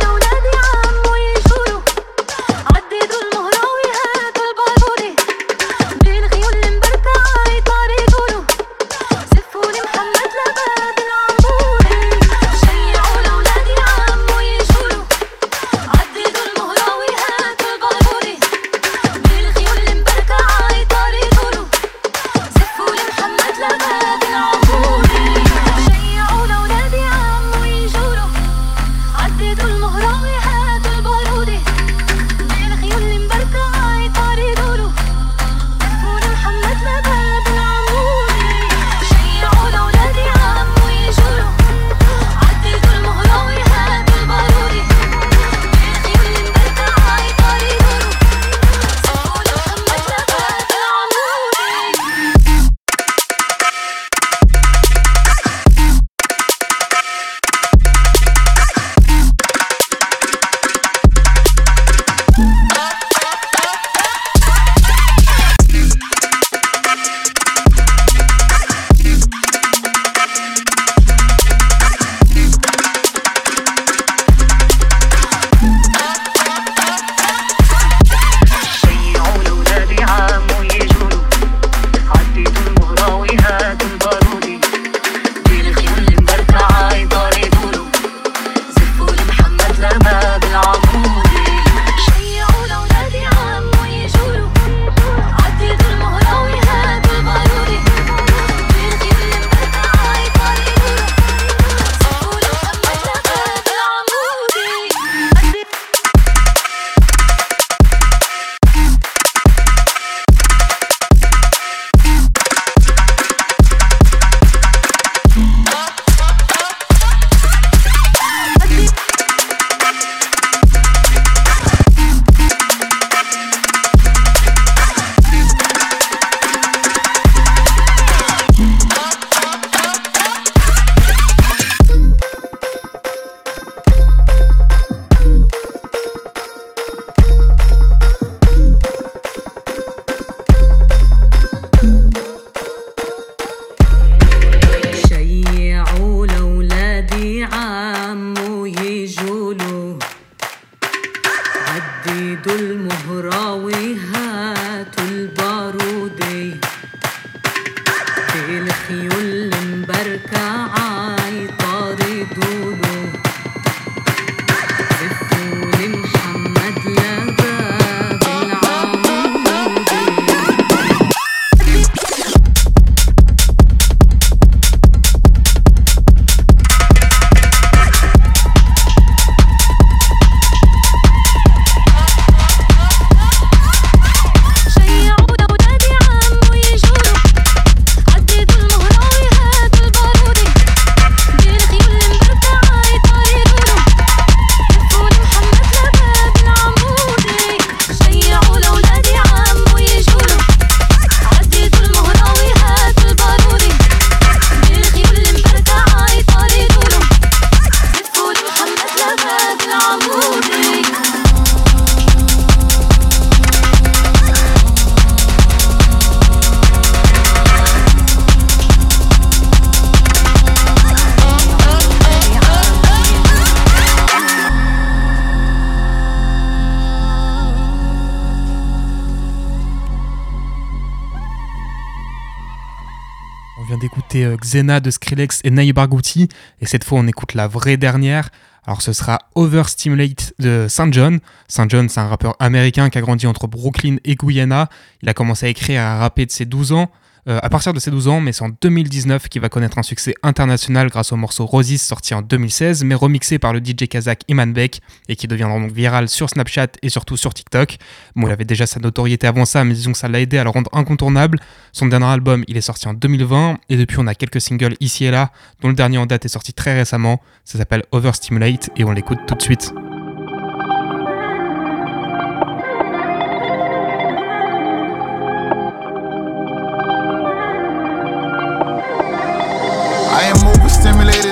Xena 234.40 234.80
de 234.80 234.92
Skrillex 234.92 235.42
et 235.44 235.52
Nai 235.52 235.74
Barghouti, 235.74 236.28
et 236.62 236.66
cette 236.66 236.84
fois 236.84 237.00
on 237.00 237.08
écoute 237.08 237.34
la 237.34 237.48
vraie 237.48 237.78
dernière. 237.78 238.30
Alors 238.66 238.82
ce 238.82 238.94
sera 238.94 239.20
Overstimulate 239.36 240.34
de 240.40 240.68
St. 240.70 240.92
John. 240.92 241.20
St. 241.48 241.70
John, 241.70 241.90
c'est 241.90 242.00
un 242.00 242.08
rappeur 242.08 242.36
américain 242.40 242.90
qui 242.90 242.98
a 242.98 243.02
grandi 243.02 243.26
entre 243.26 243.48
Brooklyn 243.48 243.98
et 244.06 244.16
Guyana. 244.16 244.70
Il 245.02 245.10
a 245.10 245.14
commencé 245.14 245.46
à 245.48 245.50
écrire 245.50 245.76
et 245.76 245.84
à 245.84 245.98
rapper 245.98 246.26
de 246.26 246.32
ses 246.32 246.46
12 246.46 246.74
ans. 246.74 246.92
Euh, 247.30 247.40
à 247.44 247.50
partir 247.50 247.74
de 247.74 247.80
ses 247.80 247.92
12 247.92 248.08
ans, 248.08 248.22
mais 248.22 248.32
c'est 248.34 248.44
en 248.44 248.50
2019 248.50 249.30
qu'il 249.30 249.42
va 249.42 249.50
connaître 249.50 249.78
un 249.78 249.84
succès 249.84 250.16
international 250.24 250.90
grâce 250.90 251.12
au 251.12 251.16
morceau 251.16 251.46
Roses 251.46 251.78
sorti 251.78 252.16
en 252.16 252.24
2016, 252.24 252.84
mais 252.84 252.96
remixé 252.96 253.38
par 253.38 253.54
le 253.54 253.60
DJ 253.60 253.88
kazakh 253.88 254.22
Iman 254.28 254.52
Beck 254.52 254.82
et 255.08 255.16
qui 255.16 255.28
deviendra 255.28 255.60
donc 255.60 255.72
viral 255.72 256.10
sur 256.10 256.30
Snapchat 256.30 256.70
et 256.82 256.90
surtout 256.90 257.18
sur 257.18 257.34
TikTok. 257.34 257.78
Bon, 258.16 258.28
il 258.28 258.32
avait 258.32 258.46
déjà 258.46 258.66
sa 258.66 258.80
notoriété 258.80 259.28
avant 259.28 259.46
ça, 259.46 259.64
mais 259.64 259.76
disons 259.76 259.92
que 259.92 259.98
ça 260.00 260.08
l'a 260.08 260.22
aidé 260.22 260.40
à 260.40 260.44
le 260.44 260.50
rendre 260.50 260.72
incontournable. 260.74 261.40
Son 261.72 261.86
dernier 261.86 262.08
album, 262.08 262.44
il 262.48 262.58
est 262.58 262.62
sorti 262.62 262.88
en 262.88 262.96
2020 262.96 263.60
et 263.70 263.78
depuis 263.78 263.98
on 264.00 264.08
a 264.08 264.16
quelques 264.16 264.42
singles 264.42 264.76
ici 264.80 265.06
et 265.06 265.12
là, 265.12 265.32
dont 265.62 265.68
le 265.68 265.76
dernier 265.76 266.00
en 266.00 266.08
date 266.08 266.26
est 266.26 266.30
sorti 266.30 266.54
très 266.54 266.74
récemment. 266.74 267.22
Ça 267.46 267.60
s'appelle 267.60 267.84
Overstimulate 267.92 268.72
et 268.76 268.84
on 268.84 268.92
l'écoute 268.92 269.20
tout 269.28 269.36
de 269.36 269.42
suite. 269.42 269.72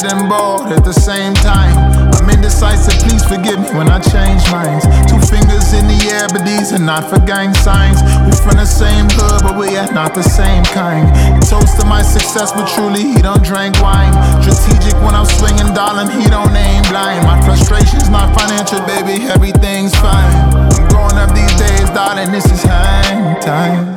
And 0.07 0.29
bored 0.29 0.71
at 0.71 0.83
the 0.83 0.93
same 0.93 1.33
time. 1.35 1.75
I'm 2.15 2.29
indecisive, 2.29 2.95
please 3.03 3.23
forgive 3.23 3.59
me 3.59 3.69
when 3.75 3.89
I 3.89 3.99
change 3.99 4.43
minds. 4.51 4.87
Two 5.07 5.19
fingers 5.19 5.73
in 5.73 5.87
the 5.87 5.99
air, 6.11 6.27
but 6.31 6.43
these 6.47 6.71
are 6.71 6.81
not 6.81 7.09
for 7.09 7.19
gang 7.19 7.53
signs. 7.53 7.99
We 8.25 8.31
from 8.39 8.57
the 8.57 8.65
same 8.65 9.07
hood, 9.11 9.43
but 9.43 9.55
we 9.59 9.75
are 9.75 9.91
not 9.91 10.15
the 10.15 10.23
same 10.23 10.63
kind. 10.71 11.11
Toast 11.43 11.79
to 11.79 11.85
my 11.85 12.01
success, 12.01 12.51
but 12.51 12.67
truly 12.67 13.03
he 13.03 13.19
don't 13.21 13.43
drink 13.43 13.79
wine. 13.81 14.13
Strategic 14.43 14.95
when 15.03 15.15
I'm 15.15 15.27
swinging, 15.27 15.73
darling, 15.73 16.09
he 16.09 16.29
don't 16.29 16.55
aim 16.55 16.83
blind. 16.87 17.25
My 17.27 17.39
frustration's 17.43 18.09
not 18.09 18.31
financial, 18.37 18.79
baby, 18.87 19.27
everything's 19.27 19.95
fine. 19.95 20.31
I'm 20.55 20.87
growing 20.87 21.17
up 21.19 21.35
these 21.35 21.55
days, 21.59 21.87
darling, 21.91 22.31
this 22.31 22.45
is 22.45 22.63
hang 22.63 23.39
time. 23.41 23.96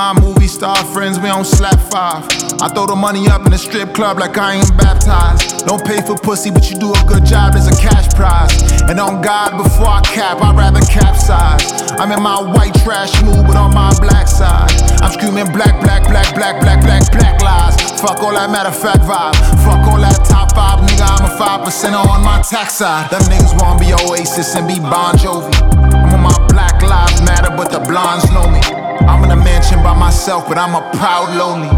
My 0.00 0.18
movie 0.18 0.48
star 0.48 0.80
friends, 0.96 1.20
we 1.20 1.28
on 1.28 1.44
slap 1.44 1.78
five. 1.92 2.24
I 2.64 2.72
throw 2.72 2.86
the 2.86 2.96
money 2.96 3.28
up 3.28 3.44
in 3.44 3.52
the 3.52 3.60
strip 3.60 3.92
club 3.92 4.16
like 4.18 4.38
I 4.38 4.56
ain't 4.56 4.72
baptized. 4.78 5.66
Don't 5.68 5.84
pay 5.84 6.00
for 6.00 6.16
pussy, 6.16 6.48
but 6.48 6.70
you 6.70 6.80
do 6.80 6.88
a 6.88 7.02
good 7.04 7.26
job, 7.28 7.52
there's 7.52 7.68
a 7.68 7.76
cash 7.76 8.08
prize. 8.16 8.48
And 8.88 8.96
on 8.98 9.20
God, 9.20 9.60
before 9.60 9.92
I 9.92 10.00
cap, 10.00 10.40
I'd 10.40 10.56
rather 10.56 10.80
capsize. 10.88 11.60
I'm 12.00 12.10
in 12.16 12.22
my 12.22 12.40
white 12.40 12.72
trash 12.80 13.12
mood, 13.20 13.44
but 13.44 13.60
on 13.60 13.74
my 13.76 13.92
black 14.00 14.24
side. 14.24 14.72
I'm 15.04 15.12
screaming 15.12 15.52
black, 15.52 15.76
black, 15.84 16.08
black, 16.08 16.32
black, 16.32 16.64
black, 16.64 16.80
black, 16.80 17.04
black 17.12 17.36
lies. 17.44 17.76
Fuck 18.00 18.24
all 18.24 18.32
that 18.32 18.48
matter 18.48 18.72
of 18.72 18.80
fact 18.80 19.04
vibe. 19.04 19.36
Fuck 19.68 19.84
all 19.84 20.00
that 20.00 20.24
top 20.24 20.56
five, 20.56 20.80
nigga. 20.80 21.04
I'm 21.12 21.28
a 21.28 21.32
five 21.36 21.60
percent 21.60 21.92
on 21.92 22.08
my 22.24 22.40
tax 22.40 22.80
side. 22.80 23.12
Them 23.12 23.20
niggas 23.28 23.52
wanna 23.60 23.76
be 23.76 23.92
Oasis 23.92 24.56
and 24.56 24.64
be 24.64 24.80
Bon 24.80 25.12
Jovi. 25.20 25.52
I'm 25.92 26.16
on 26.16 26.24
my 26.24 26.36
Black 26.48 26.80
Lives 26.80 27.20
Matter, 27.20 27.52
but 27.52 27.68
the 27.68 27.84
blondes 27.84 28.24
know 28.32 28.48
me. 28.48 28.89
I'm 29.10 29.24
in 29.24 29.30
a 29.32 29.36
mansion 29.36 29.82
by 29.82 29.92
myself, 29.98 30.46
but 30.46 30.56
I'm 30.56 30.78
a 30.78 30.86
proud 30.94 31.34
lonely. 31.34 31.68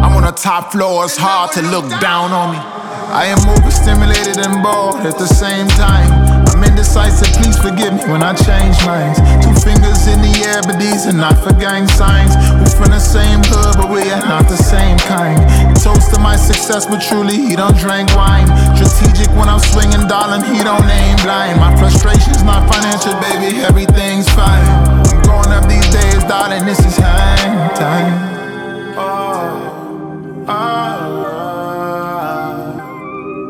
I'm 0.00 0.16
on 0.16 0.24
the 0.24 0.32
top 0.32 0.72
floor, 0.72 1.04
it's 1.04 1.18
hard 1.20 1.52
to 1.52 1.60
look 1.60 1.84
down 2.00 2.32
on 2.32 2.56
me. 2.56 2.60
I 3.12 3.28
am 3.28 3.40
overstimulated 3.44 4.40
and 4.40 4.64
bored 4.64 5.04
at 5.04 5.20
the 5.20 5.28
same 5.28 5.68
time. 5.76 6.08
I'm 6.48 6.64
indecisive, 6.64 7.28
please 7.36 7.60
forgive 7.60 7.92
me 7.92 8.04
when 8.08 8.24
I 8.24 8.32
change 8.32 8.76
minds. 8.88 9.20
Two 9.44 9.52
fingers 9.60 10.08
in 10.08 10.24
the 10.24 10.32
air, 10.48 10.64
but 10.64 10.80
these 10.80 11.04
are 11.04 11.12
not 11.12 11.36
for 11.44 11.52
gang 11.52 11.84
signs. 11.92 12.32
We're 12.56 12.72
from 12.72 12.96
the 12.96 13.04
same 13.04 13.44
hood, 13.44 13.76
but 13.76 13.92
we 13.92 14.08
are 14.08 14.24
not 14.24 14.48
the 14.48 14.56
same 14.56 14.96
kind. 15.04 15.36
Toast 15.76 16.12
to 16.16 16.20
my 16.20 16.36
success, 16.36 16.88
but 16.88 17.04
truly 17.04 17.36
he 17.36 17.56
don't 17.56 17.76
drink 17.76 18.08
wine. 18.16 18.48
Strategic 18.80 19.28
when 19.36 19.52
I'm 19.52 19.60
swinging, 19.60 20.08
darling, 20.08 20.40
he 20.48 20.64
don't 20.64 20.88
aim 20.88 21.20
blind. 21.20 21.60
My 21.60 21.76
frustration's 21.76 22.42
not 22.44 22.64
financial, 22.64 23.12
baby, 23.20 23.60
everything's 23.60 24.28
fine. 24.32 24.97
I'm 25.08 25.22
growing 25.22 25.52
up 25.52 25.68
these 25.68 25.88
days, 25.90 26.24
darling, 26.24 26.64
this 26.64 26.78
is 26.80 26.96
hang 26.96 27.74
time. 27.74 28.28
Oh, 28.98 30.44
oh. 30.48 31.28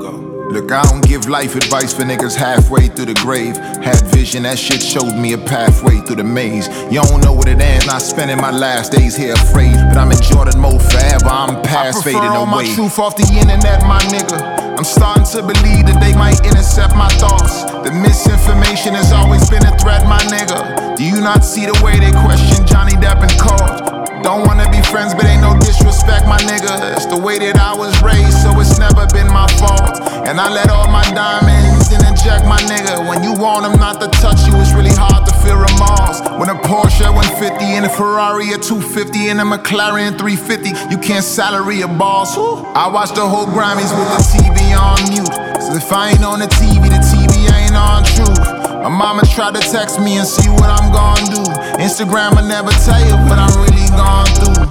Go. 0.00 0.10
Look, 0.50 0.70
I 0.70 0.82
don't 0.82 1.06
give 1.06 1.28
life 1.28 1.56
advice 1.56 1.92
for 1.92 2.02
niggas 2.02 2.36
halfway 2.36 2.88
through 2.88 3.06
the 3.06 3.14
grave. 3.14 3.56
Had 3.56 4.00
vision, 4.06 4.42
that 4.44 4.58
shit 4.58 4.82
showed 4.82 5.14
me 5.14 5.32
a 5.32 5.38
pathway 5.38 6.00
through 6.00 6.16
the 6.16 6.24
maze. 6.24 6.68
You 6.92 7.02
don't 7.02 7.22
know 7.24 7.32
what 7.32 7.48
it 7.48 7.60
ends, 7.60 7.86
not 7.86 8.02
spending 8.02 8.38
my 8.38 8.50
last 8.50 8.92
days 8.92 9.16
here 9.16 9.34
afraid. 9.34 9.74
But 9.88 9.96
I'm 9.96 10.10
in 10.12 10.20
Jordan 10.20 10.60
mode 10.60 10.82
forever, 10.82 11.28
I'm 11.28 11.62
past 11.62 12.04
fading 12.04 12.20
all 12.20 12.44
away. 12.44 12.68
my 12.68 12.74
truth 12.74 12.98
off 12.98 13.16
the 13.16 13.24
internet, 13.24 13.82
my 13.82 14.00
nigga. 14.00 14.57
I'm 14.78 14.84
starting 14.84 15.24
to 15.34 15.42
believe 15.42 15.86
that 15.86 15.98
they 15.98 16.14
might 16.14 16.38
intercept 16.46 16.94
my 16.94 17.08
thoughts. 17.18 17.64
The 17.82 17.90
misinformation 17.90 18.94
has 18.94 19.10
always 19.10 19.50
been 19.50 19.66
a 19.66 19.76
threat, 19.76 20.06
my 20.06 20.20
nigga. 20.30 20.96
Do 20.96 21.02
you 21.02 21.20
not 21.20 21.44
see 21.44 21.66
the 21.66 21.74
way 21.82 21.98
they 21.98 22.12
question 22.12 22.64
Johnny 22.64 22.92
Depp 22.92 23.18
and 23.26 23.34
Cole? 23.42 23.97
Don't 24.22 24.46
wanna 24.46 24.68
be 24.70 24.82
friends, 24.82 25.14
but 25.14 25.24
ain't 25.24 25.42
no 25.42 25.54
disrespect, 25.58 26.26
my 26.26 26.38
nigga. 26.38 26.96
It's 26.96 27.06
the 27.06 27.16
way 27.16 27.38
that 27.38 27.56
I 27.56 27.74
was 27.74 27.94
raised, 28.02 28.42
so 28.42 28.50
it's 28.60 28.78
never 28.78 29.06
been 29.14 29.28
my 29.32 29.46
fault. 29.58 30.00
And 30.26 30.40
I 30.40 30.48
let 30.50 30.70
all 30.70 30.88
my 30.88 31.04
diamonds 31.14 31.92
in 31.92 32.04
and 32.04 32.18
check, 32.18 32.44
my 32.44 32.58
nigga. 32.68 33.06
When 33.08 33.22
you 33.22 33.32
want 33.32 33.62
them 33.62 33.78
not 33.78 34.00
to 34.00 34.08
touch 34.20 34.46
you, 34.46 34.52
it's 34.60 34.72
really 34.74 34.94
hard 34.94 35.24
to 35.26 35.34
feel 35.40 35.56
remorse. 35.56 36.20
When 36.38 36.50
a 36.50 36.58
Porsche 36.66 37.06
150 37.08 37.64
and 37.78 37.86
a 37.86 37.88
Ferrari 37.88 38.52
a 38.52 38.58
250 38.58 39.30
and 39.30 39.40
a 39.40 39.44
McLaren 39.44 40.18
350, 40.18 40.90
you 40.90 40.98
can't 40.98 41.24
salary 41.24 41.82
a 41.82 41.88
boss. 41.88 42.36
I 42.74 42.88
watch 42.88 43.14
the 43.14 43.26
whole 43.26 43.46
Grammys 43.46 43.94
with 43.94 44.10
the 44.12 44.20
TV 44.34 44.74
on 44.74 44.98
mute. 45.08 45.32
So 45.62 45.74
if 45.74 45.92
I 45.92 46.10
ain't 46.10 46.24
on 46.24 46.40
the 46.40 46.50
TV, 46.58 46.90
the 46.90 47.00
TV 47.00 47.48
ain't 47.54 47.76
on 47.76 48.04
truth. 48.04 48.38
My 48.82 48.88
mama 48.88 49.22
tried 49.26 49.54
to 49.54 49.60
text 49.60 50.00
me 50.00 50.18
and 50.18 50.26
see 50.26 50.48
what 50.48 50.70
I'm 50.70 50.92
gonna 50.92 51.26
do. 51.34 51.44
Instagram 51.82 52.36
will 52.36 52.48
never 52.48 52.70
tell 52.86 53.00
you 53.04 53.16
what 53.28 53.38
I'm 53.38 53.52
really 53.60 53.77
gone 53.98 54.30
through. 54.38 54.70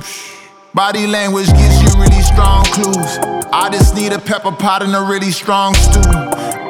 Body 0.73 1.05
language 1.05 1.47
gives 1.47 1.77
you 1.83 1.91
really 1.99 2.23
strong 2.23 2.63
clues. 2.71 3.11
I 3.51 3.69
just 3.69 3.93
need 3.93 4.13
a 4.13 4.19
pepper 4.19 4.51
pot 4.51 4.83
and 4.83 4.95
a 4.95 5.01
really 5.01 5.31
strong 5.31 5.73
stew. 5.75 5.99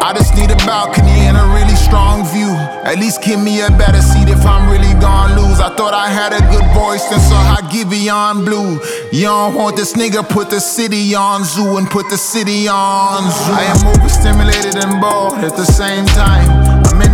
I 0.01 0.13
just 0.13 0.33
need 0.33 0.49
a 0.49 0.55
balcony 0.65 1.27
and 1.29 1.37
a 1.37 1.45
really 1.53 1.75
strong 1.75 2.25
view. 2.33 2.49
At 2.89 2.97
least 2.97 3.21
give 3.21 3.39
me 3.39 3.61
a 3.61 3.69
better 3.69 4.01
seat 4.01 4.29
if 4.29 4.43
I'm 4.45 4.71
really 4.71 4.93
gon' 4.99 5.35
lose. 5.35 5.59
I 5.59 5.69
thought 5.75 5.93
I 5.93 6.07
had 6.07 6.33
a 6.33 6.41
good 6.49 6.65
voice, 6.73 7.05
and 7.11 7.21
so 7.21 7.35
I 7.35 7.59
give 7.71 7.91
on 8.09 8.45
blue. 8.45 8.79
You 9.11 9.25
don't 9.25 9.55
want 9.55 9.75
this 9.75 9.93
nigga, 9.93 10.27
put 10.27 10.49
the 10.49 10.61
city 10.61 11.13
on 11.13 11.43
zoo 11.43 11.77
and 11.77 11.87
put 11.87 12.09
the 12.09 12.17
city 12.17 12.67
on 12.67 13.23
zoo. 13.23 13.53
I 13.53 13.63
am 13.73 13.81
overstimulated 13.93 14.75
and 14.83 15.01
bored 15.01 15.43
at 15.43 15.55
the 15.57 15.65
same 15.65 16.05
time. 16.05 16.66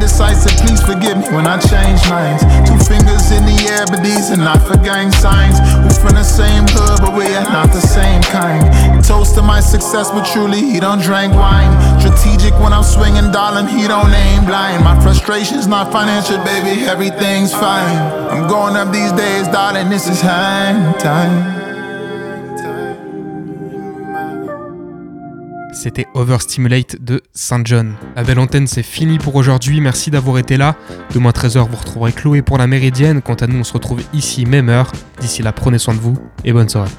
Indecisive, 0.03 0.59
please 0.59 0.83
forgive 0.83 1.15
me 1.15 1.29
when 1.31 1.47
I 1.47 1.57
change 1.63 2.03
minds. 2.09 2.43
Two 2.67 2.75
fingers 2.91 3.31
in 3.31 3.45
the 3.45 3.55
air, 3.71 3.85
but 3.87 4.03
these 4.03 4.31
are 4.31 4.35
not 4.35 4.59
for 4.67 4.75
gang 4.83 5.09
signs. 5.13 5.55
We 5.79 5.95
from 5.95 6.15
the 6.19 6.25
same 6.25 6.65
hood, 6.67 6.99
but 6.99 7.15
we 7.15 7.23
are 7.33 7.47
not 7.47 7.71
the 7.71 7.79
same 7.79 8.21
kind. 8.23 8.67
Toast 9.01 9.35
to 9.35 9.41
my 9.41 9.61
success, 9.61 10.11
but 10.11 10.25
truly 10.25 10.59
he 10.59 10.81
don't 10.81 10.99
drink 10.99 11.31
wine. 11.33 11.71
Strategic 12.01 12.51
when 12.59 12.73
I'm 12.73 12.83
swinging, 12.83 13.31
darling, 13.31 13.67
he 13.67 13.87
don't 13.87 14.11
aim 14.11 14.43
blind. 14.43 14.83
My 14.83 14.99
frustration's 15.01 15.67
not 15.67 15.93
financial, 15.93 16.35
baby, 16.43 16.83
everything's 16.83 17.53
fine. 17.53 17.95
I'm 18.27 18.49
going 18.49 18.75
up 18.75 18.91
these 18.91 19.13
days, 19.13 19.47
darling, 19.47 19.87
this 19.87 20.09
is 20.09 20.19
hang 20.19 20.99
time. 20.99 21.62
C'était 25.73 26.07
Overstimulate 26.13 27.01
de 27.01 27.21
Saint 27.33 27.61
John. 27.65 27.95
La 28.15 28.23
belle 28.23 28.39
antenne, 28.39 28.67
c'est 28.67 28.83
fini 28.83 29.17
pour 29.17 29.35
aujourd'hui. 29.35 29.81
Merci 29.81 30.11
d'avoir 30.11 30.37
été 30.37 30.55
là. 30.55 30.75
Demain 31.13 31.31
13h, 31.31 31.67
vous 31.67 31.75
retrouverez 31.75 32.13
Chloé 32.13 32.41
pour 32.41 32.57
la 32.57 32.67
Méridienne. 32.67 33.21
Quant 33.21 33.33
à 33.33 33.47
nous, 33.47 33.59
on 33.59 33.63
se 33.63 33.73
retrouve 33.73 34.01
ici, 34.13 34.45
même 34.45 34.69
heure. 34.69 34.91
D'ici 35.19 35.41
là, 35.41 35.51
prenez 35.51 35.79
soin 35.79 35.95
de 35.95 35.99
vous 35.99 36.15
et 36.45 36.53
bonne 36.53 36.69
soirée. 36.69 36.91